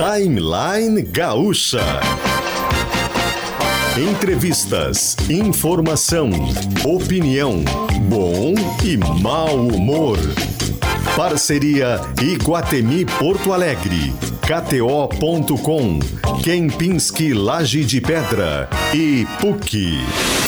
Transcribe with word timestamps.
Timeline 0.00 1.02
Gaúcha. 1.02 2.00
Entrevistas, 3.98 5.14
informação, 5.28 6.30
opinião, 6.86 7.62
bom 8.08 8.54
e 8.82 8.96
mau 8.96 9.58
humor. 9.58 10.16
Parceria 11.14 12.00
Iguatemi 12.18 13.04
Porto 13.04 13.52
Alegre, 13.52 14.14
KTO.com, 14.40 15.98
Kempinski 16.42 17.34
Laje 17.34 17.84
de 17.84 18.00
Pedra 18.00 18.70
e 18.94 19.26
PUC. 19.38 20.39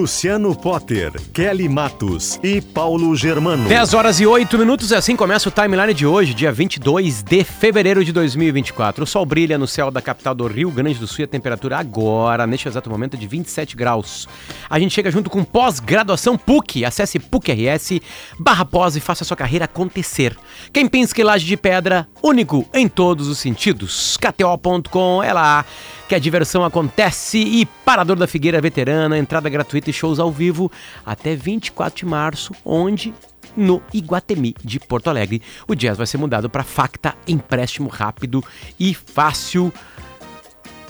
Luciano 0.00 0.56
Potter, 0.56 1.12
Kelly 1.30 1.68
Matos 1.68 2.40
e 2.42 2.62
Paulo 2.62 3.14
Germano. 3.14 3.68
10 3.68 3.92
horas 3.92 4.18
e 4.18 4.26
8 4.26 4.56
minutos, 4.56 4.90
e 4.90 4.94
assim 4.94 5.14
começa 5.14 5.50
o 5.50 5.52
timeline 5.52 5.92
de 5.92 6.06
hoje, 6.06 6.32
dia 6.32 6.50
22 6.50 7.22
de 7.22 7.44
fevereiro 7.44 8.02
de 8.02 8.10
2024. 8.10 9.04
O 9.04 9.06
sol 9.06 9.26
brilha 9.26 9.58
no 9.58 9.66
céu 9.66 9.90
da 9.90 10.00
capital 10.00 10.34
do 10.34 10.46
Rio 10.46 10.70
Grande 10.70 10.98
do 10.98 11.06
Sul 11.06 11.20
e 11.20 11.24
a 11.24 11.26
temperatura 11.28 11.76
agora, 11.76 12.46
neste 12.46 12.66
exato 12.66 12.88
momento, 12.88 13.14
é 13.14 13.18
de 13.18 13.26
27 13.26 13.76
graus. 13.76 14.26
A 14.70 14.78
gente 14.78 14.94
chega 14.94 15.10
junto 15.10 15.28
com 15.28 15.44
pós-graduação 15.44 16.38
PUC. 16.38 16.82
Acesse 16.82 17.18
PUC-RS 17.18 18.00
barra 18.38 18.64
pós 18.64 18.96
e 18.96 19.00
faça 19.00 19.22
sua 19.22 19.36
carreira 19.36 19.66
acontecer. 19.66 20.34
Quem 20.72 20.88
pensa 20.88 21.14
que 21.14 21.22
laje 21.22 21.44
de 21.44 21.58
pedra, 21.58 22.08
único 22.22 22.66
em 22.72 22.88
todos 22.88 23.28
os 23.28 23.36
sentidos. 23.36 24.16
KTO.com 24.16 25.22
é 25.22 25.34
lá 25.34 25.62
que 26.10 26.14
a 26.16 26.18
diversão 26.18 26.64
acontece 26.64 27.38
e 27.38 27.64
Parador 27.84 28.16
da 28.16 28.26
Figueira 28.26 28.60
Veterana, 28.60 29.16
entrada 29.16 29.48
gratuita 29.48 29.90
e 29.90 29.92
shows 29.92 30.18
ao 30.18 30.32
vivo 30.32 30.68
até 31.06 31.36
24 31.36 31.98
de 32.00 32.04
março, 32.04 32.52
onde 32.64 33.14
no 33.56 33.80
Iguatemi 33.94 34.56
de 34.60 34.80
Porto 34.80 35.08
Alegre. 35.08 35.40
O 35.68 35.74
jazz 35.76 35.96
vai 35.96 36.08
ser 36.08 36.18
mudado 36.18 36.50
para 36.50 36.64
Facta, 36.64 37.14
empréstimo 37.28 37.88
rápido 37.88 38.42
e 38.76 38.92
fácil. 38.92 39.72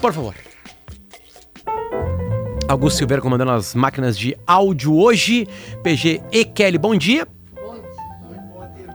Por 0.00 0.10
favor. 0.10 0.34
Augusto 2.66 2.96
Silveira 2.96 3.20
comandando 3.20 3.50
as 3.50 3.74
máquinas 3.74 4.16
de 4.16 4.34
áudio 4.46 4.96
hoje. 4.96 5.46
PG 5.82 6.22
e 6.32 6.46
Kelly, 6.46 6.78
bom 6.78 6.96
dia. 6.96 7.28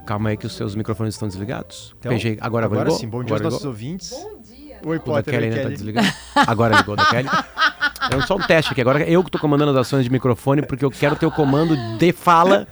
Calma 0.07 0.29
aí 0.29 0.37
que 0.37 0.47
os 0.47 0.55
seus 0.55 0.73
microfones 0.73 1.13
estão 1.13 1.27
desligados. 1.27 1.95
Então, 1.99 2.11
PG, 2.11 2.39
agora, 2.41 2.65
agora 2.65 2.89
sim, 2.89 3.07
bom 3.07 3.23
dia 3.23 3.35
Agora 3.35 3.43
aos 3.45 3.53
nossos 3.53 3.59
ligou? 3.59 3.71
ouvintes. 3.71 4.11
O 4.11 4.44
Oi, 4.85 4.97
da 4.99 5.03
Potter, 5.03 5.33
Kelly 5.33 5.45
oi, 5.45 5.49
ainda 5.49 5.55
tá 5.55 5.61
Kelly. 5.63 5.75
desligado. 5.75 6.07
Agora 6.47 6.77
ligou 6.77 6.95
da 6.95 7.05
Kelly. 7.05 7.29
É 8.11 8.21
só 8.27 8.35
um 8.35 8.39
teste 8.39 8.71
aqui. 8.71 8.81
Agora 8.81 9.01
eu 9.09 9.23
que 9.23 9.31
tô 9.31 9.39
comandando 9.39 9.71
as 9.71 9.77
ações 9.77 10.03
de 10.03 10.11
microfone, 10.11 10.61
porque 10.61 10.85
eu 10.85 10.91
quero 10.91 11.15
ter 11.15 11.25
o 11.25 11.31
comando 11.31 11.75
de 11.97 12.11
fala, 12.11 12.67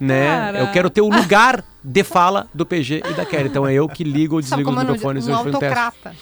né? 0.00 0.60
Eu 0.60 0.72
quero 0.72 0.90
ter 0.90 1.00
o 1.00 1.08
lugar 1.08 1.64
de 1.84 2.02
fala 2.02 2.48
do 2.52 2.66
PG 2.66 3.02
e 3.08 3.14
da 3.14 3.24
Kelly. 3.24 3.48
Então 3.48 3.64
é 3.64 3.72
eu 3.72 3.88
que 3.88 4.02
ligo 4.02 4.34
ou 4.34 4.40
desligo 4.40 4.70
os 4.70 4.76
microfones 4.76 5.28
um 5.28 5.34
foi 5.38 5.52
um 5.52 5.58
teste. 5.58 5.78
autocrata. 5.78 6.16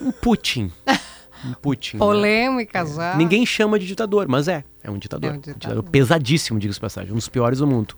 Um 0.00 0.10
Putin. 0.10 0.72
Um 1.44 1.52
Putin. 1.52 1.96
né? 1.96 1.98
Polêmica 1.98 2.86
já. 2.86 3.14
Ninguém 3.16 3.44
chama 3.44 3.78
de 3.78 3.86
ditador, 3.86 4.26
mas 4.28 4.48
é. 4.48 4.64
É 4.82 4.90
um 4.90 4.96
ditador. 4.96 5.30
É 5.30 5.34
um 5.34 5.40
ditador. 5.40 5.82
pesadíssimo, 5.82 6.58
diga-se 6.58 6.78
de 6.78 6.80
passagem. 6.80 7.12
Um 7.12 7.16
dos 7.16 7.28
piores 7.28 7.58
do 7.58 7.66
mundo. 7.66 7.94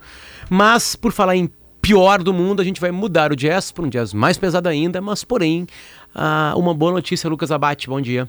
Mas, 0.49 0.97
por 0.97 1.13
falar 1.13 1.37
em 1.37 1.49
pior 1.81 2.23
do 2.23 2.33
mundo, 2.33 2.61
a 2.61 2.65
gente 2.65 2.81
vai 2.81 2.91
mudar 2.91 3.33
o 3.33 3.37
jazz 3.37 3.73
para 3.73 3.85
um 3.85 3.89
jazz 3.89 4.13
mais 4.13 4.37
pesado 4.37 4.69
ainda, 4.69 5.01
mas 5.01 5.25
porém, 5.25 5.67
ah, 6.15 6.55
uma 6.57 6.75
boa 6.75 6.93
notícia, 6.93 7.29
Lucas 7.29 7.51
Abate, 7.51 7.89
bom 7.89 8.01
dia. 8.01 8.29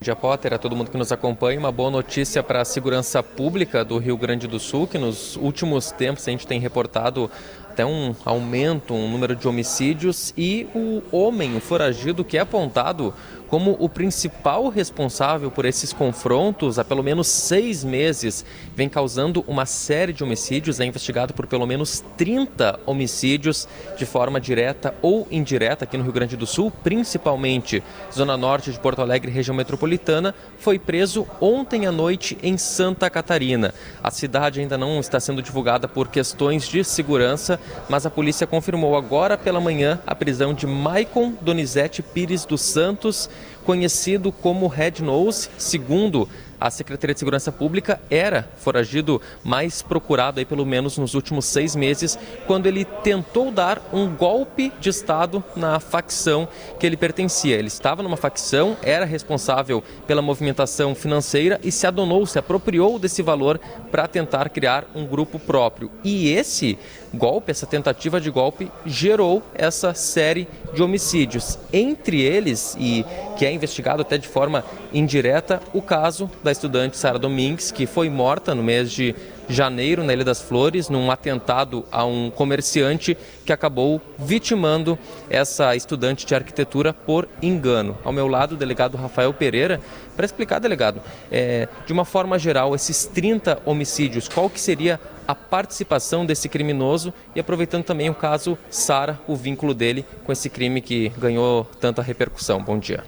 Dia 0.00 0.14
Potter, 0.14 0.52
a 0.52 0.58
todo 0.58 0.76
mundo 0.76 0.90
que 0.90 0.98
nos 0.98 1.10
acompanha, 1.10 1.58
uma 1.58 1.72
boa 1.72 1.90
notícia 1.90 2.42
para 2.42 2.60
a 2.60 2.64
segurança 2.64 3.22
pública 3.22 3.82
do 3.82 3.96
Rio 3.98 4.16
Grande 4.16 4.46
do 4.46 4.58
Sul, 4.58 4.86
que 4.86 4.98
nos 4.98 5.36
últimos 5.36 5.90
tempos 5.90 6.28
a 6.28 6.30
gente 6.30 6.46
tem 6.46 6.60
reportado 6.60 7.30
até 7.70 7.84
um 7.84 8.14
aumento, 8.24 8.94
um 8.94 9.10
número 9.10 9.34
de 9.34 9.48
homicídios 9.48 10.34
e 10.36 10.66
o 10.74 11.02
homem, 11.10 11.58
foragido, 11.60 12.24
que 12.24 12.36
é 12.36 12.40
apontado 12.40 13.12
como 13.48 13.76
o 13.78 13.88
principal 13.88 14.68
responsável 14.68 15.50
por 15.50 15.64
esses 15.64 15.92
confrontos 15.92 16.78
há 16.78 16.84
pelo 16.84 17.02
menos 17.02 17.26
seis 17.26 17.84
meses, 17.84 18.44
vem 18.74 18.88
causando 18.88 19.44
uma 19.46 19.66
série 19.66 20.12
de 20.12 20.24
homicídios, 20.24 20.80
é 20.80 20.84
investigado 20.84 21.32
por 21.34 21.46
pelo 21.46 21.66
menos 21.66 22.02
30 22.16 22.80
homicídios 22.86 23.68
de 23.96 24.04
forma 24.04 24.40
direta 24.40 24.94
ou 25.00 25.26
indireta 25.30 25.84
aqui 25.84 25.96
no 25.96 26.04
Rio 26.04 26.12
Grande 26.12 26.36
do 26.36 26.46
Sul, 26.46 26.70
principalmente 26.70 27.82
Zona 28.12 28.36
Norte 28.36 28.72
de 28.72 28.78
Porto 28.78 29.00
Alegre, 29.00 29.30
região 29.30 29.54
metropolitana, 29.54 30.34
foi 30.58 30.78
preso 30.78 31.26
ontem 31.40 31.86
à 31.86 31.92
noite 31.92 32.36
em 32.42 32.56
Santa 32.56 33.08
Catarina. 33.08 33.74
A 34.02 34.10
cidade 34.10 34.60
ainda 34.60 34.76
não 34.76 34.98
está 35.00 35.20
sendo 35.20 35.42
divulgada 35.42 35.86
por 35.86 36.08
questões 36.08 36.68
de 36.68 36.82
segurança, 36.84 37.60
mas 37.88 38.06
a 38.06 38.10
polícia 38.10 38.46
confirmou 38.46 38.96
agora 38.96 39.36
pela 39.38 39.60
manhã 39.60 40.00
a 40.06 40.14
prisão 40.14 40.54
de 40.54 40.66
Maicon 40.66 41.34
Donizete 41.40 42.02
Pires 42.02 42.44
dos 42.44 42.60
Santos, 42.60 43.28
conhecido 43.66 44.30
como 44.30 44.68
Red 44.68 45.00
Nose, 45.00 45.50
segundo 45.58 46.28
a 46.66 46.70
Secretaria 46.70 47.14
de 47.14 47.20
Segurança 47.20 47.52
Pública, 47.52 48.00
era 48.10 48.48
foragido 48.56 49.20
mais 49.44 49.82
procurado 49.82 50.38
aí 50.38 50.44
pelo 50.44 50.66
menos 50.66 50.98
nos 50.98 51.14
últimos 51.14 51.44
seis 51.46 51.76
meses, 51.76 52.18
quando 52.46 52.66
ele 52.66 52.84
tentou 52.84 53.50
dar 53.50 53.80
um 53.92 54.08
golpe 54.14 54.72
de 54.80 54.88
Estado 54.88 55.42
na 55.54 55.78
facção 55.78 56.48
que 56.78 56.86
ele 56.86 56.96
pertencia. 56.96 57.56
Ele 57.56 57.68
estava 57.68 58.02
numa 58.02 58.16
facção, 58.16 58.76
era 58.82 59.04
responsável 59.04 59.82
pela 60.06 60.22
movimentação 60.22 60.94
financeira 60.94 61.60
e 61.62 61.70
se 61.70 61.86
adonou, 61.86 62.26
se 62.26 62.38
apropriou 62.38 62.98
desse 62.98 63.22
valor 63.22 63.60
para 63.90 64.08
tentar 64.08 64.48
criar 64.50 64.84
um 64.94 65.06
grupo 65.06 65.38
próprio. 65.38 65.90
E 66.02 66.32
esse 66.32 66.78
golpe, 67.14 67.50
essa 67.50 67.66
tentativa 67.66 68.20
de 68.20 68.30
golpe, 68.30 68.70
gerou 68.84 69.42
essa 69.54 69.94
série 69.94 70.48
de 70.74 70.82
homicídios. 70.82 71.58
Entre 71.72 72.20
eles, 72.20 72.76
e 72.78 73.04
que 73.36 73.46
é 73.46 73.52
investigado 73.52 74.02
até 74.02 74.18
de 74.18 74.28
forma 74.28 74.64
indireta, 74.92 75.60
o 75.72 75.82
caso 75.82 76.30
da 76.42 76.52
estudante 76.56 76.96
Sara 76.96 77.18
Domingues, 77.18 77.70
que 77.70 77.86
foi 77.86 78.08
morta 78.08 78.54
no 78.54 78.62
mês 78.62 78.90
de 78.90 79.14
janeiro 79.48 80.02
na 80.02 80.12
Ilha 80.12 80.24
das 80.24 80.40
Flores, 80.40 80.88
num 80.88 81.10
atentado 81.10 81.84
a 81.92 82.04
um 82.04 82.30
comerciante 82.30 83.16
que 83.44 83.52
acabou 83.52 84.00
vitimando 84.18 84.98
essa 85.30 85.76
estudante 85.76 86.26
de 86.26 86.34
arquitetura 86.34 86.92
por 86.92 87.28
engano. 87.40 87.96
Ao 88.04 88.12
meu 88.12 88.26
lado, 88.26 88.52
o 88.52 88.58
delegado 88.58 88.96
Rafael 88.96 89.32
Pereira, 89.32 89.80
para 90.16 90.26
explicar, 90.26 90.58
delegado, 90.58 91.00
é, 91.30 91.68
de 91.86 91.92
uma 91.92 92.04
forma 92.04 92.38
geral, 92.38 92.74
esses 92.74 93.06
30 93.06 93.60
homicídios, 93.64 94.26
qual 94.28 94.50
que 94.50 94.60
seria 94.60 94.98
a 95.28 95.34
participação 95.34 96.24
desse 96.24 96.48
criminoso 96.48 97.12
e 97.34 97.40
aproveitando 97.40 97.84
também 97.84 98.08
o 98.08 98.14
caso 98.14 98.56
Sara, 98.70 99.18
o 99.26 99.36
vínculo 99.36 99.74
dele 99.74 100.04
com 100.24 100.32
esse 100.32 100.48
crime 100.48 100.80
que 100.80 101.10
ganhou 101.18 101.64
tanta 101.80 102.02
repercussão. 102.02 102.62
Bom 102.62 102.78
dia. 102.78 103.04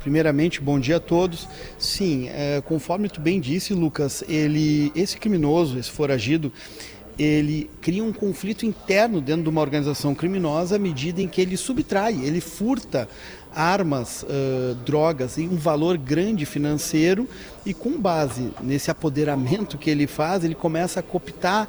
Primeiramente, 0.00 0.60
bom 0.60 0.78
dia 0.78 0.96
a 0.96 1.00
todos. 1.00 1.48
Sim, 1.78 2.28
é, 2.28 2.62
conforme 2.64 3.08
tu 3.08 3.20
bem 3.20 3.40
disse, 3.40 3.74
Lucas, 3.74 4.22
ele, 4.28 4.92
esse 4.94 5.16
criminoso, 5.18 5.78
esse 5.78 5.90
foragido, 5.90 6.52
ele 7.18 7.68
cria 7.80 8.04
um 8.04 8.12
conflito 8.12 8.64
interno 8.64 9.20
dentro 9.20 9.42
de 9.42 9.48
uma 9.48 9.60
organização 9.60 10.14
criminosa 10.14 10.76
à 10.76 10.78
medida 10.78 11.20
em 11.20 11.26
que 11.26 11.40
ele 11.40 11.56
subtrai, 11.56 12.14
ele 12.22 12.40
furta 12.40 13.08
armas, 13.52 14.24
ãh, 14.24 14.76
drogas 14.84 15.36
e 15.36 15.42
um 15.42 15.56
valor 15.56 15.98
grande 15.98 16.46
financeiro 16.46 17.28
e 17.66 17.74
com 17.74 17.98
base 17.98 18.52
nesse 18.62 18.90
apoderamento 18.90 19.76
que 19.76 19.90
ele 19.90 20.06
faz, 20.06 20.44
ele 20.44 20.54
começa 20.54 21.00
a 21.00 21.02
cooptar 21.02 21.68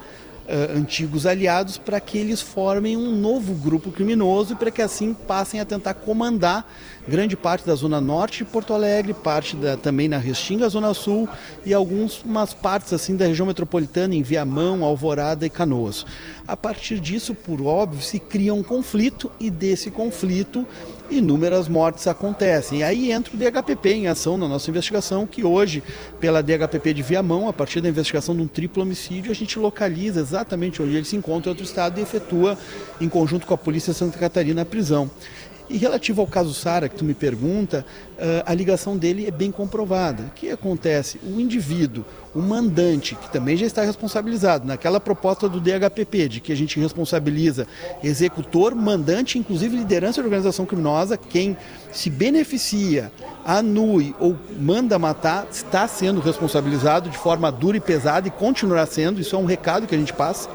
ãh, 0.49 0.77
antigos 0.77 1.25
aliados 1.25 1.77
para 1.77 1.99
que 1.99 2.17
eles 2.17 2.41
formem 2.41 2.97
um 2.97 3.15
novo 3.15 3.53
grupo 3.53 3.91
criminoso 3.91 4.53
e 4.53 4.55
para 4.55 4.71
que 4.71 4.81
assim 4.81 5.13
passem 5.13 5.59
a 5.59 5.65
tentar 5.65 5.93
comandar 5.93 6.65
grande 7.07 7.35
parte 7.35 7.65
da 7.65 7.75
zona 7.75 8.01
norte 8.01 8.39
de 8.39 8.45
Porto 8.45 8.73
Alegre, 8.73 9.13
parte 9.13 9.55
da, 9.55 9.77
também 9.77 10.07
na 10.07 10.17
Restinga, 10.17 10.67
zona 10.69 10.93
sul 10.93 11.27
e 11.65 11.73
algumas 11.73 12.53
partes 12.53 12.93
assim 12.93 13.15
da 13.15 13.25
região 13.25 13.45
metropolitana 13.45 14.15
em 14.15 14.21
Viamão, 14.21 14.83
Alvorada 14.83 15.45
e 15.45 15.49
Canoas. 15.49 16.05
A 16.47 16.57
partir 16.57 16.99
disso, 16.99 17.35
por 17.35 17.61
óbvio, 17.61 18.01
se 18.01 18.19
cria 18.19 18.53
um 18.53 18.63
conflito 18.63 19.31
e 19.39 19.49
desse 19.49 19.91
conflito 19.91 20.65
inúmeras 21.11 21.67
mortes 21.67 22.07
acontecem. 22.07 22.79
E 22.79 22.83
aí 22.83 23.11
entra 23.11 23.33
o 23.33 23.37
DHPP 23.37 23.89
em 23.89 24.07
ação 24.07 24.37
na 24.37 24.47
nossa 24.47 24.69
investigação, 24.69 25.25
que 25.25 25.43
hoje, 25.43 25.83
pela 26.19 26.41
DHPP 26.41 26.93
de 26.93 27.01
Viamão, 27.01 27.47
a 27.47 27.53
partir 27.53 27.81
da 27.81 27.89
investigação 27.89 28.35
de 28.35 28.41
um 28.41 28.47
triplo 28.47 28.83
homicídio, 28.83 29.31
a 29.31 29.35
gente 29.35 29.57
localiza 29.57 30.19
exatamente 30.19 30.81
onde 30.81 30.95
ele 30.95 31.05
se 31.05 31.15
encontra 31.15 31.49
em 31.49 31.51
outro 31.51 31.63
estado 31.63 31.99
e 31.99 32.03
efetua, 32.03 32.57
em 32.99 33.09
conjunto 33.09 33.45
com 33.45 33.53
a 33.53 33.57
Polícia 33.57 33.93
Santa 33.93 34.17
Catarina, 34.17 34.61
a 34.61 34.65
prisão. 34.65 35.09
E 35.69 35.77
relativo 35.77 36.19
ao 36.19 36.25
caso 36.25 36.51
Sara, 36.51 36.89
que 36.89 36.95
tu 36.95 37.05
me 37.05 37.13
pergunta, 37.13 37.85
uh, 38.17 38.43
a 38.43 38.55
ligação 38.55 38.97
dele 38.97 39.27
é 39.27 39.31
bem 39.31 39.51
comprovada. 39.51 40.23
O 40.23 40.29
que 40.31 40.49
acontece? 40.49 41.19
O 41.23 41.39
indivíduo, 41.39 42.03
o 42.33 42.39
mandante, 42.39 43.13
que 43.13 43.31
também 43.31 43.55
já 43.55 43.67
está 43.67 43.83
responsabilizado, 43.83 44.65
naquela 44.65 44.99
proposta 44.99 45.47
do 45.47 45.59
DHPP, 45.59 46.27
de 46.27 46.39
que 46.39 46.51
a 46.51 46.55
gente 46.55 46.79
responsabiliza 46.79 47.67
executor, 48.03 48.73
mandante, 48.73 49.37
inclusive 49.37 49.77
liderança 49.77 50.21
de 50.21 50.27
organização 50.27 50.65
criminosa, 50.65 51.15
quem 51.15 51.55
se 51.91 52.09
beneficia, 52.09 53.11
anui 53.45 54.15
ou 54.19 54.35
manda 54.59 54.97
matar, 54.97 55.47
está 55.51 55.87
sendo 55.87 56.19
responsabilizado 56.19 57.11
de 57.11 57.17
forma 57.17 57.51
dura 57.51 57.77
e 57.77 57.79
pesada 57.79 58.27
e 58.27 58.31
continuará 58.31 58.87
sendo, 58.87 59.21
isso 59.21 59.35
é 59.35 59.39
um 59.39 59.45
recado 59.45 59.85
que 59.85 59.93
a 59.93 59.99
gente 59.99 60.13
passa. 60.13 60.49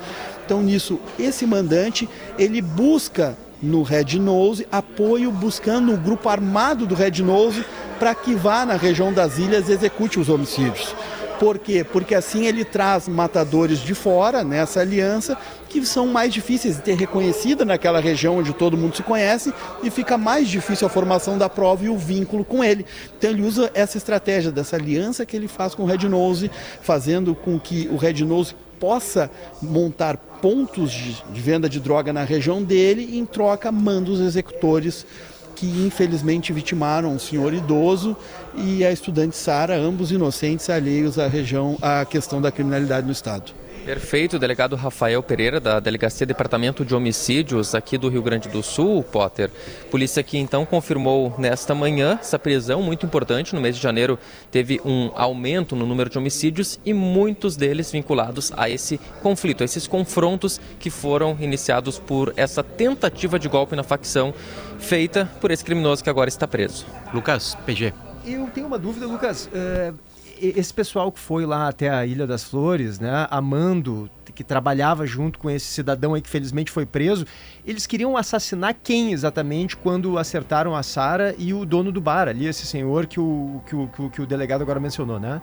Então, 0.44 0.60
nisso, 0.60 1.00
esse 1.18 1.46
mandante, 1.46 2.08
ele 2.36 2.60
busca 2.60 3.36
no 3.64 3.82
Red 3.82 4.18
Nose 4.18 4.66
apoio 4.70 5.32
buscando 5.32 5.92
um 5.92 5.96
grupo 5.96 6.28
armado 6.28 6.86
do 6.86 6.94
Red 6.94 7.22
Nose 7.22 7.64
para 7.98 8.14
que 8.14 8.34
vá 8.34 8.66
na 8.66 8.74
região 8.74 9.12
das 9.12 9.38
ilhas 9.38 9.68
e 9.68 9.72
execute 9.72 10.20
os 10.20 10.28
homicídios. 10.28 10.94
Por 11.38 11.58
quê? 11.58 11.82
Porque 11.82 12.14
assim 12.14 12.46
ele 12.46 12.64
traz 12.64 13.08
matadores 13.08 13.80
de 13.80 13.94
fora 13.94 14.44
nessa 14.44 14.80
aliança 14.80 15.36
que 15.68 15.84
são 15.84 16.06
mais 16.06 16.32
difíceis 16.32 16.76
de 16.76 16.82
ter 16.82 16.94
reconhecida 16.94 17.64
naquela 17.64 17.98
região 17.98 18.38
onde 18.38 18.52
todo 18.52 18.76
mundo 18.76 18.96
se 18.96 19.02
conhece 19.02 19.52
e 19.82 19.90
fica 19.90 20.16
mais 20.16 20.48
difícil 20.48 20.86
a 20.86 20.90
formação 20.90 21.36
da 21.36 21.48
prova 21.48 21.84
e 21.84 21.88
o 21.88 21.98
vínculo 21.98 22.44
com 22.44 22.62
ele. 22.62 22.86
Então 23.18 23.30
ele 23.30 23.42
usa 23.42 23.70
essa 23.74 23.96
estratégia 23.96 24.52
dessa 24.52 24.76
aliança 24.76 25.26
que 25.26 25.36
ele 25.36 25.48
faz 25.48 25.74
com 25.74 25.82
o 25.82 25.86
Red 25.86 26.08
Nose, 26.08 26.50
fazendo 26.80 27.34
com 27.34 27.58
que 27.58 27.88
o 27.90 27.96
Red 27.96 28.24
Nose 28.24 28.54
possa 28.78 29.30
montar 29.62 30.16
pontos 30.16 30.92
de, 30.92 31.22
de 31.32 31.40
venda 31.40 31.68
de 31.68 31.80
droga 31.80 32.12
na 32.12 32.24
região 32.24 32.62
dele 32.62 33.08
e 33.12 33.18
em 33.18 33.24
troca 33.24 33.72
manda 33.72 34.10
os 34.10 34.20
executores 34.20 35.06
que 35.54 35.66
infelizmente 35.66 36.52
vitimaram 36.52 37.12
um 37.12 37.18
senhor 37.18 37.54
idoso 37.54 38.16
e 38.56 38.84
a 38.84 38.92
estudante 38.92 39.36
Sara, 39.36 39.76
ambos 39.76 40.10
inocentes 40.10 40.68
alheios 40.68 41.18
à 41.18 41.28
região 41.28 41.78
à 41.80 42.04
questão 42.04 42.40
da 42.40 42.50
criminalidade 42.50 43.06
no 43.06 43.12
estado. 43.12 43.52
Perfeito, 43.84 44.38
delegado 44.38 44.76
Rafael 44.76 45.22
Pereira, 45.22 45.60
da 45.60 45.78
Delegacia 45.78 46.26
Departamento 46.26 46.86
de 46.86 46.94
Homicídios 46.94 47.74
aqui 47.74 47.98
do 47.98 48.08
Rio 48.08 48.22
Grande 48.22 48.48
do 48.48 48.62
Sul, 48.62 49.02
Potter. 49.02 49.50
Polícia 49.90 50.22
que 50.22 50.38
então 50.38 50.64
confirmou 50.64 51.34
nesta 51.36 51.74
manhã 51.74 52.18
essa 52.18 52.38
prisão 52.38 52.80
muito 52.80 53.04
importante. 53.04 53.54
No 53.54 53.60
mês 53.60 53.76
de 53.76 53.82
janeiro 53.82 54.18
teve 54.50 54.80
um 54.86 55.10
aumento 55.14 55.76
no 55.76 55.84
número 55.84 56.08
de 56.08 56.16
homicídios 56.16 56.80
e 56.82 56.94
muitos 56.94 57.56
deles 57.56 57.92
vinculados 57.92 58.50
a 58.56 58.70
esse 58.70 58.98
conflito, 59.22 59.60
a 59.60 59.66
esses 59.66 59.86
confrontos 59.86 60.58
que 60.80 60.88
foram 60.88 61.36
iniciados 61.38 61.98
por 61.98 62.32
essa 62.38 62.62
tentativa 62.62 63.38
de 63.38 63.50
golpe 63.50 63.76
na 63.76 63.82
facção 63.82 64.32
feita 64.78 65.30
por 65.42 65.50
esse 65.50 65.62
criminoso 65.62 66.02
que 66.02 66.08
agora 66.08 66.30
está 66.30 66.48
preso. 66.48 66.86
Lucas, 67.12 67.54
PG. 67.66 67.92
Eu 68.24 68.46
tenho 68.46 68.66
uma 68.66 68.78
dúvida, 68.78 69.06
Lucas. 69.06 69.50
Uh 69.52 70.13
esse 70.40 70.72
pessoal 70.72 71.10
que 71.10 71.18
foi 71.18 71.46
lá 71.46 71.68
até 71.68 71.88
a 71.88 72.04
Ilha 72.06 72.26
das 72.26 72.44
Flores, 72.44 72.98
né, 72.98 73.26
amando, 73.30 74.10
que 74.34 74.42
trabalhava 74.42 75.06
junto 75.06 75.38
com 75.38 75.50
esse 75.50 75.66
cidadão 75.66 76.14
aí 76.14 76.20
que 76.20 76.28
felizmente 76.28 76.70
foi 76.70 76.84
preso, 76.84 77.26
eles 77.64 77.86
queriam 77.86 78.16
assassinar 78.16 78.74
quem 78.82 79.12
exatamente 79.12 79.76
quando 79.76 80.18
acertaram 80.18 80.74
a 80.74 80.82
Sara 80.82 81.34
e 81.38 81.54
o 81.54 81.64
dono 81.64 81.92
do 81.92 82.00
bar 82.00 82.28
ali, 82.28 82.46
esse 82.46 82.66
senhor 82.66 83.06
que 83.06 83.20
o, 83.20 83.62
que 83.66 83.76
o, 83.76 83.88
que 83.88 84.02
o, 84.02 84.10
que 84.10 84.22
o 84.22 84.26
delegado 84.26 84.62
agora 84.62 84.80
mencionou, 84.80 85.20
né? 85.20 85.40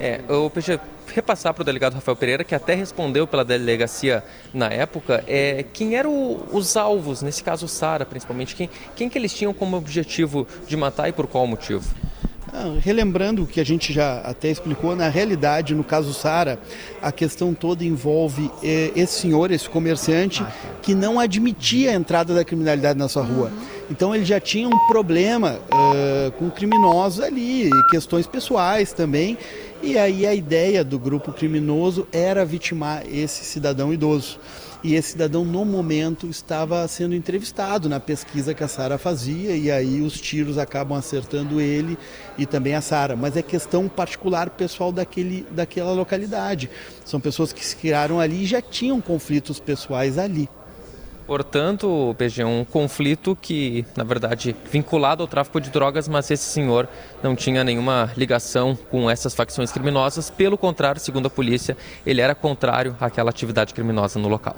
É, 0.00 0.20
eu 0.28 0.48
podia 0.48 0.80
repassar 1.12 1.52
para 1.52 1.62
o 1.62 1.64
delegado 1.64 1.94
Rafael 1.94 2.16
Pereira, 2.16 2.44
que 2.44 2.54
até 2.54 2.74
respondeu 2.74 3.26
pela 3.26 3.44
delegacia 3.44 4.24
na 4.54 4.68
época, 4.68 5.22
é, 5.26 5.64
quem 5.72 5.96
eram 5.96 6.44
os 6.52 6.76
alvos, 6.76 7.20
nesse 7.20 7.42
caso 7.42 7.68
Sara 7.68 8.06
principalmente, 8.06 8.54
quem, 8.56 8.70
quem 8.96 9.08
que 9.08 9.18
eles 9.18 9.34
tinham 9.34 9.52
como 9.52 9.76
objetivo 9.76 10.46
de 10.66 10.76
matar 10.76 11.08
e 11.08 11.12
por 11.12 11.26
qual 11.26 11.46
motivo? 11.46 11.84
Ah, 12.54 12.76
relembrando 12.78 13.44
o 13.44 13.46
que 13.46 13.60
a 13.60 13.64
gente 13.64 13.94
já 13.94 14.18
até 14.18 14.50
explicou, 14.50 14.94
na 14.94 15.08
realidade, 15.08 15.74
no 15.74 15.82
caso 15.82 16.12
Sara, 16.12 16.58
a 17.00 17.10
questão 17.10 17.54
toda 17.54 17.82
envolve 17.82 18.50
eh, 18.62 18.92
esse 18.94 19.20
senhor, 19.20 19.50
esse 19.50 19.66
comerciante, 19.70 20.44
que 20.82 20.94
não 20.94 21.18
admitia 21.18 21.92
a 21.92 21.94
entrada 21.94 22.34
da 22.34 22.44
criminalidade 22.44 22.98
na 22.98 23.08
sua 23.08 23.22
rua. 23.22 23.50
Então 23.90 24.14
ele 24.14 24.26
já 24.26 24.38
tinha 24.38 24.68
um 24.68 24.86
problema 24.86 25.60
uh, 25.72 26.30
com 26.32 26.50
criminosos 26.50 27.24
ali, 27.24 27.70
questões 27.90 28.26
pessoais 28.26 28.92
também. 28.92 29.38
E 29.82 29.96
aí 29.98 30.26
a 30.26 30.34
ideia 30.34 30.84
do 30.84 30.98
grupo 30.98 31.32
criminoso 31.32 32.06
era 32.12 32.44
vitimar 32.44 33.02
esse 33.10 33.44
cidadão 33.44 33.92
idoso 33.92 34.38
e 34.84 34.94
esse 34.94 35.12
cidadão 35.12 35.44
no 35.44 35.64
momento 35.64 36.26
estava 36.26 36.86
sendo 36.88 37.14
entrevistado 37.14 37.88
na 37.88 38.00
pesquisa 38.00 38.54
que 38.54 38.64
a 38.64 38.68
Sara 38.68 38.98
fazia 38.98 39.54
e 39.56 39.70
aí 39.70 40.00
os 40.00 40.20
tiros 40.20 40.58
acabam 40.58 40.98
acertando 40.98 41.60
ele 41.60 41.96
e 42.36 42.46
também 42.46 42.74
a 42.74 42.80
Sara, 42.80 43.14
mas 43.14 43.36
é 43.36 43.42
questão 43.42 43.88
particular 43.88 44.50
pessoal 44.50 44.90
daquele, 44.90 45.46
daquela 45.50 45.92
localidade. 45.92 46.68
São 47.04 47.20
pessoas 47.20 47.52
que 47.52 47.64
se 47.64 47.76
criaram 47.76 48.18
ali 48.18 48.42
e 48.42 48.46
já 48.46 48.60
tinham 48.60 49.00
conflitos 49.00 49.60
pessoais 49.60 50.18
ali. 50.18 50.48
Portanto, 51.32 52.14
PG, 52.18 52.44
um 52.44 52.62
conflito 52.62 53.34
que, 53.40 53.86
na 53.96 54.04
verdade, 54.04 54.54
vinculado 54.70 55.22
ao 55.22 55.26
tráfico 55.26 55.62
de 55.62 55.70
drogas, 55.70 56.06
mas 56.06 56.30
esse 56.30 56.44
senhor 56.44 56.86
não 57.22 57.34
tinha 57.34 57.64
nenhuma 57.64 58.10
ligação 58.18 58.76
com 58.90 59.08
essas 59.08 59.34
facções 59.34 59.72
criminosas. 59.72 60.28
Pelo 60.28 60.58
contrário, 60.58 61.00
segundo 61.00 61.28
a 61.28 61.30
polícia, 61.30 61.74
ele 62.04 62.20
era 62.20 62.34
contrário 62.34 62.94
àquela 63.00 63.30
atividade 63.30 63.72
criminosa 63.72 64.18
no 64.18 64.28
local. 64.28 64.56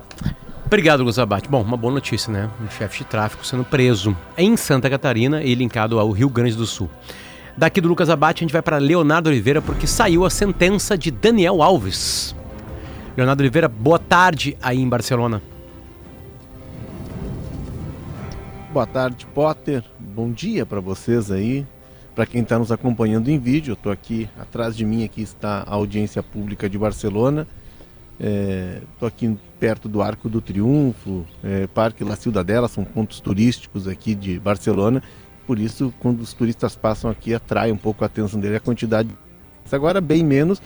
Obrigado, 0.67 1.05
Guzabate. 1.05 1.49
Bom, 1.49 1.63
uma 1.63 1.77
boa 1.77 1.95
notícia, 1.95 2.33
né? 2.33 2.51
Um 2.61 2.69
chefe 2.69 2.99
de 2.99 3.05
tráfico 3.05 3.47
sendo 3.47 3.63
preso 3.63 4.17
em 4.37 4.57
Santa 4.57 4.91
Catarina 4.91 5.45
e 5.45 5.55
linkado 5.55 6.01
ao 6.01 6.11
Rio 6.11 6.29
Grande 6.29 6.57
do 6.57 6.67
Sul. 6.67 6.91
Daqui 7.57 7.81
do 7.81 7.87
Lucas 7.87 8.11
Abate, 8.11 8.43
a 8.43 8.45
gente 8.45 8.53
vai 8.53 8.63
para 8.63 8.79
Leonardo 8.79 9.31
Oliveira 9.31 9.63
porque 9.63 9.87
saiu 9.87 10.25
a 10.25 10.31
sentença 10.31 10.99
de 10.99 11.13
Daniel 11.13 11.63
Alves. 11.63 12.35
Leonardo 13.17 13.45
Oliveira, 13.45 13.69
boa 13.69 14.01
tarde 14.01 14.59
aí 14.61 14.81
em 14.81 14.89
Barcelona. 14.89 15.41
Boa 18.75 18.89
tarde, 18.89 19.25
Potter. 19.27 19.85
Bom 20.01 20.33
dia 20.33 20.67
para 20.67 20.81
vocês 20.81 21.31
aí. 21.31 21.65
Para 22.13 22.27
quem 22.27 22.43
está 22.43 22.59
nos 22.59 22.73
acompanhando 22.73 23.29
em 23.29 23.39
vídeo, 23.39 23.71
eu 23.71 23.75
estou 23.75 23.93
aqui 23.93 24.29
atrás 24.37 24.77
de 24.77 24.85
mim 24.85 25.05
aqui 25.05 25.23
está 25.23 25.63
a 25.65 25.75
audiência 25.75 26.21
pública 26.25 26.69
de 26.69 26.77
Barcelona. 26.77 27.47
Estou 28.19 29.07
é, 29.07 29.07
aqui 29.07 29.39
perto 29.61 29.89
do 29.89 30.03
Arco 30.03 30.29
do 30.29 30.41
Triunfo, 30.41 31.25
é, 31.45 31.69
Parque 31.69 32.03
La 32.03 32.17
Ciudadela, 32.17 32.67
são 32.67 32.83
pontos 32.83 33.21
turísticos 33.21 33.87
aqui 33.87 34.13
de 34.13 34.41
Barcelona. 34.41 35.01
Por 35.47 35.61
isso, 35.61 35.95
quando 36.01 36.21
os 36.21 36.33
turistas 36.33 36.75
passam 36.75 37.09
aqui, 37.09 37.33
atrai 37.33 37.71
um 37.71 37.77
pouco 37.77 38.03
a 38.03 38.09
atenção 38.09 38.41
dele 38.41 38.57
a 38.57 38.61
quantidade. 38.61 39.09
Agora, 39.71 40.01
bem 40.01 40.25
menos, 40.25 40.61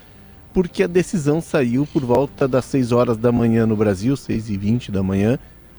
porque 0.54 0.82
a 0.82 0.86
decisão 0.86 1.42
saiu 1.42 1.86
por 1.86 2.02
volta 2.06 2.48
das 2.48 2.64
6 2.64 2.90
horas 2.90 3.18
da 3.18 3.30
manhã 3.30 3.66
no 3.66 3.76
Brasil, 3.76 4.16
6 4.16 4.48
e 4.48 4.56
20 4.56 4.90
da 4.90 5.02
manhã 5.02 5.38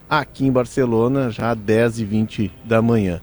aqui 0.10 0.48
em 0.48 0.52
Barcelona, 0.52 1.30
já 1.30 1.52
às 1.52 1.58
10h20 1.58 2.50
da 2.66 2.82
manhã. 2.82 3.22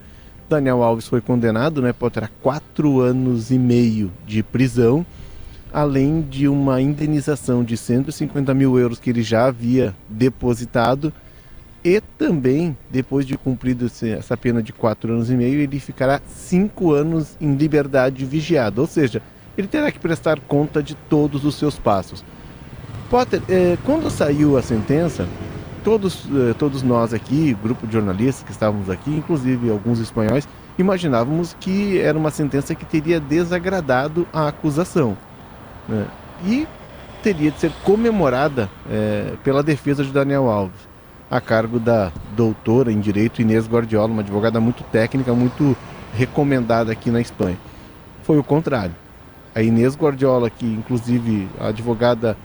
Daniel 0.49 0.83
Alves 0.83 1.09
foi 1.09 1.21
condenado 1.21 1.83
né, 1.83 1.93
por 1.93 2.11
ter 2.11 2.31
quatro 2.41 3.01
anos 3.01 3.51
e 3.51 3.59
meio 3.59 4.13
de 4.25 4.43
prisão, 4.43 5.05
além 5.73 6.23
de 6.23 6.47
uma 6.47 6.81
indenização 6.81 7.65
de 7.65 7.77
150 7.77 8.55
mil 8.55 8.79
euros 8.79 9.01
que 9.01 9.11
ele 9.11 9.23
já 9.23 9.47
havia 9.47 9.95
depositado. 10.09 11.13
E 11.85 12.01
também, 12.17 12.77
depois 12.91 13.27
de 13.27 13.37
cumprido 13.37 13.87
essa 13.87 14.37
pena 14.37 14.63
de 14.63 14.73
quatro 14.73 15.13
anos 15.13 15.31
e 15.31 15.35
meio, 15.35 15.61
ele 15.61 15.79
ficará 15.81 16.21
cinco 16.29 16.93
anos 16.93 17.37
em 17.41 17.55
liberdade 17.55 18.25
vigiada. 18.25 18.81
Ou 18.81 18.87
seja, 18.87 19.21
ele 19.59 19.69
terá 19.69 19.91
que 19.91 19.99
prestar 19.99 20.41
conta 20.41 20.83
de 20.83 20.95
todos 20.95 21.45
os 21.45 21.57
seus 21.57 21.79
passos. 21.79 22.25
Potter, 23.11 23.41
eh, 23.49 23.79
quando 23.85 24.11
saiu 24.11 24.57
a 24.57 24.63
sentença, 24.63 25.29
todos, 25.87 26.27
eh, 26.35 26.53
todos 26.59 26.83
nós 26.83 27.15
aqui, 27.15 27.57
grupo 27.63 27.87
de 27.87 27.93
jornalistas 27.93 28.43
que 28.43 28.51
estávamos 28.51 28.91
aqui, 28.91 29.09
inclusive 29.09 29.71
alguns 29.71 30.01
espanhóis, 30.01 30.49
imaginávamos 30.77 31.57
que 31.61 32.01
era 32.01 32.19
uma 32.19 32.33
sentença 32.33 32.75
que 32.75 32.85
teria 32.85 33.21
desagradado 33.21 34.27
a 34.33 34.49
acusação. 34.49 35.17
Né? 35.89 36.05
E 36.45 36.67
teria 37.23 37.53
de 37.53 37.61
ser 37.61 37.71
comemorada 37.85 38.69
é, 38.91 39.35
pela 39.45 39.63
defesa 39.63 40.03
de 40.03 40.11
Daniel 40.11 40.51
Alves, 40.51 40.89
a 41.31 41.41
cargo 41.41 41.79
da 41.79 42.11
doutora 42.37 42.91
em 42.91 42.99
direito 42.99 43.41
Inês 43.41 43.69
Guardiola, 43.69 44.11
uma 44.13 44.23
advogada 44.23 44.59
muito 44.59 44.83
técnica, 44.91 45.33
muito 45.35 45.77
recomendada 46.13 46.91
aqui 46.91 47.13
na 47.13 47.21
Espanha. 47.21 47.59
Foi 48.25 48.37
o 48.37 48.43
contrário. 48.43 48.95
A 49.55 49.63
Inês 49.63 49.97
Guardiola, 49.97 50.51
que 50.51 50.67
inclusive 50.67 51.49
a 51.61 51.69
advogada 51.69 52.37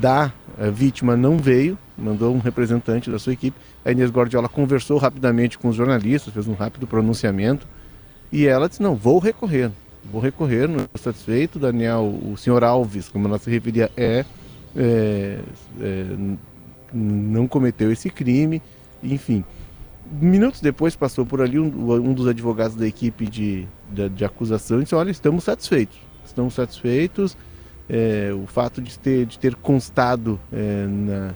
da 0.00 0.32
a 0.58 0.70
vítima 0.70 1.14
não 1.14 1.36
veio, 1.36 1.76
mandou 1.96 2.34
um 2.34 2.38
representante 2.38 3.10
da 3.10 3.18
sua 3.18 3.32
equipe. 3.32 3.56
A 3.84 3.92
Inês 3.92 4.10
Guardiola 4.10 4.48
conversou 4.48 4.98
rapidamente 4.98 5.58
com 5.58 5.68
os 5.68 5.76
jornalistas, 5.76 6.32
fez 6.32 6.46
um 6.46 6.54
rápido 6.54 6.86
pronunciamento 6.86 7.66
e 8.32 8.46
ela 8.46 8.68
disse: 8.68 8.82
Não, 8.82 8.94
vou 8.94 9.18
recorrer, 9.18 9.70
vou 10.10 10.20
recorrer, 10.20 10.68
não 10.68 10.84
estou 10.84 11.00
satisfeito. 11.00 11.58
Daniel, 11.58 12.02
o 12.02 12.36
senhor 12.36 12.64
Alves, 12.64 13.08
como 13.08 13.28
ela 13.28 13.38
se 13.38 13.50
referia, 13.50 13.90
é, 13.96 14.24
é, 14.76 15.38
é 15.80 16.04
não 16.92 17.48
cometeu 17.48 17.90
esse 17.90 18.08
crime, 18.10 18.62
enfim. 19.02 19.44
Minutos 20.20 20.60
depois 20.60 20.94
passou 20.94 21.24
por 21.24 21.40
ali 21.40 21.58
um, 21.58 21.92
um 21.92 22.12
dos 22.12 22.26
advogados 22.26 22.76
da 22.76 22.86
equipe 22.86 23.26
de, 23.26 23.66
de, 23.90 24.08
de, 24.08 24.24
acusação 24.24 24.80
e 24.80 24.82
disse: 24.82 24.94
Olha, 24.94 25.10
estamos 25.10 25.44
satisfeitos. 25.44 25.98
Estamos 26.24 26.54
satisfeitos. 26.54 27.36
É, 27.88 28.30
o 28.32 28.46
fato 28.46 28.80
de 28.80 28.98
ter, 28.98 29.26
de 29.26 29.38
ter 29.38 29.54
constado 29.56 30.40
é, 30.52 30.86
na, 30.86 31.34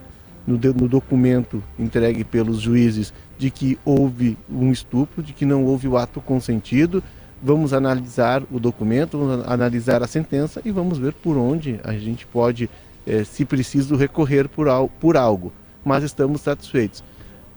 no, 0.49 0.73
no, 0.75 0.89
documento 0.89 1.63
entregue 1.79 2.25
pelos 2.25 2.61
juízes 2.61 3.13
de 3.39 3.51
que 3.51 3.79
houve 3.85 4.37
um 4.51 4.73
estupro, 4.73 5.23
de 5.23 5.33
que 5.33 5.45
não 5.45 5.65
houve 5.65 5.87
o 5.87 5.97
ato 5.97 6.21
consentido. 6.21 7.03
Vamos 7.43 7.73
analisar 7.73 8.43
o 8.51 8.59
documento, 8.59 9.19
vamos 9.19 9.47
analisar 9.47 10.03
a 10.03 10.07
sentença 10.07 10.61
e 10.65 10.73
vamos 10.73 10.99
ver 10.99 11.13
por 11.13 11.37
onde 11.37 11.79
a 11.85 11.93
gente 11.93 12.27
pode, 12.27 12.69
é, 13.07 13.23
se 13.23 13.45
preciso, 13.45 13.95
recorrer 13.95 14.49
por, 14.49 14.67
por 14.99 15.17
algo. 15.17 15.53
Mas 15.85 16.03
estamos 16.03 16.41
satisfeitos 16.41 17.05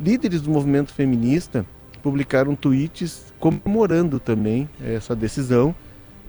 líderes 0.02 0.42
do 0.42 0.50
movimento 0.50 0.92
feminista 0.92 1.66
publicaram 2.02 2.56
tweets 2.56 3.32
comemorando 3.40 4.20
também 4.20 4.68
essa 4.84 5.16
decisão, 5.16 5.76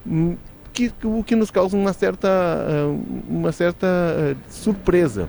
hum, 0.05 0.35
que, 0.71 0.91
o 1.03 1.23
que 1.23 1.35
nos 1.35 1.49
causa 1.49 1.75
uma 1.75 1.93
certa, 1.93 2.27
eh, 2.27 2.97
uma 3.27 3.51
certa 3.51 3.87
eh, 3.87 4.35
surpresa. 4.49 5.27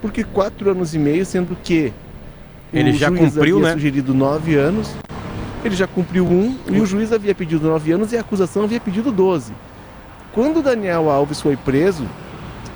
Porque 0.00 0.24
quatro 0.24 0.70
anos 0.70 0.94
e 0.94 0.98
meio, 0.98 1.24
sendo 1.26 1.56
que 1.62 1.92
ele 2.72 2.92
já 2.92 3.10
cumpriu, 3.10 3.56
havia 3.58 3.68
né? 3.68 3.74
sugerido 3.74 4.14
nove 4.14 4.56
anos, 4.56 4.94
ele 5.64 5.74
já 5.74 5.86
cumpriu 5.86 6.24
um, 6.24 6.56
e 6.70 6.80
o 6.80 6.86
juiz 6.86 7.12
havia 7.12 7.34
pedido 7.34 7.68
nove 7.68 7.92
anos 7.92 8.12
e 8.12 8.16
a 8.16 8.20
acusação 8.20 8.64
havia 8.64 8.80
pedido 8.80 9.12
doze. 9.12 9.52
Quando 10.32 10.62
Daniel 10.62 11.10
Alves 11.10 11.40
foi 11.40 11.56
preso, 11.56 12.06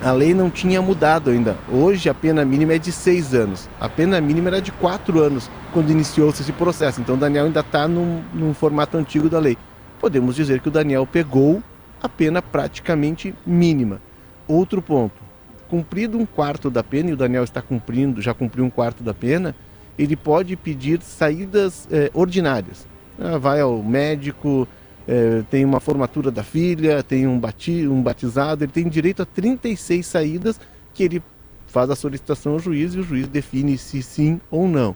a 0.01 0.11
lei 0.11 0.33
não 0.33 0.49
tinha 0.49 0.81
mudado 0.81 1.29
ainda. 1.29 1.57
Hoje 1.71 2.09
a 2.09 2.13
pena 2.13 2.43
mínima 2.43 2.73
é 2.73 2.77
de 2.77 2.91
seis 2.91 3.33
anos. 3.33 3.69
A 3.79 3.87
pena 3.87 4.19
mínima 4.19 4.49
era 4.49 4.61
de 4.61 4.71
quatro 4.71 5.21
anos 5.21 5.49
quando 5.73 5.89
iniciou-se 5.89 6.41
esse 6.41 6.51
processo. 6.51 7.01
Então 7.01 7.15
o 7.15 7.17
Daniel 7.17 7.45
ainda 7.45 7.61
está 7.61 7.87
num, 7.87 8.21
num 8.33 8.53
formato 8.53 8.97
antigo 8.97 9.29
da 9.29 9.39
lei. 9.39 9.57
Podemos 9.99 10.35
dizer 10.35 10.59
que 10.59 10.67
o 10.67 10.71
Daniel 10.71 11.07
pegou 11.07 11.63
a 12.03 12.09
pena 12.09 12.41
praticamente 12.41 13.33
mínima. 13.45 14.01
Outro 14.47 14.81
ponto: 14.81 15.23
cumprido 15.69 16.17
um 16.17 16.25
quarto 16.25 16.69
da 16.69 16.83
pena, 16.83 17.09
e 17.09 17.13
o 17.13 17.17
Daniel 17.17 17.43
está 17.43 17.61
cumprindo, 17.61 18.21
já 18.21 18.33
cumpriu 18.33 18.65
um 18.65 18.69
quarto 18.69 19.03
da 19.03 19.13
pena, 19.13 19.55
ele 19.97 20.15
pode 20.15 20.55
pedir 20.55 21.01
saídas 21.01 21.87
eh, 21.91 22.09
ordinárias. 22.13 22.85
Ah, 23.19 23.37
vai 23.37 23.61
ao 23.61 23.81
médico, 23.81 24.67
é, 25.07 25.43
tem 25.49 25.63
uma 25.63 25.79
formatura 25.79 26.31
da 26.31 26.43
filha, 26.43 27.03
tem 27.03 27.27
um, 27.27 27.39
bati, 27.39 27.87
um 27.87 28.01
batizado, 28.01 28.63
ele 28.63 28.71
tem 28.71 28.87
direito 28.89 29.21
a 29.21 29.25
36 29.25 30.05
saídas 30.05 30.59
que 30.93 31.03
ele 31.03 31.23
faz 31.67 31.89
a 31.89 31.95
solicitação 31.95 32.53
ao 32.53 32.59
juiz 32.59 32.93
e 32.93 32.99
o 32.99 33.03
juiz 33.03 33.27
define 33.27 33.77
se 33.77 34.01
sim 34.01 34.39
ou 34.49 34.67
não. 34.67 34.95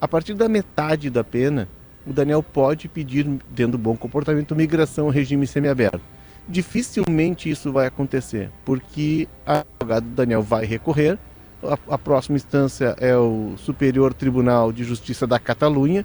A 0.00 0.08
partir 0.08 0.34
da 0.34 0.48
metade 0.48 1.10
da 1.10 1.24
pena, 1.24 1.68
o 2.06 2.12
Daniel 2.12 2.42
pode 2.42 2.88
pedir, 2.88 3.24
dentro 3.50 3.72
do 3.72 3.78
bom 3.78 3.96
comportamento, 3.96 4.54
migração 4.54 5.06
ao 5.06 5.10
regime 5.10 5.46
semiaberto. 5.46 6.00
Dificilmente 6.48 7.48
isso 7.48 7.72
vai 7.72 7.86
acontecer, 7.86 8.50
porque 8.64 9.28
a 9.46 9.64
advogado 9.78 10.06
Daniel 10.06 10.42
vai 10.42 10.64
recorrer, 10.64 11.18
a, 11.62 11.94
a 11.94 11.98
próxima 11.98 12.36
instância 12.36 12.96
é 12.98 13.16
o 13.16 13.54
Superior 13.56 14.12
Tribunal 14.12 14.72
de 14.72 14.82
Justiça 14.82 15.26
da 15.26 15.38
Catalunha, 15.38 16.04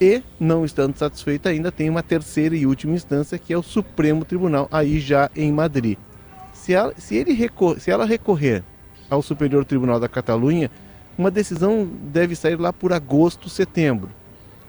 e, 0.00 0.20
não 0.40 0.64
estando 0.64 0.96
satisfeita 0.96 1.48
ainda, 1.48 1.70
tem 1.70 1.88
uma 1.88 2.02
terceira 2.02 2.56
e 2.56 2.66
última 2.66 2.94
instância, 2.94 3.38
que 3.38 3.52
é 3.52 3.58
o 3.58 3.62
Supremo 3.62 4.24
Tribunal, 4.24 4.68
aí 4.72 4.98
já 4.98 5.30
em 5.36 5.52
Madrid. 5.52 5.96
Se 6.52 6.74
ela, 6.74 6.92
se 6.96 7.14
ele 7.14 7.32
recor 7.32 7.78
se 7.78 7.90
ela 7.90 8.04
recorrer 8.04 8.64
ao 9.08 9.22
Superior 9.22 9.64
Tribunal 9.64 10.00
da 10.00 10.08
Catalunha, 10.08 10.70
uma 11.16 11.30
decisão 11.30 11.88
deve 12.04 12.34
sair 12.34 12.58
lá 12.58 12.72
por 12.72 12.92
agosto, 12.92 13.48
setembro. 13.48 14.08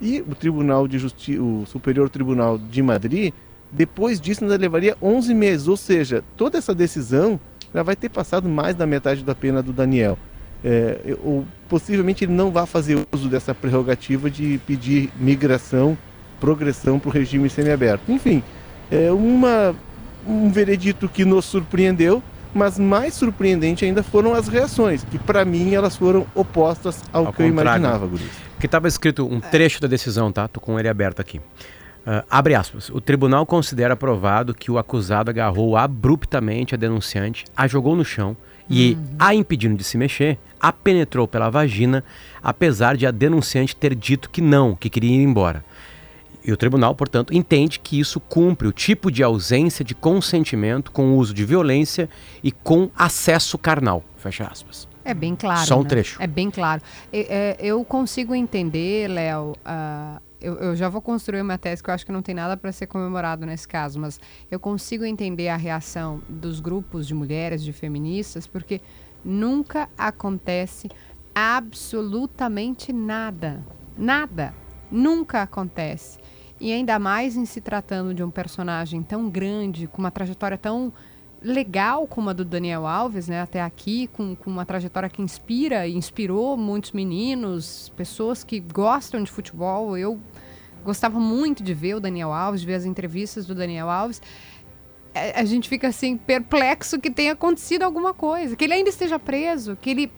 E 0.01 0.21
o 0.21 0.35
Tribunal 0.35 0.87
de 0.87 0.99
Justiça, 0.99 1.41
o 1.41 1.65
Superior 1.65 2.09
Tribunal 2.09 2.57
de 2.57 2.83
Madrid, 2.83 3.33
depois 3.73 4.21
disso 4.21 4.43
ainda 4.43 4.55
levaria 4.55 4.95
11 5.01 5.33
meses, 5.33 5.67
ou 5.67 5.75
seja, 5.75 6.23
toda 6.37 6.57
essa 6.57 6.73
decisão 6.73 7.39
já 7.73 7.83
vai 7.83 7.95
ter 7.95 8.09
passado 8.09 8.47
mais 8.47 8.75
da 8.75 8.85
metade 8.85 9.23
da 9.23 9.35
pena 9.35 9.61
do 9.61 9.73
Daniel 9.73 10.17
é, 10.63 11.17
ou 11.23 11.45
possivelmente 11.67 12.23
ele 12.23 12.31
não 12.31 12.51
vai 12.51 12.65
fazer 12.65 13.05
uso 13.11 13.27
dessa 13.27 13.53
prerrogativa 13.53 14.29
de 14.29 14.59
pedir 14.65 15.11
migração, 15.19 15.97
progressão 16.39 16.97
para 16.97 17.09
o 17.09 17.11
regime 17.11 17.49
semiaberto. 17.49 18.11
Enfim, 18.11 18.41
é 18.89 19.11
uma, 19.11 19.75
um 20.25 20.49
veredito 20.49 21.09
que 21.09 21.25
nos 21.25 21.45
surpreendeu, 21.45 22.23
mas 22.53 22.79
mais 22.79 23.13
surpreendente 23.15 23.83
ainda 23.83 24.03
foram 24.03 24.33
as 24.33 24.47
reações, 24.47 25.03
que 25.03 25.19
para 25.19 25.43
mim 25.43 25.73
elas 25.73 25.97
foram 25.97 26.25
opostas 26.33 27.03
ao, 27.11 27.27
ao 27.27 27.33
que 27.33 27.43
contrário. 27.43 27.59
eu 27.59 27.61
imaginava, 27.61 28.07
Guris. 28.07 28.29
Que 28.59 28.67
estava 28.67 28.87
escrito 28.87 29.27
um 29.27 29.41
trecho 29.41 29.81
da 29.81 29.87
decisão, 29.87 30.31
tá? 30.31 30.47
Tô 30.47 30.61
com 30.61 30.79
ele 30.79 30.87
aberto 30.87 31.19
aqui. 31.19 31.41
Uh, 32.05 32.25
abre 32.29 32.53
aspas. 32.53 32.89
O 32.89 32.99
tribunal 32.99 33.45
considera 33.45 33.95
provado 33.95 34.53
que 34.53 34.69
o 34.69 34.77
acusado 34.77 35.29
agarrou 35.29 35.77
abruptamente 35.77 36.75
a 36.75 36.77
denunciante, 36.77 37.45
a 37.55 37.65
jogou 37.65 37.95
no 37.95 38.03
chão, 38.03 38.35
e, 38.69 38.93
uhum. 38.93 39.15
a 39.19 39.35
impedindo 39.35 39.75
de 39.75 39.83
se 39.83 39.97
mexer, 39.97 40.37
a 40.59 40.71
penetrou 40.71 41.27
pela 41.27 41.49
vagina, 41.49 42.03
apesar 42.41 42.95
de 42.95 43.05
a 43.05 43.11
denunciante 43.11 43.75
ter 43.75 43.93
dito 43.95 44.29
que 44.29 44.41
não, 44.41 44.75
que 44.75 44.89
queria 44.89 45.11
ir 45.11 45.23
embora. 45.23 45.63
E 46.43 46.51
o 46.51 46.57
tribunal, 46.57 46.93
portanto, 46.93 47.33
entende 47.33 47.79
que 47.79 47.97
isso 47.97 48.19
cumpre 48.19 48.67
o 48.67 48.73
tipo 48.73 49.09
de 49.09 49.23
ausência 49.23 49.83
de 49.83 49.95
consentimento 49.95 50.91
com 50.91 51.13
o 51.13 51.17
uso 51.17 51.33
de 51.33 51.45
violência 51.45 52.09
e 52.43 52.51
com 52.51 52.89
acesso 52.97 53.57
carnal. 53.57 54.03
Fecha 54.17 54.45
aspas. 54.45 54.87
É 55.05 55.13
bem 55.13 55.35
claro. 55.35 55.65
Só 55.65 55.79
um 55.79 55.83
né? 55.83 55.89
trecho. 55.89 56.21
É 56.21 56.27
bem 56.27 56.49
claro. 56.51 56.81
Eu 57.59 57.83
consigo 57.85 58.35
entender, 58.35 59.09
Léo, 59.09 59.51
uh, 59.51 60.21
eu, 60.43 60.55
eu, 60.57 60.75
já 60.75 60.89
vou 60.89 61.01
construir 61.01 61.41
uma 61.41 61.57
tese 61.57 61.81
que 61.81 61.89
eu 61.89 61.93
acho 61.93 62.05
que 62.05 62.11
não 62.11 62.21
tem 62.21 62.35
nada 62.35 62.57
para 62.57 62.71
ser 62.71 62.85
comemorado 62.87 63.45
nesse 63.45 63.65
caso, 63.65 63.99
mas 63.99 64.19
eu 64.51 64.59
consigo 64.59 65.05
entender 65.05 65.47
a 65.47 65.55
reação 65.55 66.21
dos 66.27 66.59
grupos 66.59 67.07
de 67.07 67.13
mulheres, 67.13 67.63
de 67.63 67.71
feministas, 67.71 68.45
porque 68.45 68.81
nunca 69.23 69.89
acontece 69.97 70.89
absolutamente 71.33 72.91
nada. 72.91 73.65
Nada. 73.97 74.53
Nunca 74.91 75.41
acontece. 75.43 76.19
E 76.59 76.71
ainda 76.71 76.99
mais 76.99 77.37
em 77.37 77.45
se 77.45 77.61
tratando 77.61 78.13
de 78.13 78.21
um 78.21 78.29
personagem 78.29 79.01
tão 79.01 79.29
grande, 79.29 79.87
com 79.87 79.99
uma 79.99 80.11
trajetória 80.11 80.57
tão 80.57 80.93
legal 81.41 82.07
como 82.07 82.29
a 82.29 82.33
do 82.33 82.45
Daniel 82.45 82.87
Alves, 82.87 83.27
né, 83.27 83.41
até 83.41 83.61
aqui, 83.61 84.07
com, 84.07 84.35
com 84.35 84.49
uma 84.49 84.65
trajetória 84.65 85.09
que 85.09 85.21
inspira 85.21 85.85
e 85.85 85.95
inspirou 85.95 86.55
muitos 86.55 86.93
meninos, 86.93 87.91
pessoas 87.97 88.43
que 88.43 88.59
gostam 88.59 89.21
de 89.21 89.29
futebol. 89.29 89.97
Eu 89.97 90.19
gostava 90.83 91.19
muito 91.19 91.63
de 91.63 91.73
ver 91.73 91.95
o 91.95 91.99
Daniel 91.99 92.31
Alves, 92.31 92.61
de 92.61 92.67
ver 92.67 92.75
as 92.75 92.85
entrevistas 92.85 93.45
do 93.45 93.55
Daniel 93.55 93.89
Alves. 93.89 94.21
A, 95.13 95.41
a 95.41 95.45
gente 95.45 95.69
fica 95.69 95.87
assim 95.87 96.17
perplexo 96.17 96.99
que 96.99 97.09
tenha 97.09 97.33
acontecido 97.33 97.83
alguma 97.83 98.13
coisa, 98.13 98.55
que 98.55 98.63
ele 98.63 98.73
ainda 98.73 98.89
esteja 98.89 99.17
preso, 99.17 99.77
que 99.79 99.89
ele 99.89 100.11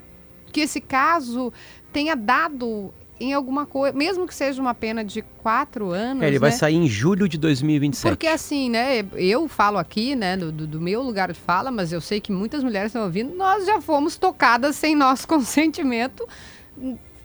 que 0.52 0.62
esse 0.62 0.80
caso 0.80 1.52
tenha 1.92 2.16
dado 2.16 2.94
em 3.20 3.34
alguma 3.34 3.66
coisa, 3.66 3.96
mesmo 3.98 4.28
que 4.28 4.36
seja 4.36 4.62
uma 4.62 4.74
pena 4.74 5.04
de 5.04 5.22
quatro 5.22 5.92
anos. 5.92 6.24
É, 6.24 6.28
ele 6.28 6.36
né? 6.36 6.40
vai 6.40 6.52
sair 6.52 6.76
em 6.76 6.88
julho 6.88 7.28
de 7.28 7.38
2027. 7.38 8.10
Porque 8.10 8.28
assim, 8.28 8.70
né? 8.70 9.06
Eu 9.14 9.48
falo 9.48 9.78
aqui, 9.78 10.16
né, 10.16 10.36
do, 10.36 10.52
do, 10.52 10.82
meu 10.82 11.02
lugar 11.02 11.32
de 11.32 11.40
fala, 11.40 11.72
mas 11.72 11.94
eu 11.94 12.02
sei 12.02 12.20
que 12.20 12.32
muitas 12.32 12.64
mulheres 12.64 12.88
estão 12.88 13.04
ouvindo. 13.04 13.34
Nós 13.36 13.66
já 13.66 13.80
fomos 13.80 14.18
tocadas 14.18 14.76
sem 14.76 14.96
nosso 14.96 15.28
consentimento 15.30 16.28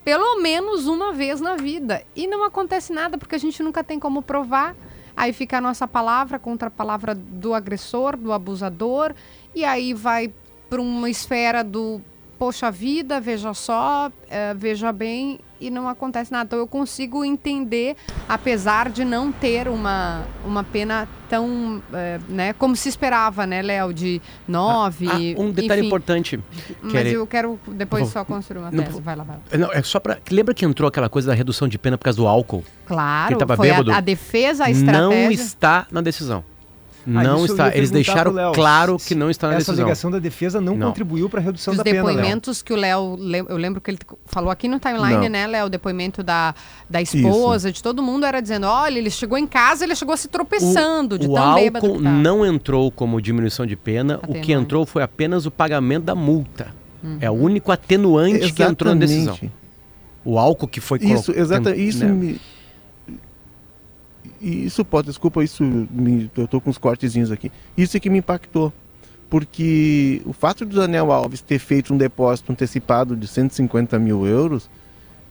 pelo 0.03 0.41
menos 0.41 0.87
uma 0.87 1.11
vez 1.11 1.39
na 1.39 1.55
vida. 1.55 2.03
E 2.15 2.27
não 2.27 2.43
acontece 2.43 2.91
nada 2.91 3.17
porque 3.17 3.35
a 3.35 3.39
gente 3.39 3.61
nunca 3.61 3.83
tem 3.83 3.99
como 3.99 4.21
provar. 4.21 4.75
Aí 5.15 5.33
fica 5.33 5.57
a 5.57 5.61
nossa 5.61 5.87
palavra 5.87 6.39
contra 6.39 6.67
a 6.67 6.71
palavra 6.71 7.13
do 7.13 7.53
agressor, 7.53 8.15
do 8.15 8.31
abusador, 8.31 9.13
e 9.53 9.63
aí 9.65 9.93
vai 9.93 10.33
para 10.69 10.81
uma 10.81 11.09
esfera 11.09 11.63
do 11.63 12.01
poxa 12.41 12.71
vida, 12.71 13.21
veja 13.21 13.53
só, 13.53 14.11
é, 14.27 14.51
veja 14.55 14.91
bem, 14.91 15.39
e 15.59 15.69
não 15.69 15.87
acontece 15.87 16.31
nada. 16.31 16.45
Então 16.45 16.57
eu 16.57 16.65
consigo 16.65 17.23
entender, 17.23 17.95
apesar 18.27 18.89
de 18.89 19.05
não 19.05 19.31
ter 19.31 19.67
uma, 19.67 20.25
uma 20.43 20.63
pena 20.63 21.07
tão, 21.29 21.83
é, 21.93 22.19
né, 22.27 22.53
como 22.53 22.75
se 22.75 22.89
esperava, 22.89 23.45
né, 23.45 23.61
Léo, 23.61 23.93
de 23.93 24.19
nove. 24.47 25.07
Ah, 25.07 25.17
ah, 25.37 25.39
um 25.39 25.51
detalhe 25.51 25.81
enfim. 25.81 25.87
importante. 25.87 26.39
Mas 26.81 27.13
eu 27.13 27.27
quero 27.27 27.59
depois 27.67 28.07
só 28.07 28.25
construir 28.25 28.61
uma 28.61 28.71
tese. 28.71 28.91
Não, 28.91 29.01
vai 29.01 29.15
lá, 29.15 29.23
vai 29.23 29.35
lá. 29.35 29.57
Não, 29.59 29.71
é 29.71 29.83
só 29.83 29.99
para 29.99 30.17
lembra 30.31 30.55
que 30.55 30.65
entrou 30.65 30.87
aquela 30.87 31.09
coisa 31.09 31.27
da 31.27 31.35
redução 31.35 31.67
de 31.67 31.77
pena 31.77 31.95
por 31.95 32.05
causa 32.05 32.17
do 32.17 32.25
álcool? 32.25 32.63
Claro. 32.87 33.37
Que 33.37 33.55
foi 33.55 33.69
a, 33.69 33.97
a, 33.97 34.01
defesa, 34.01 34.65
a 34.65 34.71
estratégia. 34.71 34.99
Não 34.99 35.31
está 35.31 35.85
na 35.91 36.01
decisão. 36.01 36.43
Ah, 37.07 37.23
não 37.23 37.45
está. 37.45 37.75
Eles 37.75 37.89
deixaram 37.89 38.33
claro 38.53 38.97
que 38.97 39.15
não 39.15 39.29
está 39.29 39.47
na 39.47 39.55
essa 39.55 39.59
decisão. 39.59 39.73
Essa 39.73 39.81
alegação 39.83 40.11
da 40.11 40.19
defesa 40.19 40.61
não, 40.61 40.75
não. 40.75 40.87
contribuiu 40.87 41.29
para 41.29 41.39
a 41.39 41.43
redução 41.43 41.71
Os 41.71 41.77
da 41.77 41.83
pena. 41.83 42.03
Os 42.03 42.07
depoimentos 42.07 42.61
que 42.61 42.73
o 42.73 42.75
Léo, 42.75 43.17
eu 43.49 43.57
lembro 43.57 43.81
que 43.81 43.91
ele 43.91 43.99
falou 44.25 44.51
aqui 44.51 44.67
no 44.67 44.79
timeline, 44.79 45.15
não. 45.15 45.29
né, 45.29 45.47
Léo, 45.47 45.65
o 45.65 45.69
depoimento 45.69 46.21
da, 46.21 46.53
da 46.89 47.01
esposa, 47.01 47.69
Isso. 47.69 47.77
de 47.77 47.83
todo 47.83 48.03
mundo 48.03 48.25
era 48.25 48.41
dizendo, 48.41 48.67
olha, 48.67 48.97
ele 48.97 49.09
chegou 49.09 49.37
em 49.37 49.47
casa, 49.47 49.83
ele 49.83 49.95
chegou 49.95 50.15
se 50.15 50.27
tropeçando 50.27 51.15
o, 51.15 51.19
de 51.19 51.27
o 51.27 51.33
tão 51.33 51.55
bêbado 51.55 51.85
álcool 51.85 52.01
não 52.01 52.45
entrou 52.45 52.91
como 52.91 53.21
diminuição 53.21 53.65
de 53.65 53.75
pena, 53.75 54.15
Atenuante. 54.15 54.39
o 54.39 54.43
que 54.43 54.53
entrou 54.53 54.85
foi 54.85 55.03
apenas 55.03 55.45
o 55.45 55.51
pagamento 55.51 56.03
da 56.03 56.15
multa. 56.15 56.73
Uhum. 57.03 57.17
É 57.19 57.29
o 57.29 57.33
único 57.33 57.71
atenuante 57.71 58.35
Exatamente. 58.35 58.53
que 58.53 58.63
entrou 58.63 58.93
na 58.93 58.99
decisão. 58.99 59.37
o 60.23 60.37
álcool 60.37 60.67
que 60.67 60.79
foi 60.79 60.99
Isso, 61.01 61.31
exato, 61.31 61.69
isso 61.71 62.05
né? 62.05 62.11
me... 62.11 62.41
Isso 64.41 64.83
pode, 64.83 65.07
desculpa, 65.07 65.43
isso 65.43 65.63
me, 65.63 66.29
eu 66.35 66.47
tô 66.47 66.59
com 66.59 66.69
uns 66.69 66.77
cortezinhos 66.77 67.31
aqui. 67.31 67.51
Isso 67.77 67.95
é 67.95 67.99
que 67.99 68.09
me 68.09 68.17
impactou. 68.19 68.73
Porque 69.29 70.21
o 70.25 70.33
fato 70.33 70.65
do 70.65 70.75
Daniel 70.75 71.11
Alves 71.11 71.41
ter 71.41 71.59
feito 71.59 71.93
um 71.93 71.97
depósito 71.97 72.51
antecipado 72.51 73.15
de 73.15 73.27
150 73.27 73.97
mil 73.99 74.25
euros 74.25 74.69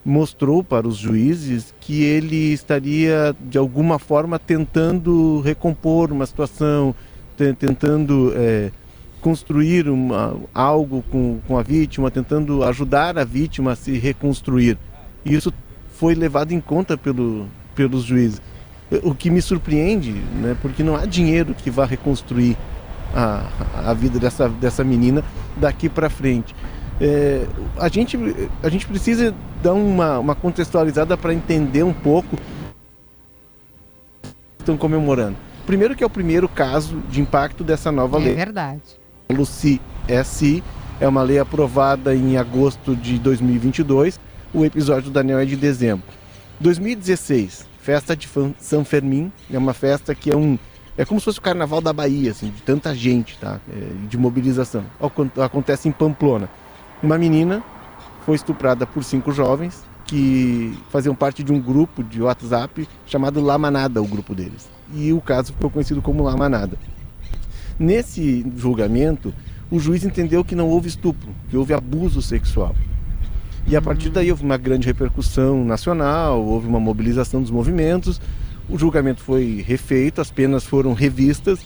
mostrou 0.03 0.63
para 0.63 0.87
os 0.87 0.97
juízes 0.97 1.73
que 1.79 2.01
ele 2.03 2.51
estaria 2.53 3.35
de 3.39 3.57
alguma 3.59 3.99
forma 3.99 4.39
tentando 4.39 5.39
recompor 5.41 6.11
uma 6.11 6.25
situação, 6.25 6.95
te- 7.37 7.53
tentando 7.53 8.33
é, 8.35 8.71
construir 9.21 9.87
uma, 9.87 10.35
algo 10.51 11.03
com, 11.11 11.39
com 11.47 11.55
a 11.57 11.61
vítima, 11.61 12.09
tentando 12.09 12.63
ajudar 12.63 13.19
a 13.19 13.23
vítima 13.23 13.73
a 13.73 13.75
se 13.75 13.91
reconstruir. 13.99 14.75
E 15.23 15.35
isso 15.35 15.53
foi 15.93 16.15
levado 16.15 16.51
em 16.53 16.59
conta 16.59 16.97
pelo, 16.97 17.45
pelos 17.75 18.03
juízes. 18.03 18.41
O 19.03 19.15
que 19.15 19.29
me 19.29 19.41
surpreende, 19.41 20.11
né, 20.11 20.55
porque 20.61 20.83
não 20.83 20.95
há 20.95 21.05
dinheiro 21.05 21.53
que 21.53 21.69
vá 21.71 21.85
reconstruir 21.85 22.57
a, 23.15 23.45
a 23.89 23.93
vida 23.93 24.19
dessa, 24.19 24.49
dessa 24.49 24.83
menina 24.83 25.23
daqui 25.57 25.87
para 25.89 26.09
frente. 26.09 26.53
É, 26.99 27.45
a, 27.77 27.87
gente, 27.87 28.17
a 28.61 28.69
gente 28.69 28.85
precisa 28.85 29.33
dar 29.63 29.73
uma, 29.73 30.19
uma 30.19 30.35
contextualizada 30.35 31.17
para 31.17 31.33
entender 31.33 31.83
um 31.83 31.93
pouco 31.93 32.37
estão 34.59 34.77
comemorando. 34.77 35.35
Primeiro 35.65 35.95
que 35.95 36.03
é 36.03 36.07
o 36.07 36.09
primeiro 36.09 36.47
caso 36.47 37.01
de 37.09 37.21
impacto 37.21 37.63
dessa 37.63 37.91
nova 37.91 38.17
É 38.17 38.25
lei. 38.25 38.35
verdade. 38.35 38.81
Luci 39.31 39.81
SI 40.25 40.63
é 40.99 41.07
uma 41.07 41.23
lei 41.23 41.39
aprovada 41.39 42.15
em 42.15 42.37
agosto 42.37 42.95
de 42.95 43.17
2022. 43.17 44.19
O 44.53 44.65
episódio 44.65 45.03
do 45.03 45.11
Daniel 45.11 45.39
é 45.39 45.45
de 45.45 45.55
dezembro. 45.55 46.05
2016, 46.59 47.65
festa 47.81 48.15
de 48.15 48.29
São 48.59 48.85
Fermim, 48.85 49.31
é 49.51 49.57
uma 49.57 49.73
festa 49.73 50.13
que 50.15 50.31
é 50.31 50.35
um 50.35 50.57
é 50.97 51.05
como 51.05 51.19
se 51.21 51.25
fosse 51.25 51.39
o 51.39 51.41
carnaval 51.41 51.79
da 51.81 51.91
Bahia, 51.93 52.31
assim, 52.31 52.49
de 52.49 52.61
tanta 52.61 52.93
gente, 52.93 53.37
tá? 53.39 53.59
É, 53.71 54.07
de 54.07 54.17
mobilização. 54.17 54.83
Acon- 54.99 55.29
Acontece 55.41 55.87
em 55.87 55.91
Pamplona. 55.91 56.49
Uma 57.01 57.17
menina 57.17 57.63
foi 58.25 58.35
estuprada 58.35 58.85
por 58.85 59.03
cinco 59.03 59.31
jovens 59.31 59.83
que 60.05 60.77
faziam 60.89 61.15
parte 61.15 61.43
de 61.43 61.51
um 61.53 61.59
grupo 61.61 62.03
de 62.03 62.21
WhatsApp 62.21 62.87
chamado 63.07 63.41
La 63.41 63.57
Manada, 63.57 64.01
o 64.01 64.05
grupo 64.05 64.35
deles. 64.35 64.69
E 64.93 65.13
o 65.13 65.21
caso 65.21 65.53
ficou 65.53 65.69
conhecido 65.71 66.01
como 66.01 66.23
La 66.23 66.35
Manada. 66.35 66.77
Nesse 67.79 68.45
julgamento, 68.57 69.33
o 69.71 69.79
juiz 69.79 70.03
entendeu 70.03 70.43
que 70.43 70.55
não 70.55 70.67
houve 70.67 70.89
estupro, 70.89 71.29
que 71.49 71.57
houve 71.57 71.73
abuso 71.73 72.21
sexual. 72.21 72.75
E 73.67 73.75
a 73.75 73.81
partir 73.81 74.09
daí 74.09 74.31
houve 74.31 74.43
uma 74.43 74.57
grande 74.57 74.87
repercussão 74.87 75.63
nacional, 75.63 76.43
houve 76.43 76.67
uma 76.67 76.79
mobilização 76.79 77.41
dos 77.41 77.51
movimentos, 77.51 78.19
o 78.69 78.77
julgamento 78.77 79.21
foi 79.21 79.63
refeito, 79.65 80.19
as 80.19 80.31
penas 80.31 80.63
foram 80.65 80.93
revistas, 80.93 81.59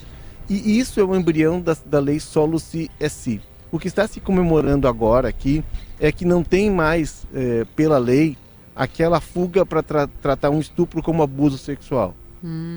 e 0.48 0.78
isso 0.78 1.00
é 1.00 1.04
o 1.04 1.14
embrião 1.16 1.60
da, 1.60 1.76
da 1.84 1.98
lei 1.98 2.20
Solo 2.20 2.58
Si 2.58 2.90
Si. 3.08 3.40
O 3.72 3.78
que 3.78 3.88
está 3.88 4.06
se 4.06 4.20
comemorando 4.20 4.86
agora 4.86 5.28
aqui 5.28 5.64
é 5.98 6.12
que 6.12 6.24
não 6.24 6.42
tem 6.42 6.70
mais, 6.70 7.26
eh, 7.34 7.66
pela 7.74 7.98
lei, 7.98 8.36
aquela 8.74 9.20
fuga 9.20 9.66
para 9.66 9.82
tratar 9.82 10.50
um 10.50 10.60
estupro 10.60 11.02
como 11.02 11.22
abuso 11.22 11.58
sexual. 11.58 12.14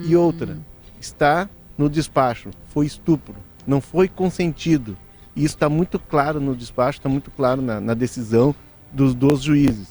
E 0.07 0.15
outra, 0.15 0.57
está 0.99 1.47
no 1.77 1.89
despacho, 1.89 2.49
foi 2.69 2.85
estupro, 2.85 3.35
não 3.67 3.79
foi 3.79 4.07
consentido. 4.07 4.97
E 5.35 5.43
isso 5.43 5.55
está 5.55 5.69
muito 5.69 5.99
claro 5.99 6.39
no 6.39 6.55
despacho, 6.55 6.97
está 6.97 7.09
muito 7.09 7.29
claro 7.29 7.61
na, 7.61 7.79
na 7.79 7.93
decisão 7.93 8.55
dos, 8.91 9.13
dos 9.13 9.41
juízes. 9.41 9.89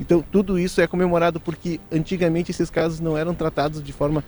Então, 0.00 0.24
tudo 0.30 0.58
isso 0.58 0.80
é 0.80 0.86
comemorado 0.86 1.40
porque 1.40 1.80
antigamente 1.90 2.50
esses 2.50 2.70
casos 2.70 3.00
não 3.00 3.16
eram 3.18 3.34
tratados 3.34 3.82
de 3.82 3.92
forma 3.92 4.22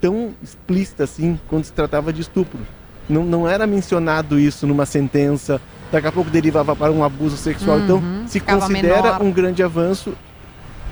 tão 0.00 0.30
explícita 0.42 1.04
assim 1.04 1.38
quando 1.48 1.64
se 1.64 1.72
tratava 1.72 2.12
de 2.12 2.20
estupro. 2.20 2.60
Não, 3.08 3.24
não 3.24 3.48
era 3.48 3.66
mencionado 3.66 4.38
isso 4.38 4.66
numa 4.66 4.86
sentença, 4.86 5.60
daqui 5.90 6.06
a 6.06 6.12
pouco 6.12 6.30
derivava 6.30 6.74
para 6.76 6.92
um 6.92 7.02
abuso 7.04 7.36
sexual. 7.36 7.78
Uhum, 7.78 7.84
então, 7.84 8.02
se 8.26 8.40
considera 8.40 9.02
menor. 9.02 9.22
um 9.22 9.30
grande 9.32 9.62
avanço. 9.62 10.12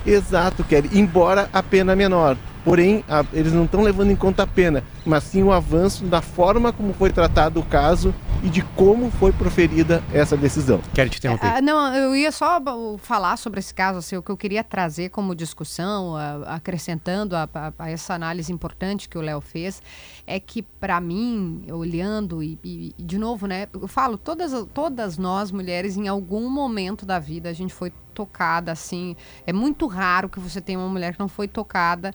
Exato, 0.05 0.63
Kelly. 0.63 0.89
Embora 0.93 1.49
a 1.51 1.63
pena 1.63 1.95
menor. 1.95 2.37
Porém, 2.63 3.03
a- 3.07 3.23
eles 3.33 3.53
não 3.53 3.65
estão 3.65 3.81
levando 3.81 4.11
em 4.11 4.15
conta 4.15 4.43
a 4.43 4.47
pena, 4.47 4.83
mas 5.05 5.23
sim 5.23 5.43
o 5.43 5.51
avanço 5.51 6.03
da 6.05 6.21
forma 6.21 6.71
como 6.73 6.93
foi 6.93 7.09
tratado 7.11 7.59
o 7.59 7.63
caso 7.63 8.13
e 8.43 8.49
de 8.49 8.61
como 8.75 9.09
foi 9.11 9.31
proferida 9.31 10.03
essa 10.13 10.35
decisão. 10.37 10.79
Quero 10.93 11.09
te 11.09 11.17
interromper. 11.17 11.45
Ah, 11.47 11.61
não, 11.61 11.93
eu 11.95 12.15
ia 12.15 12.31
só 12.31 12.59
falar 12.99 13.37
sobre 13.37 13.59
esse 13.59 13.73
caso, 13.73 13.99
assim, 13.99 14.15
o 14.17 14.21
que 14.23 14.29
eu 14.31 14.37
queria 14.37 14.63
trazer 14.63 15.09
como 15.09 15.33
discussão, 15.35 16.15
acrescentando 16.45 17.35
a, 17.35 17.49
a- 17.53 17.73
a 17.77 17.89
essa 17.89 18.13
análise 18.13 18.51
importante 18.51 19.07
que 19.09 19.17
o 19.17 19.21
Léo 19.21 19.41
fez, 19.41 19.81
é 20.27 20.39
que 20.39 20.61
para 20.61 20.99
mim, 20.99 21.65
olhando 21.71 22.41
e, 22.43 22.57
e- 22.63 22.93
e, 22.97 23.03
de 23.03 23.17
novo, 23.17 23.47
né, 23.47 23.67
eu 23.73 23.87
falo, 23.87 24.17
todas, 24.17 24.51
todas 24.73 25.17
nós 25.17 25.51
mulheres 25.51 25.97
em 25.97 26.07
algum 26.07 26.49
momento 26.49 27.05
da 27.05 27.19
vida 27.19 27.49
a 27.49 27.53
gente 27.53 27.73
foi 27.73 27.91
tocada 28.15 28.71
assim, 28.71 29.15
é 29.45 29.51
muito 29.51 29.85
raro 29.85 30.29
que 30.29 30.39
você 30.39 30.61
tenha 30.61 30.79
uma 30.79 30.87
mulher 30.87 31.13
que 31.13 31.19
não 31.19 31.27
foi 31.27 31.47
tocada, 31.47 32.13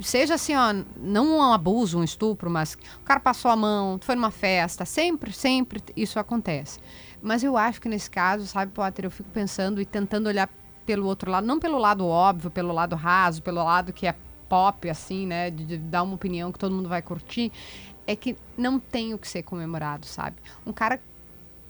seja 0.00 0.34
assim, 0.34 0.54
ó, 0.56 0.74
não 0.96 1.36
um 1.36 1.52
abuso, 1.52 1.98
um 1.98 2.04
estupro, 2.04 2.48
mas 2.48 2.74
o 2.74 3.04
cara 3.04 3.20
passou 3.20 3.50
a 3.50 3.56
mão, 3.56 3.98
foi 4.00 4.14
numa 4.14 4.30
festa, 4.30 4.84
sempre, 4.84 5.32
sempre 5.32 5.82
isso 5.94 6.18
acontece. 6.18 6.80
Mas 7.22 7.44
eu 7.44 7.56
acho 7.56 7.80
que 7.80 7.88
nesse 7.88 8.10
caso, 8.10 8.46
sabe, 8.46 8.72
Potter, 8.72 9.04
eu 9.04 9.10
fico 9.10 9.28
pensando 9.30 9.80
e 9.80 9.84
tentando 9.84 10.28
olhar 10.28 10.48
pelo 10.86 11.06
outro 11.06 11.30
lado, 11.30 11.46
não 11.46 11.58
pelo 11.58 11.78
lado 11.78 12.06
óbvio, 12.06 12.50
pelo 12.50 12.72
lado 12.72 12.96
raso, 12.96 13.42
pelo 13.42 13.62
lado 13.62 13.92
que 13.92 14.06
é 14.06 14.14
pop, 14.48 14.88
assim, 14.88 15.26
né, 15.26 15.50
de, 15.50 15.64
de 15.64 15.78
dar 15.78 16.02
uma 16.02 16.14
opinião 16.14 16.52
que 16.52 16.58
todo 16.58 16.74
mundo 16.74 16.88
vai 16.88 17.02
curtir, 17.02 17.52
é 18.06 18.14
que 18.14 18.36
não 18.56 18.78
tem 18.78 19.12
o 19.12 19.18
que 19.18 19.26
ser 19.26 19.42
comemorado, 19.42 20.06
sabe? 20.06 20.36
Um 20.64 20.72
cara 20.72 21.00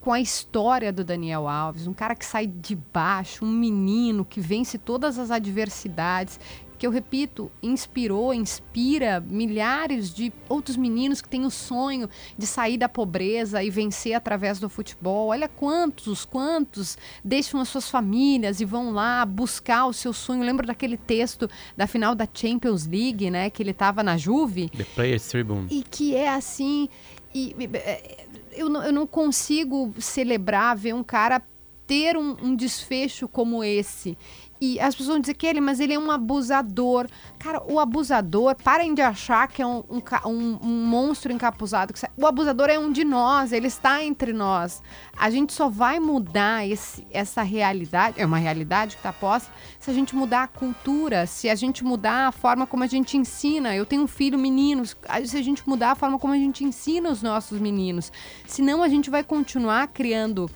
com 0.06 0.12
a 0.12 0.20
história 0.20 0.92
do 0.92 1.02
Daniel 1.02 1.48
Alves, 1.48 1.88
um 1.88 1.92
cara 1.92 2.14
que 2.14 2.24
sai 2.24 2.46
de 2.46 2.76
baixo, 2.76 3.44
um 3.44 3.50
menino 3.50 4.24
que 4.24 4.40
vence 4.40 4.78
todas 4.78 5.18
as 5.18 5.32
adversidades, 5.32 6.38
que 6.78 6.86
eu 6.86 6.90
repito, 6.90 7.50
inspirou, 7.62 8.34
inspira 8.34 9.20
milhares 9.20 10.12
de 10.12 10.32
outros 10.48 10.76
meninos 10.76 11.20
que 11.20 11.28
têm 11.28 11.44
o 11.44 11.50
sonho 11.50 12.08
de 12.36 12.46
sair 12.46 12.76
da 12.76 12.88
pobreza 12.88 13.62
e 13.62 13.70
vencer 13.70 14.14
através 14.14 14.58
do 14.58 14.68
futebol. 14.68 15.28
Olha 15.28 15.48
quantos, 15.48 16.24
quantos 16.24 16.98
deixam 17.24 17.60
as 17.60 17.68
suas 17.68 17.90
famílias 17.90 18.60
e 18.60 18.64
vão 18.64 18.92
lá 18.92 19.24
buscar 19.24 19.86
o 19.86 19.92
seu 19.92 20.12
sonho. 20.12 20.42
Lembra 20.42 20.66
daquele 20.66 20.96
texto 20.96 21.48
da 21.76 21.86
final 21.86 22.14
da 22.14 22.28
Champions 22.32 22.86
League, 22.86 23.30
né, 23.30 23.50
que 23.50 23.62
ele 23.62 23.70
estava 23.70 24.02
na 24.02 24.16
Juve? 24.16 24.68
The 24.68 24.84
Players 24.94 25.26
Tribune. 25.28 25.66
E 25.70 25.82
que 25.82 26.14
é 26.14 26.28
assim. 26.28 26.88
E, 27.34 27.54
é, 27.74 28.26
eu, 28.52 28.68
não, 28.68 28.82
eu 28.82 28.92
não 28.92 29.06
consigo 29.06 29.94
celebrar 29.98 30.76
ver 30.76 30.94
um 30.94 31.04
cara 31.04 31.42
ter 31.86 32.16
um, 32.16 32.36
um 32.42 32.56
desfecho 32.56 33.28
como 33.28 33.62
esse. 33.62 34.16
E 34.58 34.80
as 34.80 34.94
pessoas 34.94 35.08
vão 35.10 35.20
dizer 35.20 35.34
que 35.34 35.46
ele, 35.46 35.60
mas 35.60 35.80
ele 35.80 35.92
é 35.92 35.98
um 35.98 36.10
abusador. 36.10 37.06
Cara, 37.38 37.62
o 37.70 37.78
abusador, 37.78 38.56
parem 38.64 38.94
de 38.94 39.02
achar 39.02 39.46
que 39.48 39.60
é 39.60 39.66
um, 39.66 39.84
um, 39.90 40.58
um- 40.62 40.86
monstro 40.86 41.30
encapuzado. 41.30 41.92
O 42.16 42.26
abusador 42.26 42.70
é 42.70 42.78
um 42.78 42.90
de 42.90 43.04
nós, 43.04 43.52
ele 43.52 43.66
está 43.66 44.02
entre 44.02 44.32
nós. 44.32 44.82
A 45.14 45.28
gente 45.28 45.52
só 45.52 45.68
vai 45.68 46.00
mudar 46.00 46.66
esse- 46.66 47.06
essa 47.10 47.42
realidade, 47.42 48.18
é 48.18 48.24
uma 48.24 48.38
realidade 48.38 48.96
que 48.96 49.00
está 49.00 49.12
posta, 49.12 49.52
se 49.78 49.90
a 49.90 49.94
gente 49.94 50.16
mudar 50.16 50.44
a 50.44 50.48
cultura, 50.48 51.26
se 51.26 51.50
a 51.50 51.54
gente 51.54 51.84
mudar 51.84 52.28
a 52.28 52.32
forma 52.32 52.66
como 52.66 52.82
a 52.82 52.86
gente 52.86 53.14
ensina. 53.18 53.76
Eu 53.76 53.84
tenho 53.84 54.04
um 54.04 54.08
filho, 54.08 54.38
meninos, 54.38 54.96
se 55.26 55.36
a 55.36 55.42
gente 55.42 55.68
mudar 55.68 55.90
a 55.90 55.94
forma 55.94 56.18
como 56.18 56.32
a 56.32 56.38
gente 56.38 56.64
ensina 56.64 57.10
os 57.10 57.22
nossos 57.22 57.60
meninos. 57.60 58.10
Senão 58.46 58.82
a 58.82 58.88
gente 58.88 59.10
vai 59.10 59.22
continuar 59.22 59.86
criando 59.88 60.50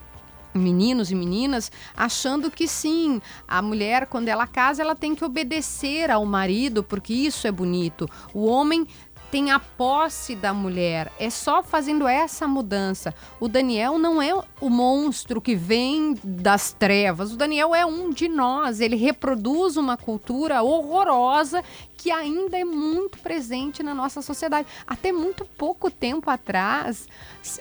meninos 0.54 1.10
e 1.10 1.14
meninas 1.14 1.70
achando 1.96 2.50
que 2.50 2.66
sim, 2.66 3.20
a 3.46 3.62
mulher 3.62 4.06
quando 4.06 4.28
ela 4.28 4.46
casa 4.46 4.82
ela 4.82 4.94
tem 4.94 5.14
que 5.14 5.24
obedecer 5.24 6.10
ao 6.10 6.24
marido 6.24 6.82
porque 6.82 7.12
isso 7.12 7.46
é 7.46 7.52
bonito. 7.52 8.08
O 8.34 8.46
homem 8.46 8.86
tem 9.30 9.50
a 9.50 9.60
posse 9.60 10.34
da 10.34 10.52
mulher. 10.52 11.12
É 11.18 11.30
só 11.30 11.62
fazendo 11.62 12.08
essa 12.08 12.48
mudança. 12.48 13.14
O 13.38 13.48
Daniel 13.48 13.98
não 13.98 14.20
é 14.20 14.34
o 14.60 14.68
monstro 14.68 15.40
que 15.40 15.54
vem 15.54 16.18
das 16.24 16.72
trevas. 16.72 17.32
O 17.32 17.36
Daniel 17.36 17.74
é 17.74 17.86
um 17.86 18.10
de 18.10 18.28
nós. 18.28 18.80
Ele 18.80 18.96
reproduz 18.96 19.76
uma 19.76 19.96
cultura 19.96 20.62
horrorosa 20.62 21.62
que 22.00 22.10
ainda 22.10 22.58
é 22.58 22.64
muito 22.64 23.18
presente 23.18 23.82
na 23.82 23.94
nossa 23.94 24.22
sociedade. 24.22 24.66
Até 24.86 25.12
muito 25.12 25.44
pouco 25.44 25.90
tempo 25.90 26.30
atrás, 26.30 27.06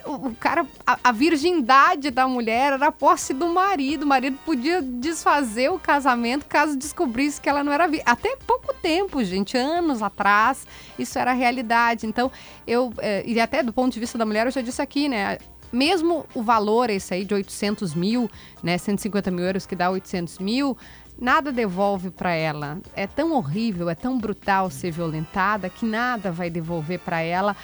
o 0.06 0.34
cara, 0.34 0.66
a, 0.86 0.98
a 1.04 1.12
virgindade 1.12 2.10
da 2.10 2.26
mulher 2.26 2.72
era 2.72 2.86
a 2.86 2.92
posse 2.92 3.34
do 3.34 3.48
marido. 3.50 4.04
O 4.04 4.06
marido 4.06 4.38
podia 4.42 4.80
desfazer 4.80 5.70
o 5.70 5.78
casamento 5.78 6.46
caso 6.46 6.74
descobrisse 6.74 7.38
que 7.38 7.50
ela 7.50 7.62
não 7.62 7.70
era 7.70 7.86
virgem. 7.86 8.06
Até 8.08 8.34
pouco 8.46 8.72
tempo, 8.72 9.22
gente, 9.22 9.58
anos 9.58 10.02
atrás, 10.02 10.66
isso 10.98 11.18
era 11.18 11.34
realidade. 11.34 12.06
Então, 12.06 12.32
eu, 12.66 12.94
eh, 12.96 13.22
e 13.26 13.38
até 13.38 13.62
do 13.62 13.74
ponto 13.74 13.92
de 13.92 14.00
vista 14.00 14.16
da 14.16 14.24
mulher, 14.24 14.46
eu 14.46 14.50
já 14.52 14.62
disse 14.62 14.80
aqui, 14.80 15.06
né? 15.06 15.36
Mesmo 15.72 16.26
o 16.34 16.42
valor 16.42 16.90
esse 16.90 17.14
aí 17.14 17.24
de 17.24 17.34
800 17.34 17.94
mil, 17.94 18.30
né, 18.62 18.76
150 18.76 19.30
mil 19.30 19.44
euros 19.44 19.66
que 19.66 19.76
dá 19.76 19.90
800 19.90 20.38
mil, 20.38 20.76
nada 21.18 21.52
devolve 21.52 22.10
para 22.10 22.32
ela. 22.32 22.78
É 22.94 23.06
tão 23.06 23.32
horrível, 23.32 23.88
é 23.88 23.94
tão 23.94 24.18
brutal 24.18 24.70
ser 24.70 24.90
violentada 24.90 25.68
que 25.68 25.84
nada 25.84 26.32
vai 26.32 26.50
devolver 26.50 26.98
para 26.98 27.20
ela 27.20 27.56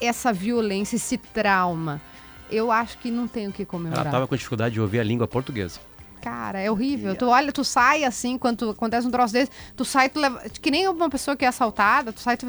essa 0.00 0.32
violência, 0.32 0.96
esse 0.96 1.18
trauma. 1.18 2.00
Eu 2.50 2.72
acho 2.72 2.98
que 2.98 3.10
não 3.10 3.28
tem 3.28 3.48
o 3.48 3.52
que 3.52 3.64
comemorar. 3.64 4.06
Ela 4.06 4.10
tava 4.10 4.26
com 4.26 4.34
dificuldade 4.34 4.74
de 4.74 4.80
ouvir 4.80 4.98
a 5.00 5.04
língua 5.04 5.26
portuguesa. 5.28 5.78
Cara, 6.20 6.60
é 6.60 6.70
horrível. 6.70 7.14
Tu 7.16 7.26
olha, 7.26 7.50
tu 7.50 7.64
sai 7.64 8.04
assim, 8.04 8.36
quando 8.36 8.70
acontece 8.70 9.06
um 9.06 9.10
troço 9.10 9.32
desse, 9.32 9.50
tu 9.74 9.84
sai, 9.84 10.08
tu 10.08 10.20
leva. 10.20 10.40
Que 10.50 10.70
nem 10.70 10.86
uma 10.86 11.08
pessoa 11.08 11.36
que 11.36 11.44
é 11.44 11.48
assaltada, 11.48 12.12
tu 12.12 12.20
sai, 12.20 12.36
tu, 12.36 12.46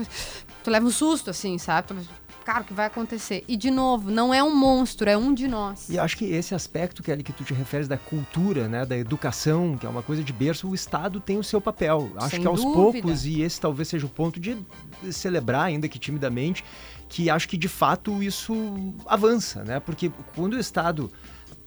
tu 0.63 0.69
leva 0.69 0.86
um 0.86 0.89
susto, 0.89 1.30
assim, 1.30 1.58
sabe? 1.58 1.88
Tu, 1.88 1.95
cara, 2.43 2.62
o 2.62 2.63
que 2.63 2.73
vai 2.73 2.86
acontecer? 2.86 3.43
E, 3.47 3.56
de 3.56 3.71
novo, 3.71 4.12
não 4.12 4.34
é 4.34 4.43
um 4.43 4.56
monstro, 4.56 5.10
é 5.10 5.17
um 5.17 5.34
de 5.34 5.47
nós. 5.47 5.89
E 5.89 5.97
acho 5.97 6.17
que 6.17 6.25
esse 6.25 6.54
aspecto, 6.54 7.01
Kelly, 7.01 7.23
que 7.23 7.34
tu 7.34 7.43
te 7.43 7.54
referes 7.54 7.88
da 7.88 7.97
cultura, 7.97 8.67
né, 8.67 8.86
da 8.86 8.97
educação, 8.97 9.77
que 9.77 9.86
é 9.86 9.89
uma 9.89 10.04
coisa 10.04 10.23
de 10.23 10.34
berço, 10.34 10.67
o 10.67 10.75
Estado 10.75 11.19
tem 11.19 11.38
o 11.38 11.43
seu 11.43 11.62
papel. 11.62 12.12
Acho 12.17 12.32
Sem 12.32 12.41
que 12.41 12.47
aos 12.47 12.62
dúvida. 12.62 13.01
poucos, 13.01 13.25
e 13.25 13.41
esse 13.41 13.60
talvez 13.60 13.88
seja 13.88 14.06
o 14.06 14.10
ponto 14.10 14.39
de 14.39 14.58
celebrar, 15.12 15.65
ainda 15.65 15.88
que 15.88 15.99
timidamente, 15.99 16.63
que 17.08 17.30
acho 17.30 17.47
que 17.47 17.58
de 17.58 17.67
fato 17.67 18.23
isso 18.23 18.54
avança, 19.06 19.63
né? 19.63 19.80
Porque 19.80 20.12
quando 20.36 20.54
o 20.54 20.60
Estado. 20.60 21.12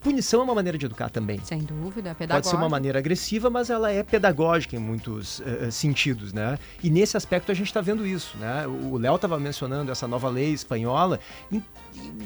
Punição 0.04 0.40
é 0.40 0.44
uma 0.44 0.54
maneira 0.54 0.76
de 0.76 0.84
educar 0.84 1.08
também. 1.08 1.40
Sem 1.42 1.60
dúvida, 1.60 2.14
é 2.20 2.26
Pode 2.26 2.46
ser 2.46 2.56
uma 2.56 2.68
maneira 2.68 2.98
agressiva, 2.98 3.48
mas 3.48 3.70
ela 3.70 3.90
é 3.90 4.02
pedagógica 4.02 4.76
em 4.76 4.78
muitos 4.78 5.40
eh, 5.40 5.70
sentidos, 5.70 6.30
né? 6.30 6.58
E 6.82 6.90
nesse 6.90 7.16
aspecto 7.16 7.50
a 7.50 7.54
gente 7.54 7.68
está 7.68 7.80
vendo 7.80 8.06
isso, 8.06 8.36
né? 8.36 8.66
O 8.66 8.98
Léo 8.98 9.14
estava 9.14 9.40
mencionando 9.40 9.90
essa 9.90 10.06
nova 10.06 10.28
lei 10.28 10.52
espanhola. 10.52 11.18
E, 11.50 11.62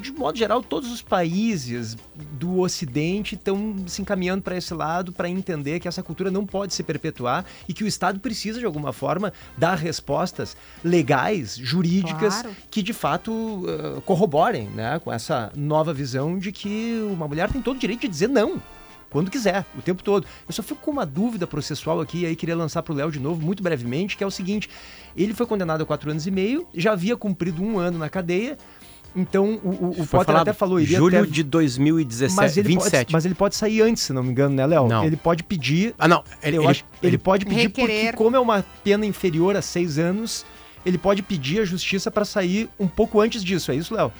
de 0.00 0.10
modo 0.10 0.36
geral, 0.36 0.60
todos 0.60 0.90
os 0.90 1.02
países 1.02 1.96
do 2.32 2.58
Ocidente 2.58 3.36
estão 3.36 3.76
se 3.86 4.02
encaminhando 4.02 4.42
para 4.42 4.56
esse 4.56 4.74
lado 4.74 5.12
para 5.12 5.28
entender 5.28 5.78
que 5.78 5.86
essa 5.86 6.02
cultura 6.02 6.32
não 6.32 6.44
pode 6.44 6.74
se 6.74 6.82
perpetuar 6.82 7.44
e 7.68 7.72
que 7.72 7.84
o 7.84 7.86
Estado 7.86 8.18
precisa, 8.18 8.58
de 8.58 8.66
alguma 8.66 8.92
forma, 8.92 9.32
dar 9.56 9.76
respostas 9.76 10.56
legais, 10.82 11.56
jurídicas, 11.56 12.40
Claro. 12.42 12.56
que 12.70 12.82
de 12.82 12.92
fato 12.92 13.64
eh, 13.68 14.00
corroborem 14.04 14.68
né, 14.70 14.98
com 14.98 15.12
essa 15.12 15.52
nova 15.54 15.92
visão 15.94 16.38
de 16.40 16.50
que 16.50 17.06
uma 17.08 17.28
mulher 17.28 17.52
tem 17.52 17.62
todo 17.68 17.76
o 17.76 17.80
direito 17.80 18.00
de 18.00 18.08
dizer 18.08 18.28
não 18.28 18.60
quando 19.10 19.30
quiser, 19.30 19.64
o 19.76 19.80
tempo 19.80 20.02
todo. 20.02 20.26
Eu 20.46 20.52
só 20.52 20.62
fico 20.62 20.80
com 20.82 20.90
uma 20.90 21.06
dúvida 21.06 21.46
processual 21.46 21.98
aqui, 22.00 22.18
e 22.20 22.26
aí 22.26 22.36
queria 22.36 22.54
lançar 22.54 22.82
para 22.82 22.92
o 22.92 22.96
Léo 22.96 23.10
de 23.10 23.18
novo, 23.18 23.40
muito 23.40 23.62
brevemente, 23.62 24.16
que 24.16 24.22
é 24.22 24.26
o 24.26 24.30
seguinte: 24.30 24.68
ele 25.16 25.32
foi 25.32 25.46
condenado 25.46 25.82
a 25.82 25.86
quatro 25.86 26.10
anos 26.10 26.26
e 26.26 26.30
meio, 26.30 26.66
já 26.74 26.92
havia 26.92 27.16
cumprido 27.16 27.62
um 27.62 27.78
ano 27.78 27.98
na 27.98 28.10
cadeia. 28.10 28.58
Então, 29.16 29.58
o, 29.64 29.68
o, 29.68 29.90
o 29.90 29.94
Potter 30.06 30.06
falado 30.26 30.42
até 30.42 30.52
falou, 30.52 30.78
iria 30.78 30.98
julho 30.98 31.18
até- 31.20 31.30
de 31.30 31.42
2017, 31.42 32.36
mas 32.36 32.56
ele, 32.58 32.68
27. 32.68 32.92
Pode, 32.92 33.12
mas 33.14 33.24
ele 33.24 33.34
pode 33.34 33.56
sair 33.56 33.80
antes, 33.80 34.02
se 34.02 34.12
não 34.12 34.22
me 34.22 34.30
engano, 34.30 34.54
né, 34.54 34.66
Léo? 34.66 34.86
Não. 34.86 35.02
Ele 35.02 35.16
pode 35.16 35.42
pedir. 35.42 35.94
Ah, 35.98 36.06
não. 36.06 36.22
Ele, 36.42 36.58
eu 36.58 36.62
ele- 36.62 36.70
acho, 36.70 36.84
ele, 37.02 37.10
ele- 37.12 37.18
pode 37.18 37.46
pedir 37.46 37.62
Requerer. 37.62 38.00
porque, 38.10 38.16
como 38.18 38.36
é 38.36 38.38
uma 38.38 38.62
pena 38.84 39.06
inferior 39.06 39.56
a 39.56 39.62
seis 39.62 39.98
anos, 39.98 40.44
ele 40.84 40.98
pode 40.98 41.22
pedir 41.22 41.60
a 41.60 41.64
justiça 41.64 42.10
para 42.10 42.26
sair 42.26 42.68
um 42.78 42.86
pouco 42.86 43.18
antes 43.22 43.42
disso. 43.42 43.72
É 43.72 43.74
isso, 43.74 43.94
Léo? 43.94 44.12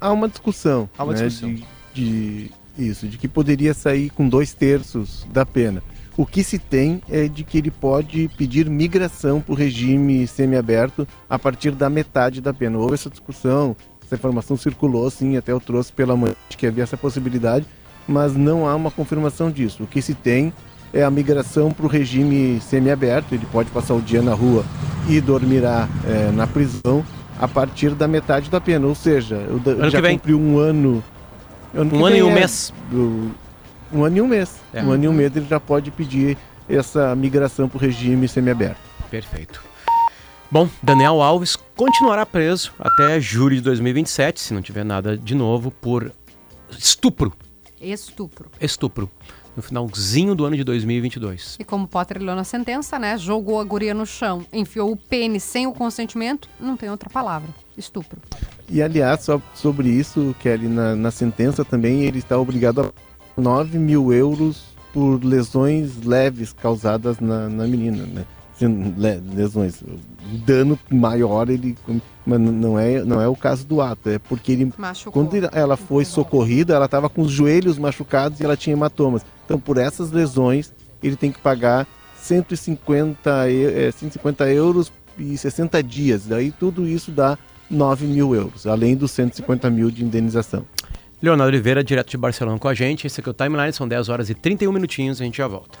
Há 0.00 0.10
uma 0.10 0.28
discussão. 0.28 0.88
Há 0.96 1.04
uma 1.04 1.12
né, 1.12 1.26
discussão. 1.26 1.54
De, 1.54 1.75
de- 1.96 2.50
isso, 2.78 3.06
de 3.08 3.16
que 3.16 3.26
poderia 3.26 3.72
sair 3.72 4.10
com 4.10 4.28
dois 4.28 4.52
terços 4.52 5.26
da 5.32 5.46
pena. 5.46 5.82
O 6.16 6.24
que 6.26 6.42
se 6.44 6.58
tem 6.58 7.00
é 7.10 7.26
de 7.26 7.42
que 7.44 7.56
ele 7.58 7.70
pode 7.70 8.28
pedir 8.36 8.68
migração 8.68 9.40
para 9.40 9.52
o 9.52 9.56
regime 9.56 10.26
semiaberto 10.26 11.06
a 11.28 11.38
partir 11.38 11.72
da 11.72 11.88
metade 11.90 12.40
da 12.40 12.52
pena. 12.54 12.78
Houve 12.78 12.94
essa 12.94 13.08
discussão, 13.10 13.74
essa 14.04 14.14
informação 14.14 14.56
circulou, 14.56 15.10
sim, 15.10 15.36
até 15.36 15.52
eu 15.52 15.60
trouxe 15.60 15.92
pela 15.92 16.16
manhã 16.16 16.34
que 16.56 16.66
havia 16.66 16.84
essa 16.84 16.96
possibilidade, 16.96 17.66
mas 18.08 18.34
não 18.34 18.66
há 18.66 18.74
uma 18.74 18.90
confirmação 18.90 19.50
disso. 19.50 19.82
O 19.82 19.86
que 19.86 20.00
se 20.00 20.14
tem 20.14 20.52
é 20.92 21.02
a 21.02 21.10
migração 21.10 21.70
para 21.70 21.84
o 21.84 21.88
regime 21.88 22.60
semiaberto, 22.60 23.34
ele 23.34 23.46
pode 23.52 23.70
passar 23.70 23.94
o 23.94 24.00
dia 24.00 24.22
na 24.22 24.32
rua 24.34 24.64
e 25.08 25.20
dormirá 25.20 25.88
eh, 26.06 26.30
na 26.32 26.46
prisão 26.46 27.04
a 27.38 27.46
partir 27.46 27.90
da 27.94 28.08
metade 28.08 28.48
da 28.50 28.60
pena, 28.60 28.86
ou 28.86 28.94
seja, 28.94 29.34
eu 29.36 29.60
Ano 29.72 29.90
já 29.90 29.98
cumpriu 30.18 30.40
um 30.40 30.58
ano. 30.58 31.02
Que 31.84 31.96
Um 31.96 32.06
ano 32.06 32.16
e 32.16 32.22
um 32.22 32.30
é 32.30 32.34
mês. 32.34 32.72
do- 32.90 33.30
um 33.92 34.04
ano 34.04 34.16
e 34.16 34.20
um 34.20 34.26
mês. 34.26 34.56
É. 34.72 34.82
Um 34.82 34.90
ano 34.92 35.04
e 35.04 35.08
um 35.08 35.12
mês 35.12 35.34
ele 35.36 35.46
já 35.46 35.60
pode 35.60 35.90
pedir 35.90 36.36
essa 36.68 37.14
migração 37.14 37.68
para 37.68 37.76
o 37.76 37.80
regime 37.80 38.26
semiaberto. 38.28 38.80
Perfeito. 39.10 39.62
Bom, 40.50 40.68
Daniel 40.82 41.20
Alves 41.22 41.56
continuará 41.76 42.24
preso 42.24 42.72
até 42.78 43.20
julho 43.20 43.56
de 43.56 43.62
2027, 43.62 44.40
se 44.40 44.54
não 44.54 44.62
tiver 44.62 44.84
nada 44.84 45.16
de 45.16 45.34
novo, 45.34 45.70
por 45.70 46.12
estupro. 46.70 47.32
Estupro. 47.80 48.50
Estupro. 48.60 49.10
No 49.56 49.62
finalzinho 49.62 50.34
do 50.34 50.44
ano 50.44 50.54
de 50.56 50.62
2022. 50.62 51.56
E 51.58 51.64
como 51.64 51.88
Potter 51.88 52.20
leu 52.22 52.36
na 52.36 52.44
sentença, 52.44 52.98
né? 52.98 53.16
Jogou 53.16 53.58
a 53.58 53.64
guria 53.64 53.94
no 53.94 54.04
chão, 54.04 54.44
enfiou 54.52 54.92
o 54.92 54.96
pênis 54.96 55.42
sem 55.42 55.66
o 55.66 55.72
consentimento, 55.72 56.46
não 56.60 56.76
tem 56.76 56.90
outra 56.90 57.08
palavra. 57.08 57.48
Estupro. 57.76 58.18
E 58.70 58.82
aliás, 58.82 59.22
só 59.22 59.40
sobre 59.54 59.88
isso, 59.88 60.34
Kelly, 60.40 60.68
na, 60.68 60.94
na 60.94 61.10
sentença 61.10 61.64
também 61.64 62.02
ele 62.02 62.18
está 62.18 62.38
obrigado 62.38 62.80
a 62.82 62.92
9 63.40 63.78
mil 63.78 64.12
euros 64.12 64.64
por 64.92 65.22
lesões 65.24 66.02
leves 66.04 66.52
causadas 66.52 67.18
na, 67.20 67.48
na 67.48 67.66
menina, 67.66 68.04
né? 68.06 68.24
Le- 68.60 69.20
lesões. 69.34 69.82
O 69.82 70.38
dano 70.46 70.78
maior 70.90 71.48
ele. 71.50 71.76
Mas 72.26 72.40
não 72.40 72.78
é, 72.78 73.04
não 73.04 73.20
é 73.20 73.28
o 73.28 73.36
caso 73.36 73.66
do 73.66 73.80
ato, 73.82 74.08
é 74.08 74.18
porque 74.18 74.52
ele 74.52 74.72
Machucou. 74.76 75.12
Quando 75.24 75.48
ela 75.52 75.76
foi 75.76 76.04
socorrida, 76.04 76.74
ela 76.74 76.86
estava 76.86 77.08
com 77.08 77.20
os 77.22 77.30
joelhos 77.30 77.78
machucados 77.78 78.40
e 78.40 78.44
ela 78.44 78.56
tinha 78.56 78.72
hematomas. 78.74 79.24
Então, 79.46 79.58
por 79.58 79.78
essas 79.78 80.10
lesões, 80.10 80.72
ele 81.02 81.16
tem 81.16 81.32
que 81.32 81.38
pagar 81.38 81.86
150, 82.20 83.48
e- 83.50 83.86
eh, 83.86 83.90
150 83.92 84.50
euros 84.52 84.92
e 85.18 85.38
60 85.38 85.82
dias. 85.82 86.26
Daí 86.26 86.50
tudo 86.50 86.86
isso 86.86 87.10
dá 87.10 87.38
9 87.70 88.06
mil 88.06 88.34
euros, 88.34 88.66
além 88.66 88.94
dos 88.96 89.12
150 89.12 89.70
mil 89.70 89.90
de 89.90 90.04
indenização. 90.04 90.66
Leonardo 91.22 91.48
Oliveira, 91.48 91.82
direto 91.82 92.10
de 92.10 92.16
Barcelona 92.16 92.58
com 92.58 92.68
a 92.68 92.74
gente. 92.74 93.06
Esse 93.06 93.20
aqui 93.20 93.28
é 93.28 93.32
o 93.32 93.34
Timeline, 93.34 93.72
são 93.72 93.88
10 93.88 94.08
horas 94.08 94.28
e 94.28 94.34
31 94.34 94.70
minutinhos, 94.72 95.20
a 95.20 95.24
gente 95.24 95.38
já 95.38 95.48
volta. 95.48 95.78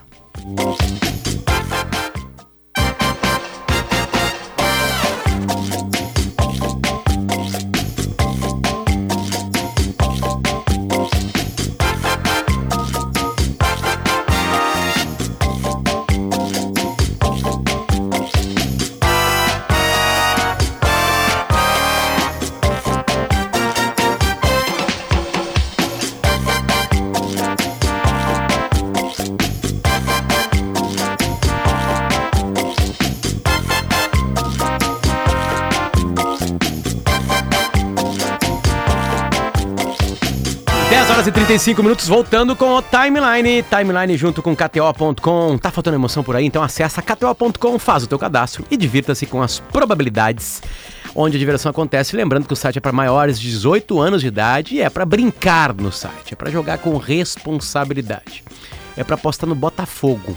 35 41.46 41.80
minutos, 41.80 42.08
voltando 42.08 42.56
com 42.56 42.74
o 42.74 42.82
Timeline. 42.82 43.62
Timeline 43.62 44.16
junto 44.16 44.42
com 44.42 44.56
KTO.com. 44.56 45.56
Tá 45.56 45.70
faltando 45.70 45.96
emoção 45.96 46.24
por 46.24 46.34
aí? 46.34 46.44
Então 46.44 46.60
acessa 46.60 47.00
KTO.com, 47.00 47.78
faz 47.78 48.02
o 48.02 48.08
teu 48.08 48.18
cadastro 48.18 48.64
e 48.68 48.76
divirta-se 48.76 49.26
com 49.26 49.40
as 49.40 49.60
probabilidades 49.60 50.60
onde 51.14 51.36
a 51.36 51.38
diversão 51.38 51.70
acontece. 51.70 52.16
Lembrando 52.16 52.48
que 52.48 52.52
o 52.52 52.56
site 52.56 52.78
é 52.78 52.80
para 52.80 52.90
maiores 52.90 53.38
de 53.38 53.48
18 53.48 54.00
anos 54.00 54.22
de 54.22 54.26
idade 54.26 54.74
e 54.74 54.80
é 54.80 54.90
para 54.90 55.06
brincar 55.06 55.72
no 55.72 55.92
site, 55.92 56.32
é 56.32 56.34
para 56.34 56.50
jogar 56.50 56.78
com 56.78 56.96
responsabilidade. 56.96 58.42
É 58.96 59.04
para 59.04 59.14
apostar 59.14 59.48
no 59.48 59.54
Botafogo. 59.54 60.36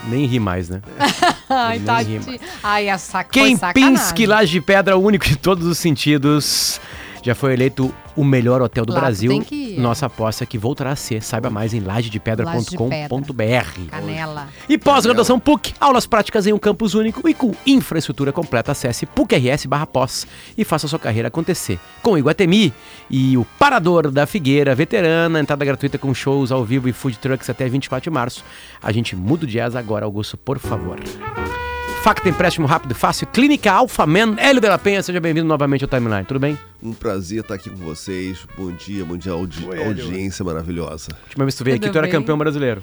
Nem 0.09 0.25
ri 0.25 0.41
mais, 0.41 0.71
né? 0.71 0.81
Ai, 1.51 1.77
Nem 1.77 1.87
tadinho. 1.87 2.23
rima. 2.23 2.39
Ai, 2.63 2.89
a 2.89 2.97
saca 2.97 3.29
Quem. 3.29 3.59
Pinsque 3.75 4.25
Laje 4.25 4.53
de 4.53 4.63
Pedra, 4.63 4.97
único 4.97 5.29
em 5.29 5.35
todos 5.35 5.67
os 5.67 5.77
sentidos. 5.77 6.81
Já 7.23 7.35
foi 7.35 7.53
eleito 7.53 7.95
o 8.17 8.25
melhor 8.25 8.63
hotel 8.63 8.87
do 8.87 8.93
Lá 8.93 9.01
Brasil. 9.01 9.45
Nossa 9.77 10.07
aposta 10.07 10.45
é 10.45 10.47
que 10.47 10.57
voltará 10.57 10.91
a 10.91 10.97
ser. 10.97 11.23
Saiba 11.23 11.51
mais 11.51 11.75
em 11.75 11.81
lajedepedra.com.br. 11.81 13.91
Canela. 13.91 14.49
E 14.69 14.79
pós-graduação 14.79 15.39
PUC, 15.39 15.75
aulas 15.79 16.07
práticas 16.07 16.47
em 16.47 16.53
um 16.53 16.59
campus 16.59 16.95
único 16.95 17.29
e 17.29 17.35
com 17.35 17.55
infraestrutura 17.67 18.33
completa. 18.33 18.73
Acesse 18.73 19.05
PUC-RS 19.07 19.67
barra 19.67 19.87
pós 19.87 20.27
e 20.57 20.65
faça 20.65 20.89
sua 20.89 20.99
carreira 20.99 21.29
acontecer. 21.29 21.79
Com 22.03 22.17
Iguatemi 22.17 22.73
e 23.11 23.37
o 23.37 23.45
Parador 23.59 24.11
da 24.11 24.27
Figueira, 24.27 24.75
veterana, 24.75 25.41
entrada 25.41 25.65
gratuita 25.65 25.99
com 25.99 26.15
shows 26.15 26.51
ao 26.51 26.65
vivo 26.65 26.89
e 26.89 26.93
food 26.93 27.19
trucks 27.19 27.51
até 27.51 27.69
24 27.69 28.11
de 28.11 28.15
março. 28.15 28.45
A 28.83 28.91
gente 28.93 29.15
muda 29.15 29.45
o 29.45 29.49
jazz 29.49 29.77
agora, 29.77 30.07
Augusto, 30.07 30.37
por 30.37 30.59
favor. 30.59 30.99
Facta 32.07 32.29
Empréstimo 32.29 32.69
Rápido 32.69 32.93
e 32.93 32.95
Fácil, 32.95 33.27
Clínica 33.27 33.73
Alfaman, 33.73 34.37
Hélio 34.39 34.61
de 34.61 34.69
la 34.69 34.79
Penha, 34.79 35.03
seja 35.03 35.19
bem-vindo 35.19 35.49
novamente 35.49 35.83
ao 35.83 35.91
Timeline, 35.91 36.25
tudo 36.25 36.39
bem? 36.39 36.57
Um 36.81 36.93
prazer 36.93 37.41
estar 37.41 37.55
aqui 37.55 37.69
com 37.69 37.79
vocês. 37.79 38.47
Bom 38.57 38.71
dia, 38.71 39.05
bom 39.05 39.17
dia, 39.17 39.33
audi 39.33 39.67
audiência 39.85 40.45
maravilhosa. 40.45 41.09
Última 41.25 41.45
vez 41.45 41.57
que 41.57 41.59
tu 41.59 41.65
veio 41.65 41.77
aqui, 41.79 41.91
tu 41.91 41.99
era 41.99 42.07
campeão 42.07 42.39
brasileiro. 42.39 42.81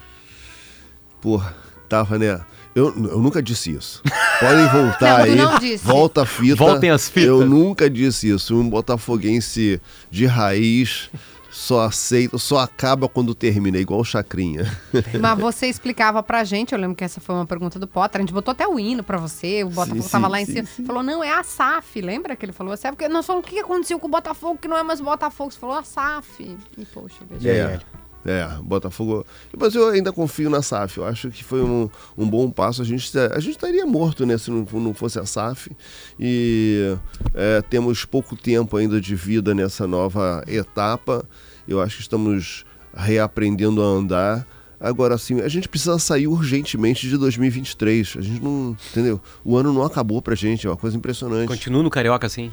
Porra, 1.21 1.55
tava, 1.87 2.19
né? 2.19 2.41
Eu, 2.75 2.87
eu 2.87 3.19
nunca 3.19 3.41
disse 3.41 3.71
isso. 3.71 4.03
Podem 4.41 4.67
voltar 4.67 5.19
Não, 5.19 5.23
aí. 5.23 5.35
não 5.35 5.57
disse. 5.57 5.85
Volta 5.85 6.23
a 6.23 6.25
fita. 6.25 6.55
Voltem 6.57 6.89
as 6.89 7.07
fitas. 7.07 7.29
Eu 7.29 7.45
nunca 7.45 7.89
disse 7.89 8.29
isso. 8.29 8.59
Um 8.59 8.69
botafoguense 8.69 9.79
de 10.11 10.25
raiz 10.25 11.09
só 11.53 11.81
aceita, 11.81 12.37
só 12.37 12.57
acaba 12.57 13.07
quando 13.07 13.35
termina, 13.35 13.77
igual 13.77 13.99
o 13.99 14.05
Chacrinha. 14.05 14.65
Mas 15.21 15.39
você 15.39 15.67
explicava 15.67 16.23
pra 16.23 16.43
gente, 16.43 16.73
eu 16.73 16.79
lembro 16.79 16.95
que 16.95 17.03
essa 17.03 17.21
foi 17.21 17.35
uma 17.35 17.45
pergunta 17.45 17.77
do 17.77 17.87
Potter, 17.87 18.19
a 18.19 18.21
gente 18.21 18.33
botou 18.33 18.51
até 18.51 18.67
o 18.67 18.79
hino 18.79 19.03
pra 19.03 19.17
você, 19.17 19.63
o 19.63 19.69
Botafogo 19.69 20.01
Sim, 20.01 20.09
tava 20.09 20.25
sim, 20.25 20.31
lá 20.31 20.41
em 20.41 20.45
sim, 20.45 20.65
cima. 20.65 20.87
Falou, 20.87 21.03
não, 21.03 21.23
é 21.23 21.31
a 21.31 21.43
SAF, 21.43 22.01
lembra 22.01 22.35
que 22.35 22.45
ele 22.45 22.51
falou 22.51 22.73
assim? 22.73 22.87
É 22.87 22.91
porque 22.91 23.07
nós 23.07 23.25
falamos 23.25 23.47
o 23.47 23.49
que 23.49 23.59
aconteceu 23.59 23.99
com 23.99 24.07
o 24.07 24.09
Botafogo, 24.09 24.57
que 24.57 24.67
não 24.67 24.77
é 24.77 24.83
mais 24.83 24.99
Botafogo. 24.99 25.51
Você 25.51 25.59
falou 25.59 25.77
a 25.77 25.83
SAF. 25.83 26.57
E 26.77 26.85
poxa, 26.85 27.19
veja. 27.29 27.49
É. 27.49 28.02
É, 28.25 28.47
Botafogo. 28.61 29.25
Mas 29.57 29.75
eu 29.75 29.89
ainda 29.89 30.13
confio 30.13 30.49
na 30.49 30.61
SAF. 30.61 30.97
Eu 30.97 31.05
acho 31.05 31.29
que 31.29 31.43
foi 31.43 31.61
um, 31.61 31.89
um 32.17 32.27
bom 32.27 32.49
passo. 32.49 32.81
A 32.81 32.85
gente, 32.85 33.11
a 33.17 33.39
gente 33.39 33.55
estaria 33.55 33.85
morto 33.85 34.25
né, 34.25 34.37
se 34.37 34.49
não, 34.49 34.65
não 34.71 34.93
fosse 34.93 35.19
a 35.19 35.25
SAF. 35.25 35.71
E 36.19 36.95
é, 37.33 37.61
temos 37.61 38.05
pouco 38.05 38.35
tempo 38.35 38.77
ainda 38.77 39.01
de 39.01 39.15
vida 39.15 39.53
nessa 39.53 39.85
nova 39.85 40.43
etapa. 40.47 41.27
Eu 41.67 41.81
acho 41.81 41.97
que 41.97 42.01
estamos 42.01 42.65
reaprendendo 42.95 43.81
a 43.81 43.85
andar. 43.85 44.47
Agora, 44.79 45.15
assim, 45.15 45.39
a 45.41 45.47
gente 45.47 45.67
precisa 45.67 45.97
sair 45.97 46.27
urgentemente 46.27 47.07
de 47.07 47.17
2023. 47.17 48.15
A 48.17 48.21
gente 48.21 48.41
não. 48.41 48.75
Entendeu? 48.91 49.21
O 49.43 49.57
ano 49.57 49.73
não 49.73 49.83
acabou 49.83 50.21
pra 50.21 50.35
gente. 50.35 50.67
É 50.67 50.69
uma 50.69 50.77
coisa 50.77 50.95
impressionante. 50.95 51.47
Continua 51.47 51.83
no 51.83 51.89
Carioca, 51.89 52.27
assim. 52.27 52.51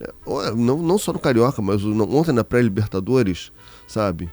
É, 0.00 0.10
Não, 0.54 0.82
não 0.82 0.98
só 0.98 1.12
no 1.12 1.18
Carioca, 1.18 1.60
mas 1.62 1.84
ontem 1.84 2.32
na 2.32 2.44
pré-Libertadores, 2.44 3.52
sabe? 3.86 4.30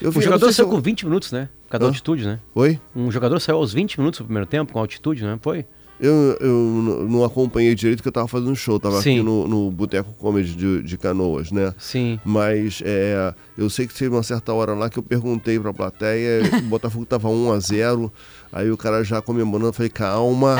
Eu 0.00 0.08
O 0.08 0.12
vi- 0.12 0.18
não 0.18 0.22
jogador 0.24 0.52
saiu 0.52 0.66
eu- 0.66 0.70
com 0.70 0.80
20 0.80 1.04
minutos, 1.04 1.30
né? 1.32 1.48
Por 1.64 1.70
causa 1.72 1.80
da 1.80 1.86
Hã? 1.86 1.88
altitude, 1.90 2.24
né? 2.26 2.40
Oi? 2.54 2.80
Um 2.96 3.10
jogador 3.10 3.38
saiu 3.40 3.56
aos 3.58 3.72
20 3.72 3.98
minutos 3.98 4.18
do 4.20 4.24
primeiro 4.24 4.46
tempo, 4.46 4.72
com 4.72 4.78
altitude, 4.78 5.22
né? 5.24 5.38
Foi? 5.42 5.66
Eu, 6.00 6.38
eu 6.40 7.06
não 7.10 7.22
acompanhei 7.24 7.74
direito 7.74 7.98
porque 7.98 8.08
eu 8.08 8.12
tava 8.12 8.26
fazendo 8.26 8.56
show, 8.56 8.80
tava 8.80 9.02
Sim. 9.02 9.16
aqui 9.16 9.22
no, 9.22 9.46
no 9.46 9.70
Boteco 9.70 10.10
Comedy 10.14 10.54
de, 10.54 10.82
de 10.82 10.96
Canoas, 10.96 11.52
né? 11.52 11.74
Sim. 11.76 12.18
Mas 12.24 12.82
é, 12.82 13.34
eu 13.58 13.68
sei 13.68 13.86
que 13.86 13.92
teve 13.92 14.14
uma 14.14 14.22
certa 14.22 14.54
hora 14.54 14.72
lá 14.72 14.88
que 14.88 14.98
eu 14.98 15.02
perguntei 15.02 15.60
pra 15.60 15.74
plateia, 15.74 16.40
o 16.56 16.62
Botafogo 16.62 17.04
tava 17.04 17.28
1 17.28 17.52
a 17.52 17.58
0 17.60 18.12
aí 18.50 18.70
o 18.70 18.76
cara 18.78 19.04
já 19.04 19.20
comemorando, 19.20 19.68
eu 19.68 19.72
falei, 19.74 19.90
calma, 19.90 20.56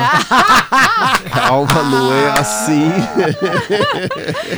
calma, 1.33 1.83
não 1.83 2.13
é 2.13 2.39
assim. 2.39 2.91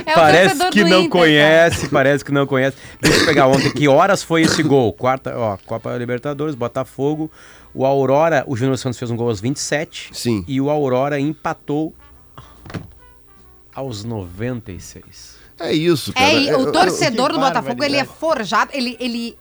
É 0.06 0.13
parece 0.13 0.69
que 0.69 0.84
não 0.84 1.00
Inter, 1.00 1.10
conhece, 1.10 1.88
parece 1.88 2.26
que 2.26 2.32
não 2.32 2.46
conhece. 2.46 2.76
Deixa 3.02 3.22
eu 3.22 3.26
pegar 3.26 3.48
ontem. 3.48 3.72
Que 3.72 3.88
horas 3.88 4.22
foi 4.22 4.41
esse 4.41 4.62
gol? 4.62 4.91
Quarta, 4.91 5.34
ó, 5.36 5.58
Copa 5.65 5.96
Libertadores, 5.98 6.56
Botafogo. 6.56 7.32
O 7.73 7.86
Aurora, 7.86 8.43
o 8.47 8.55
Júnior 8.55 8.77
Santos 8.77 8.99
fez 8.99 9.09
um 9.09 9.15
gol 9.15 9.29
aos 9.29 9.41
27. 9.41 10.09
Sim. 10.13 10.43
E 10.47 10.62
o 10.62 10.69
Aurora 10.69 11.19
empatou 11.19 11.93
aos 13.73 14.03
96. 14.03 15.38
É 15.59 15.73
isso, 15.73 16.13
cara. 16.13 16.25
cara. 16.27 16.38
É, 16.38 16.41
e 16.43 16.49
Eu- 16.49 16.59
o 16.59 16.62
eu- 16.67 16.71
torcedor 16.71 17.31
do 17.31 17.39
Botafogo, 17.39 17.83
ele 17.83 17.95
é 17.97 18.05
forjado, 18.05 18.71
ele, 18.73 18.95
ele, 18.99 19.38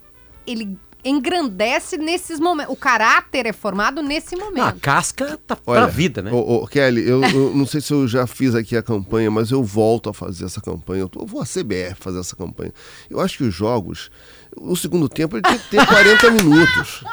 ele 0.46 0.78
engrandece 1.04 1.96
nesses 1.98 2.38
momentos. 2.38 2.72
O 2.72 2.76
caráter 2.76 3.46
é 3.46 3.52
formado 3.52 4.02
nesse 4.02 4.36
Não, 4.36 4.46
a 4.46 4.50
momento. 4.50 4.80
casca 4.80 5.38
tá 5.46 5.58
Olha, 5.66 5.82
pra 5.82 5.90
vida, 5.90 6.22
né? 6.22 6.30
Ô, 6.32 6.62
ô, 6.62 6.66
Kelly, 6.66 7.06
eu, 7.06 7.22
eu 7.24 7.52
não 7.56 7.66
sei 7.66 7.80
se 7.80 7.92
eu 7.92 8.06
já 8.06 8.26
fiz 8.26 8.54
aqui 8.54 8.76
a 8.76 8.82
campanha, 8.82 9.30
mas 9.30 9.50
eu 9.50 9.62
volto 9.64 10.08
a 10.08 10.14
fazer 10.14 10.44
essa 10.44 10.60
campanha. 10.60 11.00
Eu, 11.02 11.08
tô- 11.08 11.20
eu 11.20 11.26
vou 11.26 11.40
à 11.40 11.44
CBF 11.44 11.96
fazer 11.98 12.20
essa 12.20 12.36
campanha. 12.36 12.72
Eu 13.10 13.20
acho 13.20 13.36
que 13.38 13.44
os 13.44 13.54
jogos, 13.54 14.10
o 14.56 14.76
segundo 14.76 15.08
tempo, 15.08 15.36
ele 15.36 15.42
tem 15.42 15.58
que 15.58 15.68
ter 15.70 15.86
40 15.86 16.30
minutos. 16.30 17.04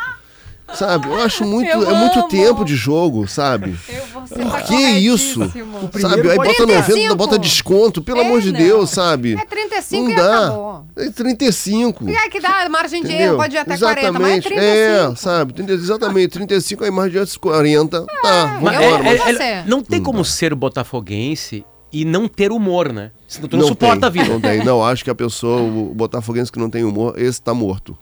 Sabe? 0.73 1.08
Eu 1.08 1.21
acho 1.21 1.43
muito. 1.45 1.69
Eu 1.69 1.89
é 1.89 1.93
muito 1.93 2.19
amo. 2.19 2.27
tempo 2.27 2.63
de 2.63 2.75
jogo, 2.75 3.27
sabe? 3.27 3.75
Eu 3.89 4.05
vou 4.13 4.27
ser 4.27 4.63
Que 4.67 4.75
isso? 4.99 5.39
Sabe? 5.99 6.29
Aí 6.29 6.38
bota 6.38 6.53
35. 6.53 6.91
90, 6.91 7.15
bota 7.15 7.39
desconto, 7.39 8.01
pelo 8.01 8.19
É, 8.21 8.25
amor 8.25 8.41
de 8.41 8.51
não. 8.51 8.60
Deus, 8.60 8.89
sabe? 8.91 9.34
É 9.34 9.45
35 9.45 10.03
não 10.03 10.12
e 10.12 10.15
dá. 10.15 10.45
acabou. 10.47 10.86
É 10.95 11.10
35. 11.10 12.10
E 12.10 12.15
aí 12.17 12.29
que 12.29 12.39
dá 12.39 12.67
margem 12.69 13.03
de 13.03 13.12
erro, 13.12 13.38
pode 13.38 13.55
ir 13.55 13.60
até 13.60 13.77
40, 13.77 14.12
mas 14.19 14.21
é 14.21 14.38
Exatamente. 14.38 14.47
35. 14.49 15.12
É, 15.12 15.15
sabe? 15.15 15.71
Exatamente. 15.73 16.29
35 16.29 16.84
aí 16.84 16.91
mais 16.91 17.12
diante 17.12 17.38
40. 17.39 18.05
Tá, 18.21 18.60
Mas 18.62 18.73
eu 18.75 18.82
vambora. 18.82 18.95
amo 18.95 19.03
mas- 19.25 19.38
você. 19.38 19.63
não 19.65 19.82
tem 19.84 20.01
como 20.01 20.23
ser 20.23 20.53
botafoguense 20.55 21.65
e 21.91 22.06
não 22.06 22.28
ter 22.28 22.52
humor, 22.52 22.91
né? 22.93 23.12
Senão 23.28 23.47
tu 23.47 23.58
não, 23.58 23.62
Não 23.62 23.67
suporta 23.69 24.08
a 24.08 24.12
tem, 24.12 24.21
vida. 24.21 24.34
Não 24.34 24.41
tem. 24.41 24.63
Não, 24.63 24.84
acho 24.84 25.04
que 25.04 25.10
a 25.10 25.15
pessoa, 25.15 25.62
o 25.62 25.93
botafoguense 25.93 26.52
que 26.52 26.60
não 26.60 26.69
tem 26.69 26.84
humor, 26.84 27.13
esse 27.17 27.41
tá 27.41 27.54
morto. 27.54 27.97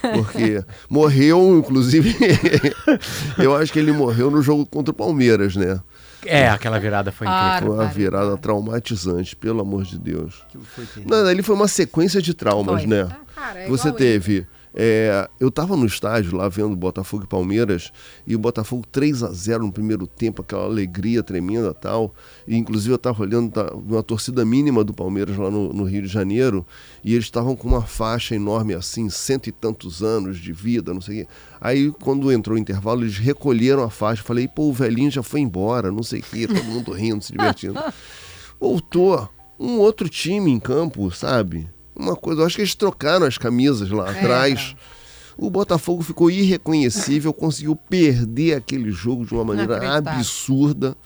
Porque 0.00 0.64
morreu, 0.88 1.56
inclusive, 1.58 2.16
eu 3.38 3.56
acho 3.56 3.72
que 3.72 3.78
ele 3.78 3.92
morreu 3.92 4.30
no 4.30 4.42
jogo 4.42 4.64
contra 4.66 4.90
o 4.92 4.94
Palmeiras, 4.94 5.56
né? 5.56 5.80
É, 6.24 6.48
aquela 6.48 6.78
virada 6.78 7.10
foi 7.10 7.26
incrível. 7.26 7.74
Foi 7.74 7.84
uma 7.84 7.92
virada 7.92 8.36
traumatizante, 8.36 9.34
pelo 9.34 9.60
amor 9.60 9.82
de 9.82 9.98
Deus. 9.98 10.44
Não, 11.04 11.26
ali 11.26 11.42
foi 11.42 11.54
uma 11.56 11.66
sequência 11.66 12.22
de 12.22 12.32
traumas, 12.32 12.82
Foi. 12.82 12.86
né? 12.86 13.08
Ah, 13.10 13.16
cara, 13.34 13.60
é 13.60 13.68
Você 13.68 13.90
teve. 13.90 14.46
É, 14.74 15.28
eu 15.38 15.50
tava 15.50 15.76
no 15.76 15.84
estádio 15.84 16.36
lá 16.36 16.48
vendo 16.48 16.74
Botafogo 16.74 17.24
e 17.24 17.26
Palmeiras 17.26 17.92
e 18.26 18.34
o 18.34 18.38
Botafogo 18.38 18.84
3 18.90 19.22
a 19.22 19.32
0 19.32 19.66
no 19.66 19.72
primeiro 19.72 20.06
tempo, 20.06 20.42
aquela 20.42 20.64
alegria 20.64 21.22
tremenda 21.22 21.70
e 21.70 21.80
tal. 21.80 22.14
E, 22.46 22.56
inclusive 22.56 22.94
eu 22.94 22.98
tava 22.98 23.22
olhando 23.22 23.50
tá, 23.52 23.72
uma 23.74 24.02
torcida 24.02 24.44
mínima 24.44 24.82
do 24.82 24.94
Palmeiras 24.94 25.36
lá 25.36 25.50
no, 25.50 25.72
no 25.72 25.84
Rio 25.84 26.02
de 26.02 26.08
Janeiro 26.08 26.66
e 27.04 27.12
eles 27.12 27.26
estavam 27.26 27.54
com 27.54 27.68
uma 27.68 27.82
faixa 27.82 28.34
enorme 28.34 28.74
assim, 28.74 29.10
cento 29.10 29.48
e 29.48 29.52
tantos 29.52 30.02
anos 30.02 30.38
de 30.38 30.52
vida, 30.52 30.94
não 30.94 31.00
sei 31.00 31.22
o 31.22 31.26
quê. 31.26 31.32
Aí 31.60 31.92
quando 32.00 32.32
entrou 32.32 32.56
o 32.56 32.60
intervalo, 32.60 33.02
eles 33.02 33.18
recolheram 33.18 33.82
a 33.82 33.90
faixa. 33.90 34.22
Falei, 34.22 34.48
pô, 34.48 34.68
o 34.68 34.72
velhinho 34.72 35.10
já 35.10 35.22
foi 35.22 35.40
embora, 35.40 35.92
não 35.92 36.02
sei 36.02 36.20
o 36.20 36.22
quê, 36.22 36.46
todo 36.46 36.64
mundo 36.64 36.92
rindo, 36.92 37.22
se 37.22 37.32
divertindo. 37.32 37.78
Voltou 38.58 39.28
um 39.58 39.78
outro 39.78 40.08
time 40.08 40.50
em 40.50 40.58
campo, 40.58 41.10
sabe? 41.10 41.68
Uma 41.94 42.16
coisa, 42.16 42.42
eu 42.42 42.46
acho 42.46 42.56
que 42.56 42.62
eles 42.62 42.74
trocaram 42.74 43.26
as 43.26 43.36
camisas 43.38 43.90
lá 43.90 44.10
atrás. 44.10 44.74
O 45.36 45.50
Botafogo 45.50 46.02
ficou 46.02 46.30
irreconhecível, 46.30 47.32
conseguiu 47.32 47.74
perder 47.74 48.54
aquele 48.54 48.90
jogo 48.90 49.24
de 49.24 49.34
uma 49.34 49.44
maneira 49.44 49.96
absurda. 49.96 50.96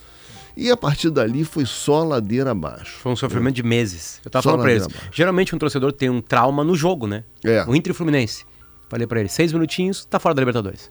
E 0.57 0.71
a 0.71 0.77
partir 0.77 1.11
dali 1.11 1.45
foi 1.45 1.67
só 1.67 2.03
ladeira 2.03 2.53
abaixo. 2.53 2.99
Foi 3.01 3.13
um 3.13 3.17
sofrimento 3.17 3.57
de 3.57 3.63
meses. 3.63 4.21
Eu 4.25 4.31
tava 4.31 4.43
Só 4.43 4.51
falando 4.51 4.63
pra 4.63 4.73
eles. 4.73 4.85
abaixo. 4.87 5.11
Geralmente 5.13 5.55
um 5.55 5.59
torcedor 5.59 5.93
tem 5.93 6.09
um 6.09 6.23
trauma 6.23 6.65
no 6.65 6.75
jogo, 6.75 7.07
né? 7.07 7.25
É. 7.45 7.63
O 7.69 7.77
Inter 7.77 7.91
e 7.91 7.93
o 7.93 7.95
Fluminense. 7.95 8.45
Falei 8.89 9.07
pra 9.07 9.21
ele, 9.21 9.29
seis 9.29 9.53
minutinhos, 9.53 10.05
tá 10.07 10.19
fora 10.19 10.35
da 10.35 10.41
Libertadores. 10.41 10.91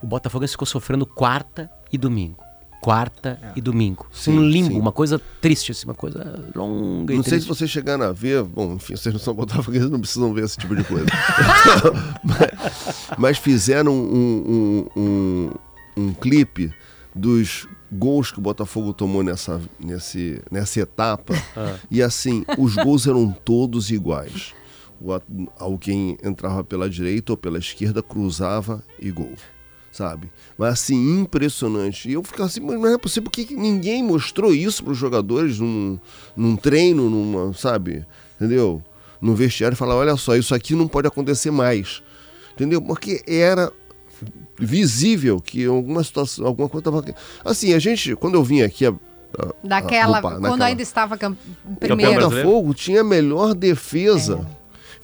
O 0.00 0.06
Botafogo 0.06 0.46
ficou 0.46 0.66
sofrendo 0.66 1.04
quarta 1.04 1.70
e 1.92 1.98
domingo. 1.98 2.42
Quarta 2.82 3.38
e 3.54 3.60
domingo. 3.60 4.06
Sim, 4.12 4.38
um 4.38 4.44
limbo, 4.44 4.70
sim. 4.72 4.80
uma 4.80 4.90
coisa 4.90 5.20
triste, 5.40 5.70
assim, 5.70 5.84
uma 5.84 5.94
coisa 5.94 6.50
longa 6.52 7.14
e 7.14 7.16
Não 7.16 7.22
sei 7.22 7.38
se 7.38 7.46
vocês 7.46 7.70
chegaram 7.70 8.04
a 8.04 8.12
ver, 8.12 8.42
bom, 8.42 8.74
enfim, 8.74 8.96
vocês 8.96 9.12
não 9.12 9.20
são 9.20 9.32
botafoguenses, 9.32 9.88
não 9.88 10.00
precisam 10.00 10.34
ver 10.34 10.44
esse 10.44 10.58
tipo 10.58 10.74
de 10.74 10.82
coisa. 10.82 11.06
mas, 12.24 13.14
mas 13.16 13.38
fizeram 13.38 13.92
um, 13.92 14.88
um, 14.96 15.00
um, 15.00 15.50
um 15.96 16.12
clipe 16.12 16.74
dos 17.14 17.68
gols 17.92 18.32
que 18.32 18.38
o 18.38 18.42
Botafogo 18.42 18.92
tomou 18.92 19.22
nessa, 19.22 19.60
nesse, 19.78 20.42
nessa 20.50 20.80
etapa. 20.80 21.34
E 21.90 22.02
assim, 22.02 22.44
os 22.58 22.74
gols 22.74 23.06
eram 23.06 23.30
todos 23.30 23.90
iguais. 23.90 24.54
O 25.00 25.12
alguém 25.58 26.16
entrava 26.22 26.62
pela 26.62 26.88
direita 26.88 27.32
ou 27.32 27.36
pela 27.36 27.58
esquerda, 27.58 28.02
cruzava 28.02 28.82
e 28.98 29.10
gol. 29.10 29.34
Sabe? 29.92 30.32
Mas 30.56 30.72
assim, 30.72 31.20
impressionante. 31.20 32.08
E 32.08 32.14
eu 32.14 32.22
ficava 32.22 32.46
assim, 32.46 32.60
mas 32.60 32.80
não 32.80 32.88
é 32.88 32.96
possível 32.96 33.30
que 33.30 33.54
ninguém 33.54 34.02
mostrou 34.02 34.54
isso 34.54 34.82
para 34.82 34.92
os 34.92 34.98
jogadores 34.98 35.58
num, 35.58 35.98
num 36.34 36.56
treino, 36.56 37.10
numa, 37.10 37.52
sabe? 37.52 38.06
Entendeu? 38.36 38.82
No 39.20 39.34
vestiário 39.34 39.74
e 39.74 39.76
falar, 39.76 39.94
olha 39.94 40.16
só, 40.16 40.34
isso 40.34 40.54
aqui 40.54 40.74
não 40.74 40.88
pode 40.88 41.06
acontecer 41.06 41.50
mais. 41.50 42.02
Entendeu? 42.54 42.80
Porque 42.80 43.22
era 43.26 43.70
visível 44.58 45.40
que 45.40 45.64
alguma 45.66 46.02
situação, 46.02 46.46
alguma 46.46 46.68
coisa 46.68 46.88
estava. 46.88 47.04
Assim, 47.44 47.74
a 47.74 47.78
gente, 47.78 48.14
quando 48.16 48.34
eu 48.34 48.42
vim 48.44 48.62
aqui. 48.62 48.86
a- 48.86 48.90
a- 49.38 49.54
Daquela, 49.64 50.16
no 50.16 50.22
pa- 50.22 50.30
quando 50.30 50.42
naquela- 50.42 50.64
ainda 50.66 50.82
estava 50.82 51.14
o 51.14 51.18
primeiro. 51.76 52.12
brasileiro. 52.14 52.48
Botafogo 52.48 52.74
tinha 52.74 53.00
a 53.00 53.04
melhor 53.04 53.54
defesa. 53.54 54.46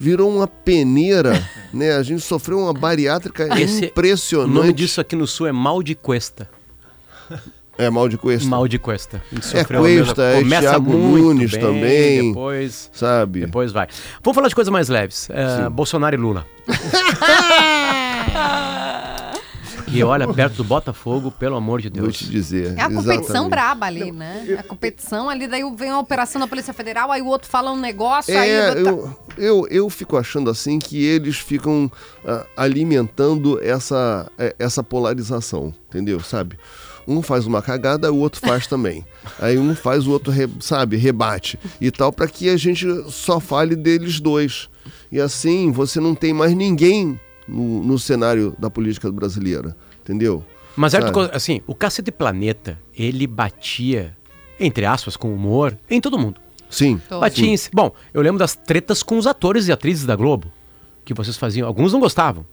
Virou 0.01 0.31
uma 0.35 0.47
peneira, 0.47 1.43
né? 1.75 1.93
A 1.97 2.03
gente 2.03 2.23
sofreu 2.23 2.59
uma 2.61 2.73
bariátrica 2.73 3.49
Esse- 3.61 3.83
O 3.83 3.85
impressionante. 3.87 4.55
nome 4.55 4.73
disso 4.73 5.01
aqui 5.01 5.17
no 5.17 5.27
sul 5.27 5.47
é 5.47 5.53
mal 5.53 5.83
de 5.83 5.95
cuesta. 5.95 6.49
É 7.77 7.89
mal 7.91 8.09
de 8.09 8.17
cuesta. 8.19 8.49
Mal 8.49 8.67
de 8.67 8.79
cuesta. 8.79 9.23
A 9.31 9.35
gente 9.35 9.57
É 9.57 9.65
Cuesta, 9.65 10.23
é 10.23 10.43
Thiago 10.43 10.93
Nunes 10.93 11.51
bem, 11.53 11.61
também. 11.61 12.29
Depois, 12.29 12.91
Sabe? 12.93 13.41
depois 13.43 13.71
vai. 13.71 13.87
Vamos 14.23 14.35
falar 14.35 14.49
de 14.49 14.55
coisas 14.55 14.73
mais 14.73 14.89
leves. 14.89 15.29
É, 15.31 15.69
Bolsonaro 15.69 16.17
e 16.17 16.19
Lula. 16.19 16.45
E 19.93 20.03
olha, 20.03 20.33
perto 20.33 20.57
do 20.57 20.65
Botafogo, 20.65 21.31
pelo 21.31 21.57
amor 21.57 21.81
de 21.81 21.89
Vou 21.89 22.03
Deus. 22.03 22.19
te 22.19 22.27
dizer. 22.29 22.75
É 22.77 22.83
a 22.83 22.89
competição 22.89 23.15
exatamente. 23.21 23.51
braba 23.51 23.87
ali, 23.87 24.13
né? 24.13 24.57
A 24.59 24.63
competição 24.63 25.29
ali, 25.31 25.47
daí 25.47 25.63
vem 25.77 25.91
a 25.91 25.99
operação 25.99 26.41
da 26.41 26.47
Polícia 26.47 26.73
Federal, 26.73 27.11
aí 27.11 27.23
o 27.23 27.27
outro 27.27 27.49
fala 27.49 27.71
um 27.73 27.79
negócio, 27.81 28.33
É, 28.35 28.39
aí... 28.71 28.79
outro- 28.85 29.17
eu, 29.37 29.47
eu, 29.63 29.67
eu 29.71 29.91
fico 29.91 30.17
achando 30.17 30.51
assim 30.51 30.79
que 30.79 31.05
eles 31.05 31.37
ficam 31.37 31.91
ah, 32.25 32.45
alimentando 32.57 33.59
essa, 33.63 34.31
eh, 34.39 34.55
essa 34.59 34.83
polarização, 34.83 35.75
entendeu? 35.89 36.21
Sabe? 36.21 36.59
Um 37.07 37.23
faz 37.23 37.47
uma 37.47 37.63
cagada, 37.63 38.13
o 38.13 38.19
outro 38.19 38.41
faz 38.41 38.67
também. 38.67 39.05
Aí 39.41 39.57
um 39.59 39.75
faz, 39.75 40.07
o 40.07 40.11
outro, 40.11 40.31
re- 40.31 40.49
sabe, 40.61 40.97
rebate 40.97 41.59
e 41.81 41.91
tal, 41.91 42.13
para 42.13 42.27
que 42.29 42.51
a 42.51 42.57
gente 42.57 42.87
só 43.11 43.41
fale 43.41 43.75
deles 43.75 44.21
dois. 44.21 44.69
E 45.11 45.19
assim 45.21 45.73
você 45.73 46.01
não 46.01 46.15
tem 46.15 46.35
mais 46.35 46.53
ninguém 46.55 47.19
no, 47.49 47.83
no 47.83 47.99
cenário 47.99 48.55
da 48.59 48.69
política 48.69 49.11
brasileira, 49.11 49.77
entendeu? 50.03 50.45
Mas 50.77 50.95
é 50.95 51.01
Sabe? 51.01 51.31
assim, 51.33 51.61
o 51.67 51.75
Cacete 51.75 52.13
Planeta, 52.13 52.79
ele 52.97 53.27
batia, 53.27 54.17
entre 54.61 54.85
aspas, 54.87 55.17
com 55.17 55.35
humor, 55.35 55.77
em 55.91 56.01
todo 56.01 56.19
mundo. 56.19 56.41
Sim. 56.71 57.01
Batia 57.09 57.57
Bom, 57.73 57.93
eu 58.13 58.23
lembro 58.23 58.39
das 58.39 58.55
tretas 58.55 59.03
com 59.03 59.19
os 59.19 59.27
atores 59.27 59.67
e 59.67 59.73
atrizes 59.73 60.05
da 60.05 60.15
Globo, 60.15 60.53
que 61.05 61.15
vocês 61.15 61.37
faziam. 61.37 61.67
Alguns 61.67 61.93
não 61.93 61.99
gostavam. 61.99 62.45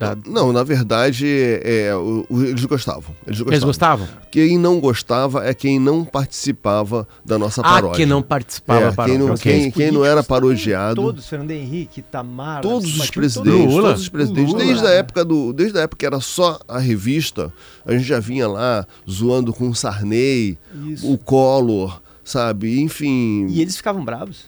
Da- 0.00 0.16
Não, 0.26 0.50
na 0.50 0.62
verdade, 0.64 1.26
é, 1.62 1.94
o- 1.94 2.24
o- 2.30 2.42
eles 2.42 2.64
gostavam. 2.64 3.14
Eles 3.26 3.38
gostavam. 3.38 3.52
Eles 3.52 3.64
gostavam? 3.64 4.08
Quem 4.30 4.56
não 4.56 4.80
gostava 4.80 5.44
é 5.46 5.52
quem 5.52 5.78
não 5.78 6.06
participava 6.06 7.06
da 7.22 7.38
nossa 7.38 7.60
Ah, 7.60 7.64
paródia. 7.74 7.96
que 7.96 8.06
não 8.06 8.22
participava. 8.22 8.86
É, 8.86 8.92
paródia, 8.92 9.18
quem, 9.18 9.26
não, 9.26 9.34
ok. 9.34 9.52
quem, 9.60 9.70
quem 9.70 9.90
não 9.90 10.02
era 10.02 10.22
parodiado. 10.22 11.02
Todos, 11.02 11.28
Fernando 11.28 11.50
Henrique, 11.50 12.00
Tamar, 12.00 12.62
Todos 12.62 12.98
os 12.98 13.10
presidentes. 13.10 13.74
Lula. 13.74 13.88
todos 13.90 14.02
os 14.02 14.08
presidentes, 14.08 14.52
Lula. 14.54 14.64
desde 14.64 14.86
a 14.86 14.90
época 14.90 15.22
do, 15.22 15.52
desde 15.52 15.78
a 15.78 15.82
época 15.82 15.98
que 15.98 16.06
era 16.06 16.18
só 16.18 16.58
a 16.66 16.78
revista, 16.78 17.52
a 17.84 17.92
gente 17.92 18.04
já 18.04 18.18
vinha 18.18 18.48
lá 18.48 18.86
zoando 19.08 19.52
com 19.52 19.68
o 19.68 19.74
Sarney, 19.74 20.56
Isso. 20.86 21.12
o 21.12 21.18
Collor, 21.18 22.00
sabe? 22.24 22.80
Enfim, 22.80 23.48
E 23.50 23.60
eles 23.60 23.76
ficavam 23.76 24.02
bravos. 24.02 24.44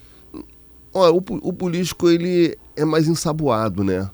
Olha, 0.95 1.13
o, 1.13 1.23
o 1.43 1.53
político 1.53 2.09
ele 2.09 2.57
é 2.75 2.85
mais 2.87 3.07
ensaboado, 3.07 3.85
né? 3.85 4.09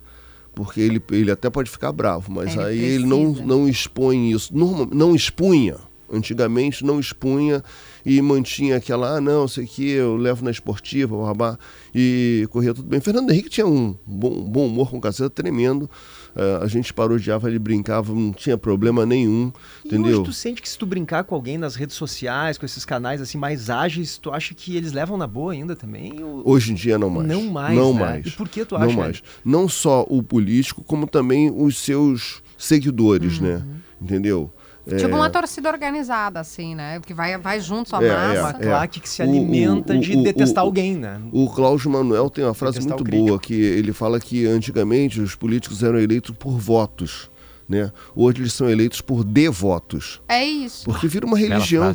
Porque 0.58 0.80
ele, 0.80 1.00
ele 1.12 1.30
até 1.30 1.48
pode 1.48 1.70
ficar 1.70 1.92
bravo, 1.92 2.32
mas 2.32 2.52
Ele 2.56 2.62
aí 2.64 2.78
ele 2.84 3.06
não, 3.06 3.26
precisa. 3.26 3.46
não 3.46 3.68
expõe 3.68 4.32
isso. 4.32 4.52
Norma- 4.56 4.88
não 4.92 5.14
expunha. 5.14 5.76
Antigamente 6.12 6.84
não 6.84 6.98
expunha 6.98 7.62
e 8.08 8.22
mantinha 8.22 8.76
aquela, 8.76 9.16
ah, 9.16 9.20
não, 9.20 9.46
sei 9.46 9.66
que 9.66 9.88
eu 9.90 10.16
levo 10.16 10.44
na 10.44 10.50
esportiva, 10.50 11.16
babá, 11.16 11.58
e 11.94 12.46
corria 12.50 12.72
tudo 12.72 12.88
bem. 12.88 13.00
Fernando 13.00 13.30
Henrique 13.30 13.48
tinha 13.50 13.66
um 13.66 13.94
bom, 14.06 14.42
bom 14.44 14.66
humor 14.66 14.90
com 14.90 15.00
caceta 15.00 15.28
tremendo. 15.30 15.90
Eh, 16.36 16.58
a 16.62 16.66
gente 16.66 16.92
parodiava, 16.94 17.48
ele 17.48 17.58
brincava, 17.58 18.12
não 18.14 18.32
tinha 18.32 18.56
problema 18.56 19.04
nenhum, 19.04 19.52
E 19.84 19.88
entendeu? 19.88 20.16
hoje 20.20 20.24
tu 20.24 20.32
sente 20.32 20.62
que 20.62 20.68
se 20.68 20.78
tu 20.78 20.86
brincar 20.86 21.24
com 21.24 21.34
alguém 21.34 21.58
nas 21.58 21.74
redes 21.74 21.96
sociais, 21.96 22.56
com 22.56 22.64
esses 22.64 22.84
canais 22.84 23.20
assim 23.20 23.36
mais 23.38 23.68
ágeis, 23.70 24.16
tu 24.18 24.30
acha 24.30 24.54
que 24.54 24.76
eles 24.76 24.92
levam 24.92 25.16
na 25.16 25.26
boa 25.26 25.52
ainda 25.52 25.74
também? 25.74 26.22
Ou- 26.22 26.42
Hoje 26.48 26.72
em 26.72 26.74
dia 26.74 26.96
não 26.98 27.10
mais. 27.10 27.26
Não 27.28 27.42
mais, 27.50 27.76
Não 27.76 27.92
né? 27.92 28.00
mais. 28.00 28.26
E 28.26 28.30
por 28.30 28.48
que 28.48 28.64
tu 28.64 28.78
Não 28.78 28.86
acha, 28.86 28.96
mais. 28.96 29.22
Não 29.44 29.68
só 29.68 30.06
o 30.08 30.22
político, 30.22 30.84
como 30.84 31.06
também 31.06 31.50
os 31.50 31.76
seus 31.78 32.42
seguidores, 32.56 33.40
né? 33.40 33.56
Uhum. 33.56 33.74
Entendeu? 34.00 34.50
Tipo 34.96 35.10
É, 35.10 35.14
uma 35.14 35.28
torcida 35.30 35.68
organizada, 35.68 36.40
assim, 36.40 36.74
né? 36.74 37.00
Que 37.04 37.12
vai, 37.12 37.36
vai 37.36 37.60
junto 37.60 37.90
sua 37.90 38.02
É, 38.02 38.08
massa. 38.10 38.40
Uma 38.40 38.50
é. 38.50 38.66
claque 38.68 39.00
que 39.00 39.08
se 39.08 39.20
O- 39.20 39.24
alimenta 39.24 39.94
o- 39.94 39.98
de 40.00 40.16
o- 40.16 40.22
detestar 40.22 40.64
o- 40.64 40.66
alguém, 40.66 40.96
né? 40.96 41.20
O 41.32 41.48
Cláudio 41.50 41.90
Manuel 41.90 42.30
tem 42.30 42.44
uma 42.44 42.54
frase 42.54 42.78
Detestar 42.78 42.98
muito 42.98 43.14
o 43.14 43.26
boa, 43.26 43.38
que 43.38 43.54
ele 43.54 43.92
fala 43.92 44.18
que 44.18 44.46
antigamente 44.46 45.20
os 45.20 45.34
políticos 45.34 45.82
eram 45.82 45.98
eleitos 45.98 46.34
por 46.38 46.58
votos, 46.58 47.30
né? 47.68 47.92
Hoje 48.16 48.40
eles 48.40 48.52
são 48.54 48.68
eleitos 48.70 49.00
por 49.00 49.22
devotos. 49.24 50.20
É 50.28 50.44
isso. 50.44 50.84
Porque 50.84 51.06
vira 51.06 51.26
uma 51.26 51.36
religião. 51.38 51.92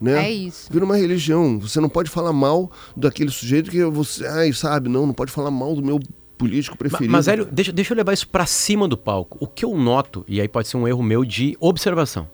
Né? 0.00 0.26
É 0.26 0.30
isso. 0.30 0.68
Vira 0.70 0.84
uma 0.84 0.96
religião. 0.96 1.58
Você 1.58 1.80
não 1.80 1.88
pode 1.88 2.10
falar 2.10 2.32
mal 2.32 2.70
daquele 2.94 3.30
sujeito 3.30 3.70
que 3.70 3.82
você. 3.86 4.26
Ai, 4.26 4.52
sabe, 4.52 4.90
não, 4.90 5.06
não 5.06 5.14
pode 5.14 5.32
falar 5.32 5.50
mal 5.50 5.74
do 5.74 5.82
meu 5.82 5.98
político 6.36 6.76
preferido. 6.76 7.10
Mas, 7.10 7.28
Hélio, 7.28 7.48
deixa, 7.50 7.72
deixa 7.72 7.92
eu 7.92 7.96
levar 7.96 8.12
isso 8.12 8.28
pra 8.28 8.46
cima 8.46 8.86
do 8.86 8.96
palco. 8.96 9.38
O 9.40 9.46
que 9.46 9.64
eu 9.64 9.76
noto, 9.76 10.24
e 10.28 10.40
aí 10.40 10.48
pode 10.48 10.68
ser 10.68 10.76
um 10.76 10.86
erro 10.86 11.02
meu 11.02 11.24
de 11.24 11.56
observação, 11.60 12.28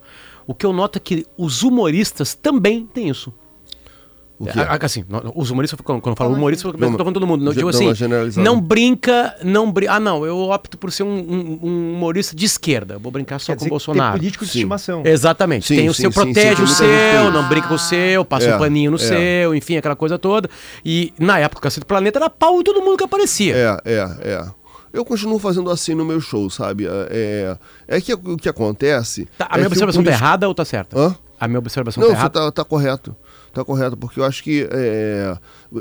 o 0.47 0.55
que 0.55 0.67
eu 0.67 0.73
noto 0.73 0.97
é 0.97 1.01
que 1.01 1.27
os 1.37 1.63
humoristas 1.63 2.35
também 2.35 2.87
têm 2.87 3.09
isso. 3.09 3.33
O? 4.43 4.49
É, 4.49 4.63
a- 4.63 4.79
Assim, 4.83 5.05
no- 5.09 5.33
os 5.37 5.51
humoristas, 5.51 5.79
quando 5.83 6.03
eu 6.05 6.17
falo 6.17 6.35
humorista, 6.35 6.67
eu 6.67 6.73
tô 6.73 6.79
falando 6.79 7.15
todo 7.15 7.27
mundo. 7.27 7.45
Não, 7.45 7.53
digo 7.53 7.71
dá 7.71 7.77
assim, 7.77 7.95
generalizada. 7.95 8.45
não 8.45 8.61
brinca, 8.61 9.37
não 9.45 9.71
brinca. 9.71 9.93
Ah, 9.95 10.01
não, 10.01 10.27
eu 10.27 10.37
opto 10.51 10.77
por 10.77 10.91
ser 10.91 11.05
um, 11.05 11.09
um- 11.09 11.59
um 11.63 11.93
humorista 11.95 12.35
de 12.35 12.45
esquerda. 12.45 12.99
Vou 12.99 13.13
brincar 13.13 13.39
só 13.39 13.53
Quer 13.53 13.53
com 13.53 13.57
o 13.57 13.59
que 13.59 13.65
tem 13.65 13.71
Bolsonaro. 13.71 14.19
político 14.19 14.45
de 14.45 14.51
Sim. 14.51 14.59
estimação. 14.59 15.03
Exatamente. 15.05 15.67
Sim, 15.69 15.77
tem 15.77 15.89
o 15.89 15.95
sim, 15.95 16.03
seu, 16.03 16.11
sim, 16.13 16.15
protege 16.21 16.57
sim, 16.57 16.63
o 16.63 16.67
seu, 16.67 17.31
não 17.31 17.49
brinca 17.49 17.69
com 17.69 17.75
o 17.75 17.79
seu, 17.79 18.25
passa 18.25 18.47
É, 18.49 18.57
um 18.57 18.59
paninho 18.59 18.91
no 18.91 18.97
é. 18.97 19.01
seu, 19.01 19.55
enfim, 19.55 19.77
aquela 19.77 19.95
coisa 19.97 20.19
toda. 20.19 20.51
E 20.85 21.13
na 21.19 21.39
época, 21.39 21.59
o 21.61 21.63
Cacete 21.63 21.81
do 21.81 21.87
Planeta 21.87 22.19
era 22.19 22.29
pau 22.29 22.61
em 22.61 22.65
todo 22.65 22.81
mundo 22.83 22.97
que 22.99 23.05
aparecia. 23.05 23.55
É, 23.55 23.93
é, 23.93 24.09
é. 24.23 24.45
Eu 24.93 25.05
continuo 25.07 25.39
fazendo 25.39 25.71
assim 25.71 25.95
no 25.95 26.05
meu 26.05 26.21
show, 26.21 26.51
sabe? 26.51 26.87
É, 27.09 27.57
é 27.89 28.01
que 28.01 28.13
o 28.13 28.37
que 28.37 28.49
acontece. 28.49 29.27
Tá, 29.39 29.47
a 29.49 29.55
é 29.55 29.59
minha 29.59 29.63
que 29.69 29.73
observação 29.75 30.03
tá 30.03 30.11
político- 30.11 30.25
errada 30.27 30.49
ou 30.49 30.55
tá 30.55 30.65
certa? 30.67 30.99
Hã? 30.99 31.17
A 31.43 31.49
minha 31.49 31.59
observação 31.59 32.01
Não, 32.01 32.11
tá 32.11 32.15
você 32.15 32.21
errada? 32.21 32.41
tá, 32.41 32.53
tá 32.53 32.65
correto. 32.65 33.17
Tá 33.53 33.65
correto, 33.65 33.97
porque 33.97 34.21
eu 34.21 34.25
acho 34.25 34.43
que 34.45 34.67
é, 34.71 35.37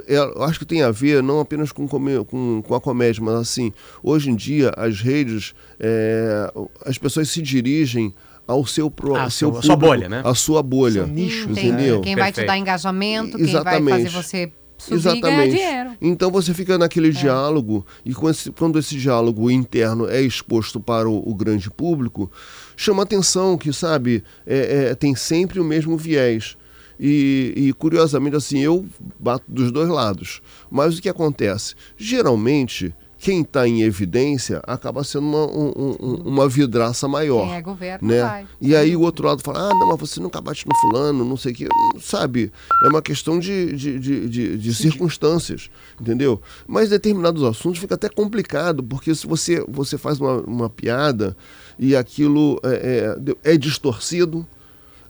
é, 0.08 0.16
eu 0.18 0.42
acho 0.44 0.58
que 0.58 0.66
tem 0.66 0.82
a 0.82 0.90
ver 0.90 1.22
não 1.22 1.40
apenas 1.40 1.72
com, 1.72 1.88
com, 1.88 2.62
com 2.64 2.76
a 2.76 2.82
comédia, 2.82 3.24
mas 3.24 3.36
assim, 3.36 3.72
hoje 4.02 4.32
em 4.32 4.36
dia 4.36 4.72
as 4.76 5.00
redes, 5.02 5.54
é, 5.80 6.52
as 6.84 6.98
pessoas 6.98 7.30
se 7.30 7.42
dirigem 7.44 8.12
ao 8.48 8.66
seu, 8.66 8.90
pro, 8.90 9.16
Ah, 9.16 9.24
ao 9.26 9.30
seu 9.30 9.50
seu- 9.52 9.60
a 9.60 9.62
sua 9.62 9.76
público, 9.76 9.96
bolha, 9.96 10.10
né? 10.10 10.22
A 10.26 10.34
sua 10.34 10.64
bolha. 10.64 10.94
Seu 11.06 11.08
nicho, 11.08 11.52
entendeu? 11.52 12.02
Quem 12.02 12.16
vai 12.16 12.32
te 12.32 12.44
dar 12.44 12.58
engajamento, 12.58 13.38
quem 13.38 13.46
vai 13.46 13.50
Exatamente. 13.56 13.90
fazer 14.06 14.10
você 14.10 14.52
subir 14.82 14.98
e 15.18 15.22
ganhar 15.22 15.38
dinheiro. 15.56 15.90
Então 16.02 16.32
você 16.32 16.54
fica 16.54 16.78
naquele 16.78 17.12
diálogo 17.12 17.86
e 18.06 18.14
com 18.14 18.30
esse- 18.30 18.52
quando 18.52 18.78
esse 18.80 18.96
diálogo 18.98 19.50
interno 19.52 20.08
é 20.10 20.22
exposto 20.22 20.80
para 20.80 21.10
o, 21.10 21.30
o 21.30 21.34
grande 21.36 21.70
público, 21.70 22.32
chama 22.76 23.04
atenção 23.04 23.58
que, 23.58 23.72
sabe, 23.72 24.24
é- 24.46 24.90
é, 24.92 24.96
tem 24.96 25.16
sempre 25.16 25.60
o 25.60 25.64
mesmo 25.64 25.98
viés. 25.98 26.58
E, 27.04 27.54
e, 27.56 27.74
curiosamente, 27.74 28.36
assim, 28.36 28.60
eu 28.60 28.86
bato 29.20 29.44
dos 29.48 29.72
dois 29.72 29.90
lados. 29.90 30.40
Mas 30.70 30.98
o 30.98 31.02
que 31.02 31.10
acontece? 31.10 31.74
Geralmente, 31.98 32.94
quem 33.22 33.42
está 33.42 33.68
em 33.68 33.84
evidência 33.84 34.62
acaba 34.66 35.04
sendo 35.04 35.28
uma, 35.28 35.46
um- 35.46 35.96
um- 36.00 36.16
uma 36.26 36.50
vidraça 36.50 37.08
maior 37.08 37.48
é 37.54 37.62
governo 37.62 38.08
né? 38.08 38.22
vai. 38.22 38.48
E 38.60 38.76
aí 38.76 38.96
o 38.96 39.02
outro 39.02 39.28
lado 39.28 39.42
fala, 39.44 39.70
ah, 39.70 39.74
não, 39.76 39.90
mas 39.90 40.00
você 40.00 40.20
nunca 40.20 40.42
bate 40.42 40.66
no 40.68 40.76
fulano, 40.78 41.24
não 41.24 41.38
sei 41.38 41.52
o 41.52 41.56
que, 41.56 41.68
sabe? 42.00 42.52
É 42.84 42.88
uma 42.90 43.02
questão 43.02 43.38
de, 43.40 43.74
de, 43.76 44.00
de, 44.00 44.28
de- 44.30 44.58
de 44.58 44.74
circunstâncias, 44.74 45.70
entendeu? 46.00 46.42
Mas 46.68 46.90
determinados 46.90 47.44
assuntos 47.44 47.80
fica 47.80 47.94
até 47.96 48.10
complicado, 48.10 48.82
porque 48.82 49.14
se 49.14 49.28
você, 49.28 49.64
você 49.68 49.98
faz 49.98 50.20
uma, 50.20 50.42
uma 50.42 50.70
piada 50.70 51.38
e 51.78 51.96
aquilo 51.96 52.60
é, 52.64 53.16
é, 53.44 53.54
é 53.54 53.58
distorcido, 53.58 54.46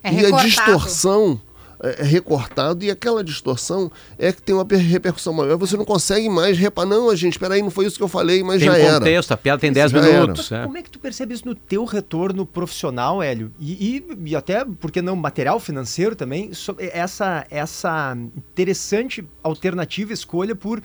É 0.04 0.12
e 0.12 0.18
a 0.18 0.22
recortado. 0.22 0.48
distorção 0.48 1.40
é 1.84 2.02
é 2.02 2.04
recortado 2.04 2.84
e 2.86 2.92
aquela 2.92 3.24
distorção 3.24 3.92
é 4.18 4.32
que 4.32 4.42
tem 4.42 4.54
uma 4.56 4.66
per- 4.66 4.80
repercussão 4.80 5.34
maior. 5.34 5.58
Você 5.58 5.76
não 5.78 5.86
consegue 5.86 6.30
mais 6.30 6.58
reparar, 6.58 6.88
não, 6.90 7.16
gente, 7.16 7.34
espera 7.34 7.56
aí, 7.56 7.62
não 7.62 7.72
foi 7.72 7.86
isso 7.86 7.98
que 7.98 8.04
eu 8.04 8.08
falei, 8.08 8.44
mas 8.44 8.60
Tem 8.60 8.68
já 8.68 8.74
um 8.74 8.76
era. 8.76 8.94
contexto, 9.00 9.32
a 9.32 9.38
piada 9.38 9.60
tem 9.60 9.72
10 9.72 9.92
Já 9.92 10.02
minutos. 10.02 10.52
É. 10.52 10.64
como 10.64 10.78
é 10.78 10.82
que 10.82 10.90
tu 10.90 11.00
percebe 11.00 11.34
isso 11.34 11.46
no 11.48 11.56
teu 11.56 11.84
retorno 11.86 12.46
profissional, 12.46 13.22
Hélio? 13.22 13.52
E, 13.60 13.98
e- 13.98 14.30
e 14.30 14.36
até, 14.36 14.64
por 14.66 14.92
que 14.92 15.02
não, 15.02 15.16
material 15.16 15.60
financeiro 15.60 16.16
também? 16.16 16.54
so- 16.54 16.76
essa, 16.80 17.46
essa 17.50 18.16
interessante 18.16 19.24
alternativa, 19.44 20.14
escolha 20.14 20.56
por 20.56 20.82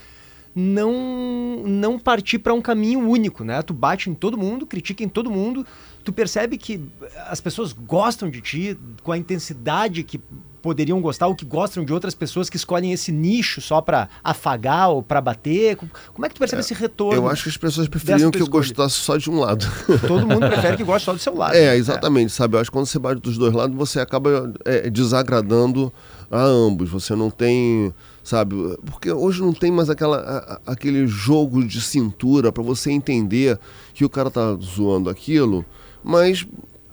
não, 0.58 1.62
não 1.66 1.98
partir 1.98 2.38
para 2.38 2.54
um 2.54 2.62
caminho 2.62 3.00
único, 3.00 3.44
né? 3.44 3.60
Tu 3.60 3.74
bate 3.74 4.08
em 4.08 4.14
todo 4.14 4.38
mundo, 4.38 4.64
critica 4.64 5.04
em 5.04 5.08
todo 5.08 5.30
mundo, 5.30 5.66
tu 6.02 6.14
percebe 6.14 6.56
que 6.56 6.80
as 7.28 7.42
pessoas 7.42 7.74
gostam 7.74 8.30
de 8.30 8.40
ti 8.40 8.78
com 9.02 9.12
a 9.12 9.18
intensidade 9.18 10.02
que 10.02 10.18
poderiam 10.62 11.00
gostar 11.00 11.26
ou 11.26 11.34
que 11.34 11.44
gostam 11.44 11.84
de 11.84 11.92
outras 11.92 12.14
pessoas 12.14 12.48
que 12.48 12.56
escolhem 12.56 12.90
esse 12.90 13.12
nicho 13.12 13.60
só 13.60 13.82
para 13.82 14.08
afagar 14.24 14.88
ou 14.88 15.02
para 15.02 15.20
bater. 15.20 15.76
Como 15.76 16.24
é 16.24 16.28
que 16.28 16.34
tu 16.34 16.38
percebe 16.38 16.60
esse 16.60 16.72
retorno? 16.72 17.14
Eu 17.14 17.28
acho 17.28 17.44
que 17.44 17.50
as 17.50 17.56
pessoas 17.58 17.86
preferiam 17.86 18.30
que 18.30 18.38
eu 18.38 18.44
escolha. 18.44 18.62
gostasse 18.62 18.94
só 18.94 19.18
de 19.18 19.30
um 19.30 19.38
lado. 19.38 19.64
Todo 20.08 20.26
mundo 20.26 20.48
prefere 20.48 20.78
que 20.78 20.84
goste 20.84 21.04
só 21.04 21.12
do 21.12 21.18
seu 21.18 21.36
lado. 21.36 21.54
É, 21.54 21.76
exatamente, 21.76 22.32
sabe? 22.32 22.56
Eu 22.56 22.60
acho 22.60 22.70
que 22.70 22.76
quando 22.76 22.86
você 22.86 22.98
bate 22.98 23.20
dos 23.20 23.36
dois 23.36 23.52
lados, 23.52 23.76
você 23.76 24.00
acaba 24.00 24.52
é, 24.64 24.88
desagradando 24.88 25.92
a 26.30 26.40
ambos. 26.40 26.88
Você 26.88 27.14
não 27.14 27.30
tem, 27.30 27.94
sabe? 28.26 28.56
Porque 28.84 29.10
hoje 29.12 29.40
não 29.40 29.52
tem 29.52 29.70
mais 29.70 29.88
aquela, 29.88 30.18
a- 30.66 30.72
aquele 30.72 31.06
jogo 31.06 31.64
de 31.64 31.80
cintura 31.80 32.50
para 32.50 32.62
você 32.62 32.90
entender 32.90 33.56
que 33.94 34.04
o 34.04 34.10
cara 34.10 34.30
tá 34.30 34.52
zoando 34.60 35.08
aquilo, 35.08 35.64
mas 36.02 36.44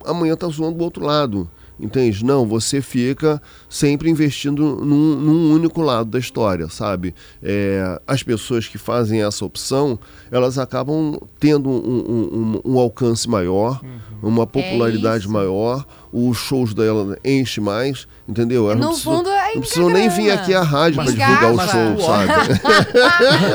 amanhã 0.06 0.36
tá 0.36 0.46
zoando 0.46 0.78
do 0.78 0.84
outro 0.84 1.04
lado. 1.04 1.50
Entende? 1.80 2.24
Não, 2.24 2.46
você 2.46 2.80
fica 2.80 3.42
sempre 3.68 4.08
investindo 4.08 4.76
num, 4.76 5.16
num 5.16 5.52
único 5.52 5.82
lado 5.82 6.08
da 6.08 6.20
história, 6.20 6.68
sabe? 6.68 7.12
É, 7.42 8.00
as 8.06 8.22
pessoas 8.22 8.68
que 8.68 8.78
fazem 8.78 9.24
essa 9.24 9.44
opção, 9.44 9.98
elas 10.30 10.56
acabam 10.56 11.18
tendo 11.40 11.68
um, 11.68 11.74
um- 11.74 12.60
um- 12.64 12.74
um 12.74 12.78
alcance 12.78 13.28
maior, 13.28 13.80
uma 14.22 14.46
popularidade 14.46 15.24
isso. 15.24 15.32
maior, 15.32 15.84
os 16.16 16.36
shows 16.38 16.72
dela 16.72 17.18
enchem 17.24 17.64
mais, 17.64 18.06
entendeu? 18.28 18.70
Elas 18.70 18.80
No 18.80 18.90
não 18.92 18.96
fundo, 18.96 19.28
é 19.28 19.54
não 19.54 19.60
precisam 19.62 19.88
nem 19.90 20.08
vir 20.08 20.30
aqui 20.30 20.54
à 20.54 20.62
rádio 20.62 21.02
para 21.02 21.10
divulgar 21.10 21.52
o 21.52 21.58
show, 21.58 22.06
sabe? 22.06 22.60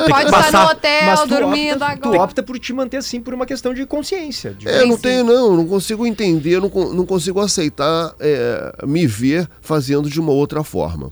Pode 0.10 0.26
estar 0.26 0.30
passar- 0.32 0.66
no 0.66 0.72
hotel, 0.72 1.06
Mas 1.06 1.20
tu 1.22 1.28
dormindo 1.28 1.82
opta, 1.84 1.98
tu 1.98 2.08
agora. 2.08 2.22
opta 2.24 2.44
por 2.44 2.60
te 2.60 2.74
manter 2.74 2.98
assim 2.98 3.22
por 3.22 3.34
uma 3.34 3.46
questão 3.46 3.74
de 3.74 3.86
consciência. 3.86 4.52
de- 4.54 4.68
É, 4.68 4.86
não 4.86 4.96
sim. 4.98 5.02
tenho 5.04 5.24
não, 5.24 5.56
não 5.56 5.66
consigo 5.68 6.06
entender, 6.06 6.60
não, 6.60 6.70
não 6.94 7.06
consigo 7.06 7.40
aceitar 7.40 8.14
é, 8.20 8.74
me 8.86 9.08
ver 9.08 9.48
fazendo 9.62 10.10
de 10.10 10.20
uma 10.20 10.32
outra 10.34 10.62
forma. 10.64 11.12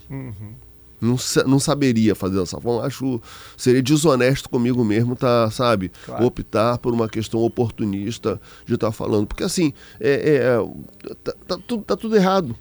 Não, 0.99 1.15
não 1.45 1.59
saberia 1.59 2.15
fazer 2.15 2.39
dessa 2.39 2.59
forma, 2.59 2.85
acho 2.85 3.21
seria 3.55 3.83
desonesto 3.83 4.49
comigo 4.49 4.83
mesmo, 4.83 5.15
tá, 5.15 5.49
sabe? 5.51 5.91
Claro. 6.05 6.25
Optar 6.25 6.79
por 6.79 6.93
uma 6.93 7.07
questão 7.07 7.39
oportunista 7.41 8.41
de 8.65 8.73
estar 8.73 8.91
falando, 8.91 9.27
porque 9.27 9.43
assim, 9.43 9.73
é, 9.99 10.37
é, 10.37 11.15
tá, 11.23 11.33
tá 11.47 11.59
tudo, 11.67 11.83
tá 11.83 11.95
tudo 11.95 12.15
errado. 12.15 12.55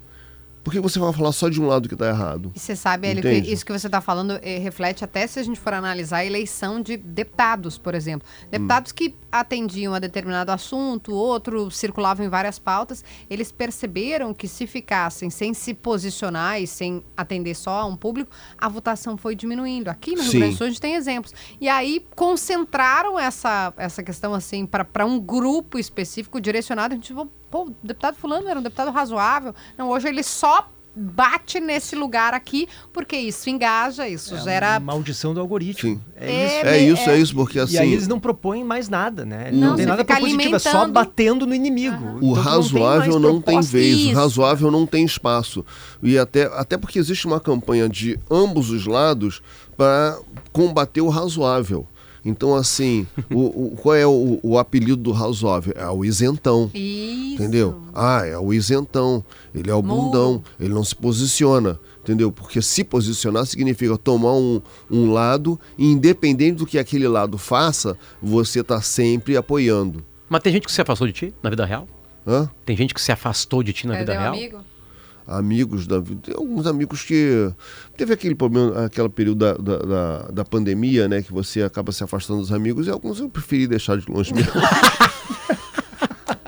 Por 0.67 0.73
que 0.73 0.81
você 0.81 0.99
vai 0.99 1.13
falar 1.13 1.31
só 1.31 1.47
de 1.47 1.61
um 1.61 1.65
lado 1.65 1.87
que 1.87 1.95
tá 1.95 2.09
errado? 2.09 2.51
E 2.53 2.59
você 2.59 2.75
sabe, 2.75 3.07
Hélio, 3.07 3.23
que 3.23 3.29
isso 3.29 3.65
que 3.65 3.71
você 3.71 3.87
está 3.87 4.01
falando 4.01 4.37
eh, 4.41 4.57
reflete 4.57 5.01
até 5.01 5.25
se 5.25 5.39
a 5.39 5.43
gente 5.43 5.57
for 5.57 5.73
analisar 5.73 6.17
a 6.17 6.25
eleição 6.25 6.81
de 6.81 6.97
deputados, 6.97 7.77
por 7.77 7.95
exemplo. 7.95 8.27
Deputados 8.51 8.91
que 8.91 9.15
atendiam 9.31 9.93
a 9.93 9.99
determinado 9.99 10.51
assunto, 10.51 11.13
outro 11.13 11.71
circulavam 11.71 12.25
em 12.25 12.27
várias 12.27 12.59
pautas, 12.59 13.01
eles 13.29 13.49
perceberam 13.49 14.33
que 14.33 14.45
se 14.45 14.67
ficassem 14.67 15.29
sem 15.29 15.53
se 15.53 15.73
posicionar 15.73 16.61
e 16.61 16.67
sem 16.67 17.01
atender 17.15 17.55
só 17.55 17.79
a 17.79 17.85
um 17.85 17.95
público, 17.95 18.29
a 18.57 18.67
votação 18.67 19.15
foi 19.15 19.35
diminuindo. 19.35 19.87
Aqui 19.87 20.15
no 20.15 20.21
Rio 20.21 20.31
Sim. 20.31 20.39
Grande 20.39 20.55
do 20.55 20.57
Sul 20.57 20.67
a 20.67 20.69
gente 20.69 20.81
tem 20.81 20.95
exemplos. 20.95 21.33
E 21.61 21.69
aí 21.69 22.05
concentraram 22.13 23.17
essa, 23.17 23.73
essa 23.77 24.03
questão 24.03 24.33
assim 24.33 24.65
para 24.65 25.05
um 25.05 25.17
grupo 25.17 25.79
específico 25.79 26.41
direcionado. 26.41 26.93
A 26.93 26.97
gente 26.97 27.13
falou, 27.13 27.31
pô, 27.49 27.65
o 27.65 27.75
deputado 27.83 28.15
fulano 28.15 28.47
era 28.47 28.59
um 28.59 28.63
deputado 28.63 28.91
razoável. 28.91 29.53
Não, 29.77 29.89
hoje 29.89 30.07
ele 30.07 30.23
só 30.23 30.69
bate 30.99 31.59
nesse 31.59 31.95
lugar 31.95 32.33
aqui, 32.33 32.67
porque 32.91 33.15
isso 33.15 33.47
engaja, 33.51 34.09
isso 34.09 34.33
É 34.35 34.39
gera. 34.41 34.75
a 34.77 34.79
maldição 34.79 35.31
do 35.31 35.39
algoritmo. 35.39 35.91
Sim. 35.91 36.01
É 36.15 36.31
É, 36.31 36.45
isso. 36.47 36.65
É 36.65 36.77
isso, 36.79 37.09
é, 37.11 37.13
é- 37.13 37.17
isso, 37.19 37.35
porque 37.35 37.59
assim. 37.59 37.75
E 37.75 37.77
aí 37.77 37.93
eles 37.93 38.07
não 38.07 38.19
propõem 38.19 38.63
mais 38.63 38.89
nada, 38.89 39.23
né? 39.23 39.51
Não, 39.53 39.69
não, 39.69 39.75
tem 39.75 39.85
nada 39.85 40.03
propositivo, 40.03 40.55
é 40.55 40.59
só 40.59 40.69
alimentando- 40.69 40.93
batendo 40.93 41.45
no 41.45 41.53
inimigo. 41.53 42.03
O 42.03 42.07
Então, 42.07 42.19
tu 42.19 42.25
não 42.25 42.33
tem 42.33 42.43
razoável 42.43 43.19
não 43.19 43.39
tem, 43.39 43.61
vez, 43.61 43.95
o 43.95 43.99
Isso. 43.99 44.15
razoável 44.15 44.71
não 44.71 44.87
tem 44.87 45.05
espaço. 45.05 45.63
E 46.01 46.17
até, 46.17 46.45
até 46.45 46.77
porque 46.77 46.97
existe 46.97 47.27
uma 47.27 47.39
campanha 47.39 47.87
de 47.87 48.19
ambos 48.31 48.71
os 48.71 48.87
lados 48.87 49.39
para 49.77 50.17
combater 50.51 51.01
o 51.01 51.09
razoável. 51.09 51.87
Então, 52.25 52.55
assim, 52.55 53.05
o, 53.31 53.65
o- 53.67 53.75
qual 53.75 53.95
é 53.95 54.05
o, 54.05 54.39
o 54.43 54.57
apelido 54.59 54.97
do 54.97 55.11
razoável? 55.11 55.73
É 55.75 55.87
o 55.87 56.03
isentão. 56.03 56.69
Isso. 56.73 57.35
Entendeu? 57.35 57.81
Ah, 57.93 58.25
é 58.25 58.37
o 58.37 58.53
isentão. 58.53 59.23
Ele 59.53 59.69
é 59.69 59.73
o 59.73 59.81
bundão. 59.81 60.43
Ele 60.59 60.73
não 60.73 60.83
se 60.83 60.95
posiciona. 60.95 61.79
Entendeu? 62.03 62.31
Porque 62.31 62.61
se 62.61 62.83
posicionar 62.83 63.45
significa 63.45 63.97
tomar 63.97 64.33
um, 64.33 64.61
um 64.89 65.11
lado 65.11 65.59
e, 65.77 65.85
independente 65.91 66.57
do 66.57 66.65
que 66.65 66.79
aquele 66.79 67.07
lado 67.07 67.37
faça, 67.37 67.97
você 68.21 68.61
está 68.61 68.81
sempre 68.81 69.35
apoiando. 69.35 70.03
Mas 70.29 70.41
tem 70.41 70.53
gente 70.53 70.65
que 70.65 70.71
se 70.71 70.81
afastou 70.81 71.07
de 71.07 71.13
ti 71.13 71.33
na 71.43 71.49
vida 71.49 71.65
real? 71.65 71.87
Hã? 72.25 72.49
Tem 72.65 72.75
gente 72.75 72.93
que 72.93 73.01
se 73.01 73.11
afastou 73.11 73.61
de 73.63 73.71
ti 73.73 73.87
na 73.87 73.93
vida 73.93 74.05
Perdeu 74.13 74.19
um 74.19 74.23
real? 74.23 74.33
amigo? 74.33 74.57
Amigos 75.27 75.85
da 75.85 75.99
vida. 75.99 76.33
Alguns 76.35 76.65
amigos 76.65 77.03
que. 77.03 77.51
Teve 77.97 78.13
aquele 78.13 78.35
problema, 78.35 78.85
aquele 78.85 79.09
período 79.09 79.39
da, 79.39 79.53
da, 79.53 79.77
da, 79.77 80.17
da 80.31 80.45
pandemia, 80.45 81.07
né? 81.07 81.21
Que 81.21 81.33
você 81.33 81.61
acaba 81.61 81.91
se 81.91 82.03
afastando 82.03 82.39
dos 82.39 82.51
amigos, 82.51 82.87
e 82.87 82.89
alguns 82.89 83.19
eu 83.19 83.29
preferi 83.29 83.67
deixar 83.67 83.97
de 83.97 84.09
longe 84.09 84.33
mesmo. 84.33 84.51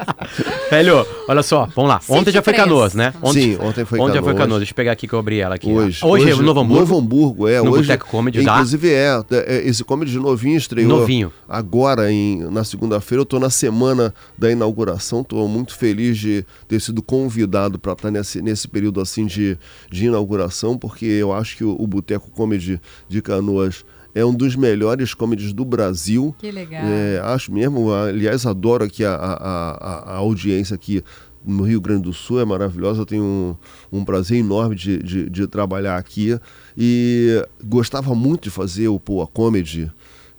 Velho, 0.70 1.06
olha 1.28 1.43
só, 1.43 1.68
vamos 1.76 1.89
lá. 1.89 2.02
Ontem 2.10 2.32
já 2.32 2.41
foi. 2.41 2.54
Canoas, 2.54 2.93
né? 2.93 3.14
Ontem, 3.22 3.41
Sim, 3.41 3.58
ontem 3.62 3.86
foi 3.86 4.00
Ontem 4.00 4.16
já 4.16 4.22
foi 4.22 4.34
Canoas. 4.34 4.38
Canoas. 4.38 4.60
Deixa 4.60 4.72
eu 4.72 4.76
pegar 4.76 4.91
aqui 4.91 5.08
que 5.08 5.14
eu 5.14 5.20
abri 5.20 5.39
ela 5.39 5.56
aqui. 5.56 5.72
Hoje. 5.72 6.04
Hoje, 6.04 6.30
é 6.30 6.36
o 6.36 6.41
Novo 6.41 6.60
Hamburgo. 6.60 6.80
Novo 6.80 6.97
Hamburgo, 6.97 7.47
é. 7.47 7.62
No 7.62 7.72
hoje, 7.72 7.84
Boteco 7.84 8.08
Comedy 8.08 8.41
Inclusive 8.41 8.89
é, 8.89 9.24
é, 9.32 9.68
Esse 9.68 9.84
comedy 9.84 10.18
novinho 10.18 10.58
estreou. 10.58 10.88
Novinho. 10.88 11.32
Agora, 11.47 12.12
em, 12.12 12.39
na 12.50 12.64
segunda-feira. 12.64 13.22
Eu 13.22 13.26
tô 13.26 13.39
na 13.39 13.50
semana 13.50 14.14
da 14.38 14.52
inauguração. 14.52 15.24
Tô 15.24 15.47
muito 15.47 15.76
feliz 15.76 16.18
de 16.18 16.45
ter 16.68 16.80
sido 16.80 17.02
convidado 17.02 17.80
para 17.80 17.93
estar 17.93 18.12
nesse, 18.12 18.41
nesse 18.41 18.68
período 18.68 19.02
assim 19.02 19.26
de, 19.26 19.58
de 19.91 20.06
inauguração, 20.06 20.78
porque 20.78 21.06
eu 21.06 21.34
acho 21.34 21.58
que 21.58 21.64
o, 21.64 21.76
o 21.80 21.88
Boteco 21.88 22.30
Comedy 22.32 22.80
de 23.08 23.22
Canoas 23.22 23.84
é 24.16 24.26
um 24.26 24.34
dos 24.34 24.55
melhores 24.55 25.14
comedies 25.14 25.53
do 25.53 25.64
Brasil. 25.64 26.36
Que 26.39 26.51
legal. 26.51 26.82
É, 26.84 27.20
acho 27.26 27.51
mesmo, 27.51 27.91
aliás, 27.93 28.45
adoro 28.45 28.84
aqui 28.84 29.03
a, 29.05 29.14
a, 29.14 30.14
a- 30.14 30.16
audiência 30.18 30.74
aqui 30.76 31.03
no 31.45 31.64
Rio 31.64 31.80
Grande 31.80 32.03
do 32.03 32.14
Sul, 32.14 32.39
é 32.41 32.45
maravilhosa, 32.45 33.01
eu 33.01 33.05
tenho 33.05 33.24
um, 33.24 33.99
um 33.99 34.03
prazer 34.05 34.38
enorme 34.38 34.76
de, 34.76 35.01
de, 35.01 35.30
de 35.30 35.47
trabalhar 35.47 35.97
aqui 35.97 36.38
e 36.78 37.43
gostava 37.64 38.14
muito 38.14 38.43
de 38.43 38.49
fazer 38.49 38.89
o 38.89 38.99
Poa 38.99 39.26
Comedy, 39.26 39.89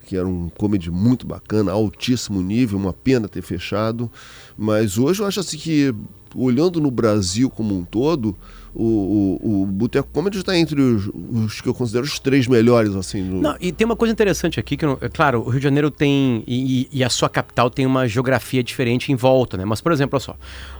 que 0.05 0.15
era 0.15 0.27
um 0.27 0.49
comedy 0.49 0.91
muito 0.91 1.25
bacana, 1.25 1.71
altíssimo 1.71 2.41
nível, 2.41 2.77
uma 2.77 2.93
pena 2.93 3.27
ter 3.27 3.41
fechado, 3.41 4.11
mas 4.57 4.97
hoje 4.97 5.21
eu 5.21 5.25
acho 5.25 5.39
assim 5.39 5.57
que, 5.57 5.93
olhando 6.35 6.79
no 6.79 6.91
Brasil 6.91 7.49
como 7.49 7.75
um 7.75 7.83
todo, 7.83 8.37
o, 8.73 9.37
o, 9.43 9.61
o 9.63 9.65
Boteco 9.65 10.07
Comedy 10.13 10.37
está 10.39 10.57
entre 10.57 10.79
os, 10.81 11.07
os 11.07 11.61
que 11.61 11.67
eu 11.67 11.73
considero 11.73 12.05
os 12.05 12.19
três 12.19 12.47
melhores, 12.47 12.95
assim, 12.95 13.21
no- 13.21 13.41
Não, 13.41 13.55
e 13.59 13.71
tem 13.71 13.85
uma 13.85 13.95
coisa 13.95 14.11
interessante 14.11 14.59
aqui, 14.59 14.77
que, 14.77 14.85
não- 14.85 14.97
é 15.01 15.09
claro, 15.09 15.41
o 15.45 15.49
Rio 15.49 15.59
de 15.59 15.63
Janeiro 15.63 15.91
tem, 15.91 16.43
e, 16.47 16.87
e 16.91 17.03
a 17.03 17.09
sua 17.09 17.29
capital 17.29 17.69
tem 17.69 17.85
uma 17.85 18.07
geografia 18.07 18.63
diferente 18.63 19.11
em 19.11 19.15
volta, 19.15 19.57
né? 19.57 19.65
Mas, 19.65 19.81
por 19.81 19.91
exemplo, 19.91 20.15
olha 20.17 20.23
só, 20.23 20.35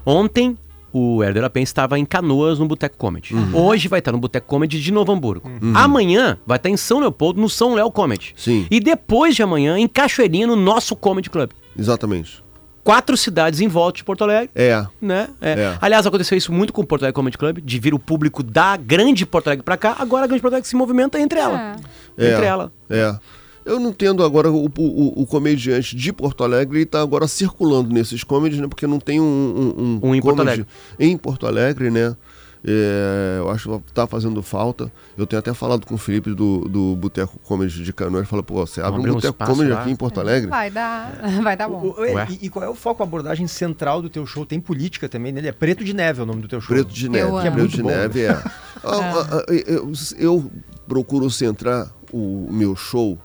ontem 0.06 0.58
o 0.94 1.24
Herder 1.24 1.44
Lapen 1.44 1.64
estava 1.64 1.98
em 1.98 2.04
Canoas 2.04 2.60
no 2.60 2.68
Boteco 2.68 2.98
Comedy. 2.98 3.34
Hoje 3.54 3.88
vai 3.88 4.00
estar 4.00 4.12
no 4.12 4.18
Boteco 4.18 4.46
Comedy 4.48 4.78
de 4.82 4.92
Novo 4.92 5.12
Hamburgo. 5.14 5.50
Amanhã 5.74 6.38
vai 6.46 6.58
estar 6.58 6.70
em 6.70 6.76
São 6.76 7.00
Leopoldo, 7.00 7.40
no 7.40 7.48
São 7.50 7.76
Léo 7.76 7.90
Comedy. 7.90 8.34
Sim. 8.36 8.68
E 8.70 8.78
depois 8.80 9.34
de 9.36 9.42
amanhã, 9.42 9.78
em 9.78 9.88
Cachoeirinha, 9.88 10.46
no 10.48 10.56
nosso 10.58 10.94
Comedy 10.96 11.30
Club. 11.30 11.52
Exatamente. 11.80 12.41
Quatro 12.84 13.16
cidades 13.16 13.62
em 13.62 13.68
volta 13.68 13.98
de 13.98 14.04
Porto 14.04 14.24
Alegre. 14.24 14.50
É, 14.56 14.86
Né? 15.02 15.30
É. 15.40 15.52
É. 15.52 15.78
Aliás, 15.80 16.06
aconteceu 16.06 16.38
isso 16.38 16.52
muito 16.52 16.74
com 16.74 16.82
o 16.82 16.86
Porto 16.86 17.04
Alegre 17.04 17.16
Comedy 17.16 17.38
Club, 17.38 17.60
de 17.60 17.80
vir 17.80 17.94
o 17.94 18.00
público 18.00 18.42
da 18.42 18.76
grande 18.76 19.26
Porto 19.26 19.48
Alegre 19.48 19.64
pra 19.64 19.78
cá, 19.78 19.96
agora 20.00 20.24
a 20.24 20.28
grande 20.28 20.42
Porto 20.42 20.54
Alegre 20.54 20.68
se 20.68 20.76
movimenta 20.76 21.20
entre 21.20 21.40
ela. 21.40 21.78
É. 22.18 22.28
Entre 22.28 22.46
ela. 22.46 22.72
É. 22.90 23.16
Eu 23.64 23.80
não 23.80 23.92
entendo 23.92 24.24
agora 24.24 24.52
o, 24.52 24.66
o, 24.66 25.22
o 25.22 25.26
comediante 25.28 25.96
de 25.96 26.12
Porto 26.12 26.44
Alegre, 26.44 26.80
ele 26.80 26.86
tá 26.86 27.00
agora 27.02 27.28
circulando 27.28 27.94
nesses 27.94 28.24
comedies, 28.24 28.60
né? 28.60 28.68
Porque 28.68 28.88
não 28.88 29.00
tem 29.00 29.22
um, 29.22 29.24
um, 29.24 30.00
Um 30.02 30.16
em 30.16 30.22
Porto 30.22 30.42
em 31.00 31.18
Porto 31.18 31.46
Alegre, 31.46 31.92
né? 31.92 32.16
É, 32.64 33.38
eu 33.40 33.50
acho 33.50 33.80
que 33.80 33.92
tá 33.92 34.06
fazendo 34.06 34.42
falta. 34.44 34.92
Eu 35.18 35.26
tenho 35.26 35.40
até 35.40 35.52
falado 35.54 35.86
com 35.86 35.96
o 35.96 35.98
Felipe 35.98 36.32
do, 36.34 36.60
do 36.70 36.96
Boteco 36.96 37.40
Comedy 37.40 37.84
de 37.84 37.92
Canoas. 37.92 38.20
Ele 38.22 38.28
falou, 38.28 38.44
pô, 38.44 38.66
você 38.66 38.82
abre 38.82 39.00
um 39.00 39.04
um 39.04 39.14
Boteco 39.16 39.34
espaço 39.34 39.52
Comedy 39.52 39.72
lá. 39.72 39.82
aqui 39.82 39.90
em 39.92 39.96
Porto 39.96 40.20
Alegre? 40.20 40.48
Vai 40.50 40.70
dar, 40.70 41.12
vai 41.42 41.58
dar 41.58 41.68
bom. 41.68 41.82
O- 41.98 42.02
o- 42.02 42.06
e, 42.30 42.40
e 42.44 42.50
qual 42.50 42.64
é 42.64 42.70
o 42.70 42.76
foco, 42.76 43.02
a 43.02 43.06
abordagem 43.06 43.48
central 43.48 44.02
do 44.02 44.10
teu 44.10 44.26
show? 44.28 44.46
Tem 44.46 44.60
política 44.60 45.10
também 45.10 45.32
nele? 45.32 45.48
É 45.48 45.52
Preto 45.52 45.84
de 45.84 45.94
Neve 45.94 46.20
é 46.20 46.24
o 46.24 46.26
nome 46.26 46.42
do 46.44 46.48
teu 46.48 46.62
show. 46.62 46.76
Preto 46.76 46.94
de 46.94 47.10
neve. 47.10 47.26
amo. 47.28 47.42
Preto 47.42 47.56
Muito 47.58 47.76
de 47.78 47.82
bom, 47.84 47.90
neve, 47.90 48.22
é. 48.26 48.42
Ah, 48.84 49.44
eu, 49.68 49.92
eu 50.18 50.52
procuro 50.88 51.30
centrar 51.30 51.88
o 52.12 52.48
meu 52.52 52.76
show 52.76 53.18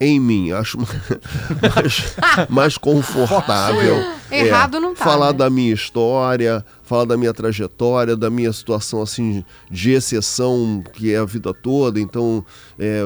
em 0.00 0.18
mim, 0.20 0.50
acho 0.52 0.78
mais, 1.62 2.16
mais 2.48 2.78
confortável. 2.78 3.96
É, 4.32 4.46
Errado 4.46 4.80
não 4.80 4.94
tá, 4.94 5.04
Falar 5.04 5.32
né? 5.32 5.38
da 5.38 5.50
minha 5.50 5.74
história, 5.74 6.64
falar 6.82 7.04
da 7.04 7.16
minha 7.16 7.32
trajetória, 7.34 8.16
da 8.16 8.30
minha 8.30 8.52
situação 8.52 9.02
assim 9.02 9.44
de 9.70 9.90
exceção 9.92 10.82
que 10.92 11.12
é 11.12 11.18
a 11.18 11.24
vida 11.24 11.52
toda. 11.54 12.00
Então, 12.00 12.44
é, 12.78 13.02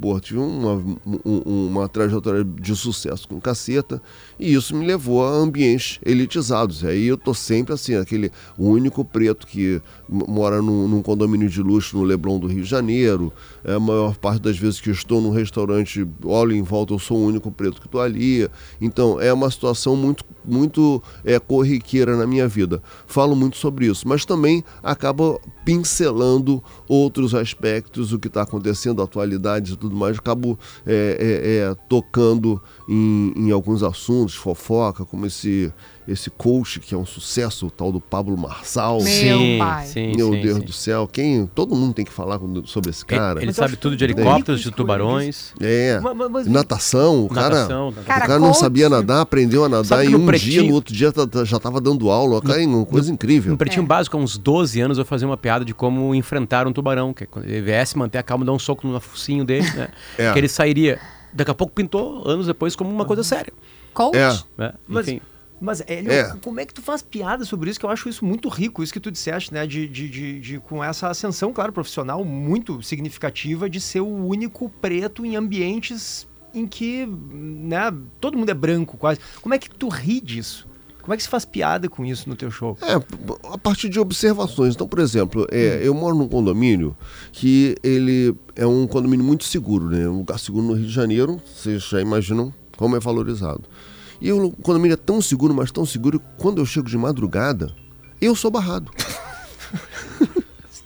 pô, 0.00 0.18
tive 0.20 0.38
uma, 0.40 0.74
um- 1.24 1.66
uma 1.68 1.88
trajetória 1.88 2.44
de 2.44 2.74
sucesso 2.76 3.26
com 3.28 3.40
caceta 3.40 4.00
e 4.38 4.54
isso 4.54 4.74
me 4.76 4.86
levou 4.86 5.24
a 5.26 5.30
ambientes 5.30 5.98
elitizados. 6.04 6.82
E 6.82 6.86
aí 6.88 7.06
eu 7.06 7.16
tô 7.16 7.32
sempre 7.34 7.72
assim, 7.74 7.94
aquele 7.96 8.30
único 8.58 9.04
preto 9.04 9.46
que 9.46 9.80
mora 10.08 10.60
num, 10.60 10.86
num 10.88 11.02
condomínio 11.02 11.48
de 11.48 11.62
luxo 11.62 11.96
no 11.96 12.04
Leblon 12.04 12.38
do 12.38 12.46
Rio 12.46 12.62
de 12.62 12.68
Janeiro. 12.68 13.32
É, 13.64 13.74
a 13.74 13.80
maior 13.80 14.14
parte 14.16 14.42
das 14.42 14.58
vezes 14.58 14.80
que 14.80 14.90
estou 14.90 15.20
num 15.20 15.30
restaurante, 15.30 16.06
olho 16.22 16.52
em 16.54 16.62
volta, 16.62 16.92
eu 16.92 16.98
sou 16.98 17.18
o 17.18 17.26
único 17.26 17.50
preto 17.50 17.80
que 17.80 17.86
estou 17.86 18.00
ali. 18.00 18.48
Então 18.80 19.20
é 19.20 19.32
uma 19.32 19.50
situação 19.50 19.96
muito, 19.96 20.24
muito 20.44 21.02
é, 21.24 21.38
corriqueira 21.38 22.16
na 22.16 22.26
minha 22.26 22.46
vida. 22.46 22.82
Falo 23.06 23.34
muito 23.34 23.56
sobre 23.56 23.86
isso, 23.86 24.06
mas 24.06 24.24
também 24.24 24.64
acaba 24.82 25.38
pincelando 25.64 26.62
outros 26.88 27.34
aspectos, 27.34 28.12
o 28.12 28.18
que 28.18 28.28
está 28.28 28.42
acontecendo, 28.42 29.02
atualidades 29.02 29.72
e 29.72 29.76
tudo 29.76 29.96
mais. 29.96 30.18
Acabo 30.18 30.58
é, 30.86 31.16
é, 31.18 31.70
é, 31.70 31.74
tocando 31.88 32.60
em, 32.88 33.32
em 33.36 33.50
alguns 33.50 33.82
assuntos, 33.82 34.34
fofoca, 34.34 35.04
como 35.04 35.26
esse 35.26 35.72
esse 36.06 36.28
coach 36.30 36.80
que 36.80 36.94
é 36.94 36.98
um 36.98 37.06
sucesso, 37.06 37.66
o 37.66 37.70
tal 37.70 37.90
do 37.90 38.00
Pablo 38.00 38.36
Marçal. 38.36 38.98
Meu 38.98 39.06
sim, 39.06 39.58
pai. 39.58 39.86
sim, 39.86 40.12
Meu 40.16 40.32
sim, 40.32 40.40
Deus 40.42 40.58
sim. 40.58 40.64
do 40.64 40.72
céu, 40.72 41.08
quem 41.10 41.46
todo 41.54 41.74
mundo 41.74 41.94
tem 41.94 42.04
que 42.04 42.12
falar 42.12 42.38
sobre 42.66 42.90
esse 42.90 43.04
Ele- 43.08 43.18
cara. 43.18 43.38
Ele, 43.40 43.46
Mas 43.46 43.56
eu 43.58 43.64
sabe 43.64 43.76
tudo 43.76 43.96
de 43.96 44.04
é 44.04 44.06
helicópteros, 44.08 44.60
de 44.60 44.70
tubarões, 44.70 45.52
É. 45.60 45.98
Ma- 46.00 46.12
ma- 46.14 46.28
mas- 46.28 46.46
Natação, 46.46 47.24
o 47.24 47.28
cara, 47.28 47.54
natação. 47.54 47.88
o 47.88 47.92
Cara, 47.92 48.26
cara 48.26 48.38
não 48.38 48.52
sabia 48.52 48.88
nadar, 48.88 49.20
aprendeu 49.22 49.64
a 49.64 49.68
nadar 49.68 50.04
em 50.04 50.10
no 50.10 50.16
um 50.18 50.20
dia, 50.20 50.26
Pretinho- 50.26 50.64
no 50.66 50.74
outro 50.74 50.94
dia 50.94 51.10
tá- 51.12 51.26
tá- 51.26 51.44
já 51.44 51.58
tava 51.58 51.80
dando 51.80 52.10
aula, 52.10 52.40
cara, 52.42 52.60
uma 52.66 52.84
coisa 52.86 53.10
incrível. 53.12 53.50
No 53.52 53.56
Pretinho 53.58 53.86
Básico, 53.86 54.16
há 54.16 54.20
uns 54.20 54.36
12 54.36 54.80
anos, 54.80 54.98
eu 54.98 55.04
fazia 55.04 55.26
uma 55.26 55.36
piada 55.36 55.64
de 55.64 55.72
como 55.74 56.14
enfrentar 56.14 56.66
um 56.66 56.72
tubarão, 56.72 57.12
que 57.14 57.24
é 57.24 57.26
quando 57.26 57.46
ele 57.46 57.62
viesse 57.62 57.96
manter 57.96 58.18
a 58.18 58.22
calma, 58.22 58.44
dar 58.44 58.52
um 58.52 58.58
soco 58.58 58.86
no 58.86 59.00
focinho 59.00 59.44
dele, 59.44 59.68
né? 59.74 59.88
É. 60.18 60.32
Que 60.32 60.38
ele 60.38 60.48
sairia. 60.48 60.98
Daqui 61.32 61.50
a 61.50 61.54
pouco 61.54 61.72
pintou, 61.72 62.22
anos 62.28 62.46
depois, 62.46 62.76
como 62.76 62.90
uma 62.90 63.04
coisa 63.04 63.22
séria. 63.24 63.52
Coach? 63.92 64.16
É. 64.16 64.28
né? 64.56 64.72
Mas, 64.86 65.08
Enfim. 65.08 65.20
mas 65.20 65.33
Hélio, 65.86 66.10
É. 66.12 66.36
como 66.42 66.60
é 66.60 66.66
que 66.66 66.74
tu 66.74 66.82
faz 66.82 67.02
piada 67.02 67.44
sobre 67.44 67.70
isso? 67.70 67.78
Que 67.80 67.86
eu 67.86 67.90
acho 67.90 68.08
isso 68.08 68.24
muito 68.24 68.48
rico, 68.48 68.82
isso 68.82 68.92
que 68.92 69.00
tu 69.00 69.10
disseste, 69.10 69.52
né? 69.52 69.66
De, 69.66 69.88
de, 69.88 70.08
de, 70.08 70.40
de- 70.40 70.58
com 70.60 70.82
essa 70.82 71.08
ascensão, 71.08 71.52
claro, 71.52 71.72
profissional 71.72 72.24
muito 72.24 72.82
significativa 72.82 73.68
de 73.68 73.80
ser 73.80 74.00
o 74.00 74.06
único 74.26 74.68
preto 74.68 75.24
em 75.24 75.36
ambientes 75.36 76.26
em 76.52 76.66
que, 76.66 77.04
né, 77.06 77.92
todo 78.20 78.38
mundo 78.38 78.48
é 78.50 78.54
branco 78.54 78.96
quase. 78.96 79.18
Como 79.42 79.54
é 79.54 79.58
que 79.58 79.68
tu 79.68 79.88
ri 79.88 80.20
disso? 80.20 80.66
Como 81.02 81.12
é 81.12 81.16
que 81.18 81.22
se 81.22 81.28
faz 81.28 81.44
piada 81.44 81.86
com 81.88 82.02
isso 82.04 82.28
no 82.30 82.34
teu 82.36 82.50
show? 82.50 82.78
É, 82.80 82.94
a 83.52 83.58
partir 83.58 83.90
de 83.90 84.00
observações. 84.00 84.74
Então, 84.74 84.88
por 84.88 85.00
exemplo, 85.00 85.46
é, 85.50 85.80
eu 85.82 85.92
moro 85.92 86.16
num 86.16 86.26
condomínio 86.28 86.96
que 87.30 87.76
ele 87.82 88.34
é 88.56 88.66
um 88.66 88.86
condomínio 88.86 89.22
muito 89.24 89.44
seguro, 89.44 89.90
né? 89.90 90.08
Um 90.08 90.18
lugar 90.18 90.38
seguro 90.38 90.64
no 90.66 90.72
Rio 90.72 90.86
de 90.86 90.92
Janeiro, 90.92 91.42
vocês 91.44 91.82
já 91.82 92.00
imaginam 92.00 92.54
como 92.76 92.96
é 92.96 93.00
valorizado. 93.00 93.64
E 94.24 94.32
o 94.32 94.50
condomínio 94.50 94.94
é 94.94 94.96
tão 94.96 95.20
seguro, 95.20 95.52
mas 95.52 95.70
tão 95.70 95.84
seguro, 95.84 96.18
que 96.18 96.24
quando 96.38 96.58
eu 96.62 96.64
chego 96.64 96.88
de 96.88 96.96
madrugada, 96.96 97.74
eu 98.20 98.34
sou 98.34 98.50
barrado. 98.50 98.90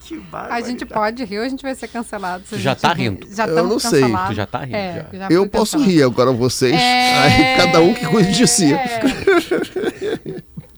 Que 0.08 0.18
A 0.32 0.60
gente 0.62 0.86
pode 0.86 1.22
rir 1.22 1.38
ou 1.38 1.44
a 1.44 1.48
gente 1.50 1.60
vai 1.62 1.74
ser 1.74 1.86
cancelado? 1.86 2.42
Tu 2.48 2.58
já 2.58 2.74
tá 2.74 2.94
rir? 2.94 3.10
rindo. 3.10 3.26
Já 3.30 3.46
Eu 3.46 3.66
não 3.68 3.78
sei. 3.78 4.00
Tu 4.28 4.34
já 4.34 4.46
tá 4.46 4.60
rindo, 4.60 4.74
É, 4.74 5.06
já. 5.12 5.18
já 5.18 5.28
eu 5.28 5.46
posso 5.46 5.72
cancelado. 5.72 5.90
rir, 5.90 6.02
agora 6.02 6.32
vocês, 6.32 6.74
É. 6.74 7.18
aí 7.18 7.56
cada 7.58 7.80
um 7.82 7.92
que 7.92 8.06
cuide 8.06 8.32
de 8.32 8.46
si. 8.48 8.68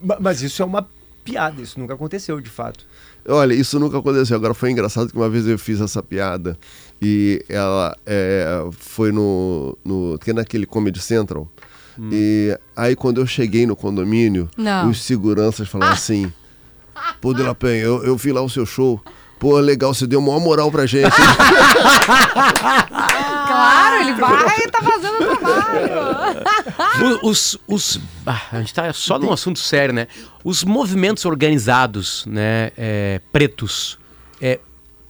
Ma- 0.02 0.18
Mas 0.20 0.42
isso 0.42 0.60
é 0.62 0.64
uma 0.64 0.84
piada, 1.24 1.62
isso 1.62 1.78
nunca 1.78 1.94
aconteceu, 1.94 2.40
de 2.40 2.50
fato. 2.50 2.84
Olha, 3.28 3.54
isso 3.54 3.78
nunca 3.78 3.98
aconteceu. 3.98 4.34
Agora 4.36 4.52
foi 4.52 4.72
engraçado 4.72 5.10
que 5.10 5.16
uma 5.16 5.28
vez 5.30 5.46
eu 5.46 5.56
fiz 5.58 5.80
essa 5.80 6.02
piada 6.02 6.58
e 7.00 7.44
ela 7.48 7.96
é, 8.04 8.64
foi 8.72 9.12
no, 9.12 9.78
no. 9.84 10.18
que 10.18 10.30
é 10.30 10.34
naquele 10.34 10.66
Comedy 10.66 11.00
Central. 11.00 11.48
E 12.10 12.56
aí 12.76 12.96
quando 12.96 13.20
eu 13.20 13.26
cheguei 13.26 13.66
no 13.66 13.76
condomínio, 13.76 14.48
Não. 14.56 14.88
os 14.90 15.02
seguranças 15.02 15.68
falaram 15.68 15.92
assim: 15.92 16.32
Pô, 17.20 17.34
De 17.34 17.42
La 17.42 17.54
Penha, 17.54 17.82
eu, 17.82 18.04
eu 18.04 18.16
vi 18.16 18.32
lá 18.32 18.40
o 18.40 18.48
seu 18.48 18.64
show. 18.64 19.00
Pô, 19.38 19.58
legal, 19.58 19.92
você 19.94 20.06
deu 20.06 20.20
maior 20.20 20.40
moral 20.40 20.70
pra 20.70 20.86
gente. 20.86 21.10
Claro, 23.50 23.96
ele 24.02 24.12
vai 24.14 24.58
e 24.58 24.68
tá 24.68 24.80
fazendo 24.80 25.14
o 25.14 25.36
trabalho. 25.36 25.90
Os, 27.22 27.58
os, 27.66 28.00
ah, 28.26 28.40
a 28.52 28.58
gente 28.60 28.72
tá 28.74 28.92
só 28.92 29.18
num 29.18 29.32
assunto 29.32 29.58
sério, 29.58 29.94
né? 29.94 30.06
Os 30.44 30.62
movimentos 30.62 31.24
organizados, 31.24 32.24
né, 32.26 32.70
é, 32.76 33.20
pretos, 33.32 33.98
é, 34.40 34.60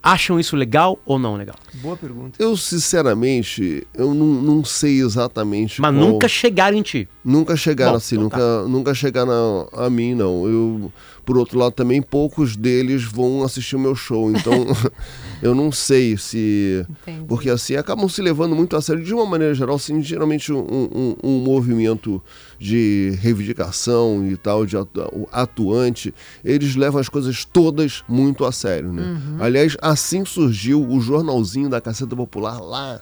acham 0.03 0.39
isso 0.41 0.57
legal 0.57 0.99
ou 1.05 1.19
não 1.19 1.37
legal? 1.37 1.57
Boa 1.75 1.97
pergunta. 1.97 2.43
eu, 2.43 2.57
sinceramente, 2.57 3.87
eu 3.95 4.15
não, 4.15 4.27
não 4.27 4.65
sei 4.65 5.01
exatamente 5.01 5.81
Mas 5.81 5.95
qual- 5.95 6.07
nunca 6.09 6.29
chegaram 6.29 6.77
em 6.77 6.83
ti. 6.83 7.09
Nunca 7.25 7.57
chegaram 7.57 7.93
Bom, 7.93 7.97
assim, 7.99 8.15
então 8.17 8.25
nunca, 8.25 8.69
nunca 8.69 8.95
chegaram 8.95 9.69
a, 9.73 9.87
a 9.87 9.91
mim, 9.91 10.15
não. 10.15 10.47
Eu, 10.47 10.93
por 11.31 11.39
outro 11.39 11.57
lado, 11.61 11.71
também 11.71 12.03
poucos 12.03 12.57
deles 12.57 13.05
vão 13.05 13.45
assistir 13.45 13.77
o 13.77 13.79
meu 13.79 13.95
show, 13.95 14.33
então 14.33 14.67
eu 15.41 15.55
não 15.55 15.71
sei 15.71 16.19
se. 16.19 16.85
Entendi. 16.91 17.25
Porque 17.29 17.49
assim, 17.49 17.77
acabam 17.77 18.09
se 18.09 18.21
levando 18.21 18.57
muito 18.57 18.75
a 18.77 18.83
sério, 18.83 19.05
de 19.05 19.15
uma 19.15 19.25
maneira 19.25 19.55
geral, 19.55 19.77
assim, 19.77 20.03
geralmente 20.03 20.53
um, 20.53 20.59
um, 20.59 21.17
um 21.23 21.39
movimento 21.39 22.21
de 22.59 23.17
reivindicação 23.21 24.27
e 24.29 24.37
tal, 24.37 24.67
de 24.67 24.77
atu- 24.77 25.29
atuante, 25.31 26.13
eles 26.45 26.75
levam 26.75 27.01
as 27.01 27.09
coisas 27.09 27.45
todas 27.45 28.03
muito 28.09 28.45
a 28.45 28.51
sério, 28.51 28.93
né? 28.93 29.17
Aliás, 29.39 29.77
assim 29.81 30.25
surgiu 30.25 30.85
o 30.85 31.01
jornalzinho 31.01 31.69
da 31.69 31.81
Caceta 31.81 32.17
Popular 32.17 32.61
lá, 32.61 33.01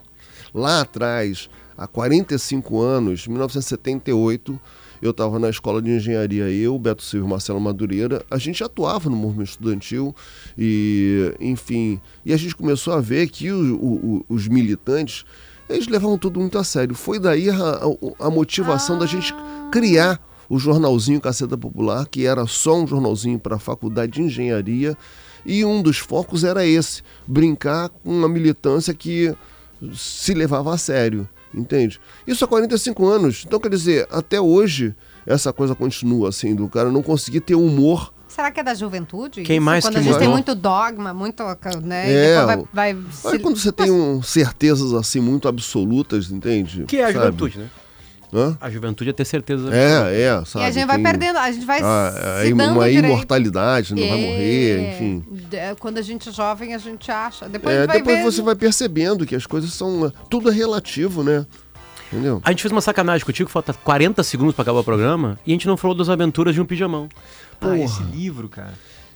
lá 0.53 0.83
atrás, 0.83 1.49
há 1.79 1.87
45 1.87 2.79
anos, 2.79 3.27
1978, 3.27 4.61
eu 5.03 5.11
estava 5.13 5.39
na 5.39 5.49
escola 5.51 5.81
de 5.83 5.91
engenharia, 5.91 6.49
eu, 6.51 6.79
Beto 6.79 7.03
Silva 7.03 7.27
e 7.27 7.31
Marcelo 7.31 7.61
Madureira, 7.61 8.25
a 8.31 8.39
gente 8.39 8.63
atuava 8.65 9.09
no 9.11 9.17
movimento 9.17 9.51
estudantil 9.51 10.15
e, 10.57 11.35
enfim, 11.41 12.01
e 12.25 12.33
a 12.33 12.37
gente 12.37 12.55
começou 12.57 12.93
a 12.95 13.01
ver 13.01 13.29
que 13.29 13.51
o- 13.53 13.75
o- 13.77 14.25
os 14.29 14.49
militantes, 14.49 15.25
eles 15.69 15.87
levavam 15.87 16.19
tudo 16.19 16.41
muito 16.41 16.59
a 16.59 16.65
sério. 16.65 16.95
Foi 16.95 17.19
daí 17.19 17.49
a, 17.51 17.55
a- 17.57 18.27
a 18.27 18.31
motivação 18.31 18.99
da 18.99 19.07
gente 19.07 19.35
criar 19.71 20.21
o 20.49 20.59
jornalzinho 20.59 21.21
Caceta 21.21 21.59
Popular, 21.59 22.07
que 22.09 22.25
era 22.27 22.47
só 22.47 22.75
um 22.83 22.87
jornalzinho 22.87 23.39
para 23.39 23.57
a 23.57 23.59
faculdade 23.59 24.13
de 24.13 24.23
engenharia, 24.23 24.97
e 25.45 25.65
um 25.65 25.83
dos 25.83 25.99
focos 25.99 26.43
era 26.43 26.67
esse, 26.67 27.03
brincar 27.27 27.89
com 27.91 28.11
uma 28.11 28.29
militância 28.29 28.93
que 28.95 29.35
se 29.95 30.35
levava 30.35 30.75
a 30.75 30.79
sério, 30.79 31.29
entende? 31.55 32.01
Isso 32.27 32.45
há 32.45 32.49
45 32.49 33.07
anos. 33.07 33.45
Então, 33.47 33.59
quer 33.61 33.71
dizer, 33.71 34.07
até 34.11 34.41
hoje 34.41 34.95
essa 35.27 35.53
coisa 35.53 35.75
continua 35.75 36.29
assim, 36.31 36.55
do 36.55 36.69
cara 36.69 36.91
não 36.91 37.03
conseguir 37.03 37.41
ter 37.41 37.55
humor. 37.55 38.13
Será 38.27 38.51
que 38.51 38.61
é 38.61 38.63
da 38.63 38.75
juventude? 38.75 39.43
Quem 39.43 39.59
mais 39.59 39.83
Quando 39.85 39.95
que 39.95 40.01
a 40.01 40.03
gente 40.03 40.13
tem 40.19 40.29
mudou? 40.29 40.35
muito 40.35 40.55
dogma, 40.55 41.15
muito. 41.15 41.43
Né? 41.83 42.13
É, 42.13 42.37
e 42.43 42.45
vai. 42.47 42.65
vai 42.93 42.97
se- 43.11 43.39
quando 43.39 43.57
você 43.57 43.73
tem 43.73 43.91
um, 43.91 44.23
certezas 44.23 44.93
assim 44.93 45.19
muito 45.21 45.49
absolutas, 45.49 46.31
entende? 46.31 46.85
Que 46.85 46.99
é 46.99 47.05
a 47.05 47.13
Sabe? 47.13 47.25
juventude, 47.25 47.59
né? 47.59 47.71
Hã? 48.33 48.57
A 48.61 48.69
juventude 48.71 49.11
é 49.11 49.13
ter 49.13 49.25
certeza. 49.25 49.75
É, 49.75 50.23
é, 50.23 50.41
E 50.43 50.47
sabe? 50.47 50.65
a 50.67 50.71
gente 50.71 50.87
vai 50.87 50.97
Tem 50.97 51.05
perdendo, 51.05 51.39
a 51.39 51.51
gente 51.51 51.65
vai 51.65 51.81
a- 51.81 52.09
a 52.41 52.45
se 52.45 52.53
dando 52.55 52.73
uma 52.75 52.85
direito. 52.89 53.07
imortalidade, 53.07 53.95
não 53.95 54.07
vai 54.09 54.21
morrer, 54.21 54.79
É, 54.81 54.91
enfim. 54.95 55.25
Quando 55.79 55.99
a 55.99 56.03
gente 56.03 56.29
é 56.29 56.33
jovem, 56.33 56.75
a 56.75 56.79
gente 56.79 57.11
acha. 57.11 57.49
Depois 57.49 57.75
a 57.75 57.79
É, 57.79 57.81
gente 57.83 57.87
vai 57.89 57.99
depois 57.99 58.19
ver. 58.19 58.25
você 58.25 58.43
vai 58.43 58.55
percebendo 58.55 59.25
que 59.25 59.35
as 59.35 59.47
coisas 59.47 59.73
são. 59.73 60.13
Tudo 60.29 60.51
é 60.51 60.53
relativo, 60.53 61.23
né? 61.23 61.47
Entendeu? 62.13 62.41
A 62.45 62.51
gente 62.51 62.63
fez 62.63 62.73
uma 62.73 62.81
sacanagem 62.81 63.25
contigo, 63.25 63.51
falta 63.51 63.73
40 63.75 64.23
segundos 64.23 64.55
pra 64.55 64.63
acabar 64.63 64.81
o 64.81 64.85
programa, 64.85 65.39
e 65.47 65.51
a 65.51 65.55
gente 65.55 65.67
não 65.67 65.77
falou 65.77 65.97
das 65.97 66.09
aventuras 66.09 66.55
de 66.55 66.61
um 66.61 66.65
pijamão. 66.65 67.09
Ah, 67.61 67.77
esse 67.79 68.03
livro, 68.05 68.49
cara. 68.49 68.73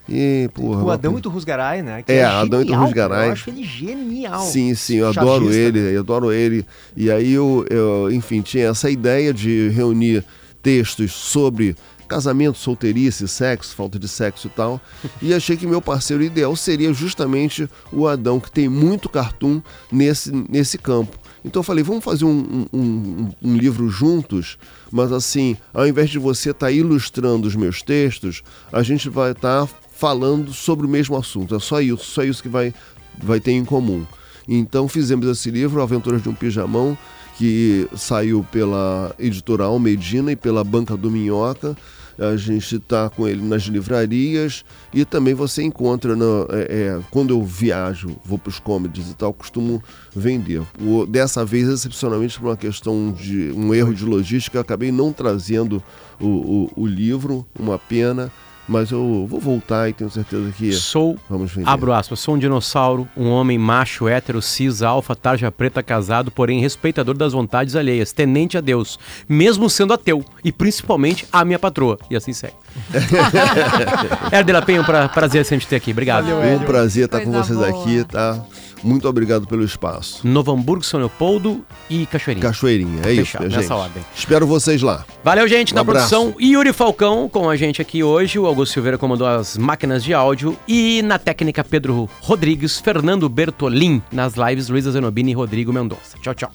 E, 0.09 0.51
porra. 0.53 0.83
O 0.85 0.91
Adão 0.91 1.19
e 1.19 1.29
Rusgaray, 1.29 1.83
né? 1.83 2.03
É, 2.09 2.25
Adão 2.25 2.61
e 2.61 2.65
genial, 2.65 2.85
Rusgaray. 2.85 3.29
Eu 3.29 3.33
acho 3.33 3.51
ele 3.51 3.65
genial. 3.65 4.41
Sim, 4.43 4.75
sim, 4.75 4.97
eu 4.97 5.09
adoro 5.09 5.45
Chagista, 5.47 5.61
ele, 5.61 5.81
né? 5.81 5.97
eu 5.97 6.01
adoro 6.01 6.33
ele. 6.33 6.67
E 6.97 7.11
aí 7.11 7.33
eu, 7.33 7.65
eu, 7.71 8.11
enfim, 8.13 8.41
tinha 8.43 8.67
essa 8.69 8.91
ideia 8.91 9.33
de 9.33 9.69
reunir 9.69 10.25
textos 10.63 11.13
sobre 11.13 11.77
casamento, 12.09 12.59
solteirice, 12.59 13.27
sexo, 13.27 13.75
falta 13.75 13.99
de 13.99 14.07
sexo 14.07 14.47
e 14.49 14.51
tal. 14.51 14.81
E 15.23 15.33
achei 15.33 15.57
que 15.57 15.67
meu 15.67 15.81
parceiro 15.81 16.23
ideal 16.23 16.55
seria 16.55 16.93
justamente 16.93 17.67
o 17.91 18.07
Adão, 18.07 18.39
que 18.39 18.51
tem 18.51 18.69
muito 18.69 19.09
cartoon 19.09 19.63
nesse, 19.91 20.31
nesse 20.51 20.77
campo. 20.77 21.17
Então 21.45 21.61
eu 21.61 21.65
falei, 21.65 21.83
vamos 21.83 22.05
fazer 22.05 22.25
um, 22.25 22.67
um- 22.73 22.79
um- 22.79 23.31
um 23.43 23.57
livro 23.57 23.89
juntos, 23.89 24.59
mas 24.93 25.11
assim, 25.11 25.57
ao 25.73 25.87
invés 25.89 26.11
de 26.11 26.19
você 26.19 26.51
estar 26.51 26.71
ilustrando 26.71 27.49
os 27.49 27.57
meus 27.57 27.83
textos, 27.83 28.43
a 28.71 28.83
gente 28.83 29.09
vai 29.09 29.33
estar 29.33 29.67
falando 30.07 30.53
sobre 30.53 30.85
o 30.85 30.89
mesmo 30.89 31.17
assunto. 31.17 31.55
É 31.55 31.61
só 31.61 31.81
isso, 31.81 32.05
só 32.05 32.25
isso 32.25 32.43
que 32.43 32.49
vai, 32.49 32.75
vai 33.23 33.39
ter 33.39 33.53
em 33.53 33.65
comum. 33.65 34.05
Então 34.49 34.89
fizemos 34.89 35.29
esse 35.29 35.49
livro, 35.49 35.81
Aventuras 35.81 36.21
de 36.21 36.29
um 36.29 36.35
Pijamão, 36.35 36.99
que 37.39 37.87
saiu 37.97 38.45
pela 38.51 39.15
editora 39.17 39.63
Almedina 39.63 40.33
e 40.33 40.37
pela 40.37 40.65
Banca 40.65 40.97
do 40.97 41.09
Minhoca. 41.09 41.77
A 42.19 42.37
gente 42.37 42.77
está 42.77 43.09
com 43.09 43.29
ele 43.29 43.41
nas 43.43 43.63
livrarias 43.63 44.65
e 44.93 45.05
também 45.05 45.35
você 45.35 45.63
encontra, 45.63 46.15
é, 46.51 46.99
é, 46.99 47.01
quando 47.13 47.31
eu 47.31 47.43
viajo, 47.45 48.17
vou 48.25 48.39
para 48.39 48.51
os 48.51 48.59
comedies 48.59 49.09
e 49.09 49.15
tal, 49.15 49.33
costumo 49.33 49.81
vender. 50.15 50.63
O- 50.81 51.07
dessa 51.07 51.45
vez, 51.45 51.69
excepcionalmente 51.69 52.41
por 52.41 52.49
uma 52.49 52.57
questão 52.57 53.13
de 53.13 53.53
um 53.53 53.73
erro 53.73 53.95
de 53.95 54.05
logística, 54.05 54.59
acabei 54.61 54.91
não 54.91 55.13
trazendo 55.13 55.81
o, 56.21 56.27
o- 56.27 56.71
o 56.83 56.87
livro, 56.87 57.47
uma 57.59 57.79
pena, 57.79 58.31
mas 58.69 58.91
eu 58.91 59.27
vou 59.29 59.41
voltar 59.41 59.89
e 59.89 59.93
tenho 59.93 60.11
certeza 60.11 60.53
que 60.57 60.73
Sou, 60.73 61.19
vamos 61.29 61.53
vender. 61.53 61.69
abro 61.69 61.93
aspas, 61.93 62.21
sou 62.21 62.35
um 62.35 62.39
dinossauro, 62.39 63.09
um 63.17 63.29
homem 63.31 63.59
macho, 63.59 64.09
hétero, 64.09 64.41
cis, 64.41 64.83
alfa, 64.83 65.15
tarja 65.15 65.51
preta, 65.51 65.83
casado, 65.83 66.31
porém 66.31 66.61
respeitador 66.61 67.17
das 67.17 67.33
vontades 67.33 67.77
alheias, 67.77 68.13
tenente 68.13 68.57
a 68.57 68.61
Deus, 68.61 68.99
mesmo 69.29 69.69
sendo 69.69 69.93
ateu, 69.93 70.25
e 70.45 70.53
principalmente 70.53 71.27
a 71.33 71.45
minha 71.45 71.59
patroa. 71.59 71.99
E 72.11 72.17
assim 72.17 72.33
segue. 72.33 72.55
Herder 74.33 74.45
de 74.45 74.53
la 74.53 74.63
Penha, 74.63 74.81
um 74.81 74.85
pra, 74.85 75.09
prazer 75.09 75.45
sempre 75.45 75.67
te 75.67 75.69
ter 75.69 75.77
aqui. 75.77 75.91
Obrigado. 75.91 76.27
um 76.29 76.59
prazer 76.61 77.07
estar 77.07 77.21
com 77.21 77.31
Coisa 77.33 77.45
vocês 77.45 77.59
boa. 77.59 77.69
aqui, 77.83 78.05
tá? 78.05 78.43
Muito 78.83 79.09
obrigado 79.09 79.47
pelo 79.47 79.65
espaço. 79.65 80.27
Novo 80.27 80.53
Hamburgo, 80.53 80.85
São 80.85 80.99
Leopoldo 80.99 81.65
e 81.89 82.05
Cachoeirinha. 82.07 82.47
Cachoeirinha, 82.47 83.03
é 83.05 83.13
isso, 83.13 83.41
nessa 83.43 83.61
gente. 83.61 83.73
ordem. 83.73 84.05
Espero 84.17 84.47
vocês 84.47 84.83
lá. 84.83 85.05
Valeu, 85.23 85.47
gente, 85.47 85.73
Um 85.73 85.77
na 85.77 85.81
abraço. 85.83 86.09
produção. 86.11 86.35
Yuri 86.41 86.73
Falcão 86.73 87.29
com 87.29 87.49
a 87.49 87.57
gente 87.57 87.81
aqui 87.81 88.03
hoje. 88.03 88.39
O 88.39 88.47
Augusto 88.47 88.73
Silveira 88.73 88.99
comandou 88.99 89.27
as 89.27 89.57
máquinas 89.57 90.03
de 90.03 90.13
áudio. 90.13 90.59
E 90.67 91.01
na 91.03 91.19
técnica, 91.19 91.63
Pedro 91.63 92.09
Rodrigues, 92.21 92.81
Fernando 92.81 93.29
Bertolin. 93.29 94.03
Nas 94.11 94.35
lives, 94.35 94.69
Luísa 94.69 94.91
Zanobini 94.91 95.31
e 95.31 95.35
Rodrigo 95.35 95.73
Mendonça. 95.73 96.19
Tchau, 96.21 96.35
tchau. 96.35 96.51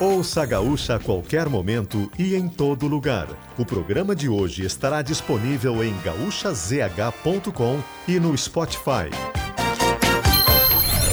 Ouça 0.00 0.42
a 0.42 0.46
Gaúcha 0.46 0.94
a 0.94 0.98
qualquer 0.98 1.46
momento 1.50 2.10
e 2.18 2.34
em 2.34 2.48
todo 2.48 2.86
lugar. 2.86 3.26
O 3.58 3.66
programa 3.66 4.16
de 4.16 4.30
hoje 4.30 4.64
estará 4.64 5.02
disponível 5.02 5.84
em 5.84 5.94
gaúchazh.com 6.02 7.78
e 8.08 8.18
no 8.18 8.36
Spotify. 8.38 9.10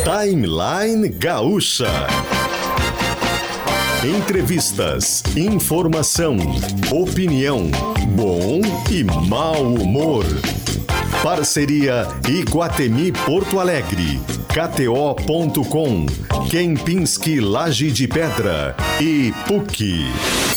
Timeline 0.03 1.09
Gaúcha. 1.09 2.07
Entrevistas, 4.03 5.23
informação, 5.35 6.37
opinião, 6.91 7.69
bom 8.15 8.61
e 8.91 9.03
mau 9.27 9.63
humor. 9.73 10.25
Parceria 11.21 12.07
Iguatemi 12.27 13.11
Porto 13.11 13.59
Alegre, 13.59 14.19
KTO.com, 14.47 16.05
Kempinski 16.49 17.39
Laje 17.39 17.91
de 17.91 18.07
Pedra 18.07 18.75
e 19.01 19.33
PUC. 19.47 20.56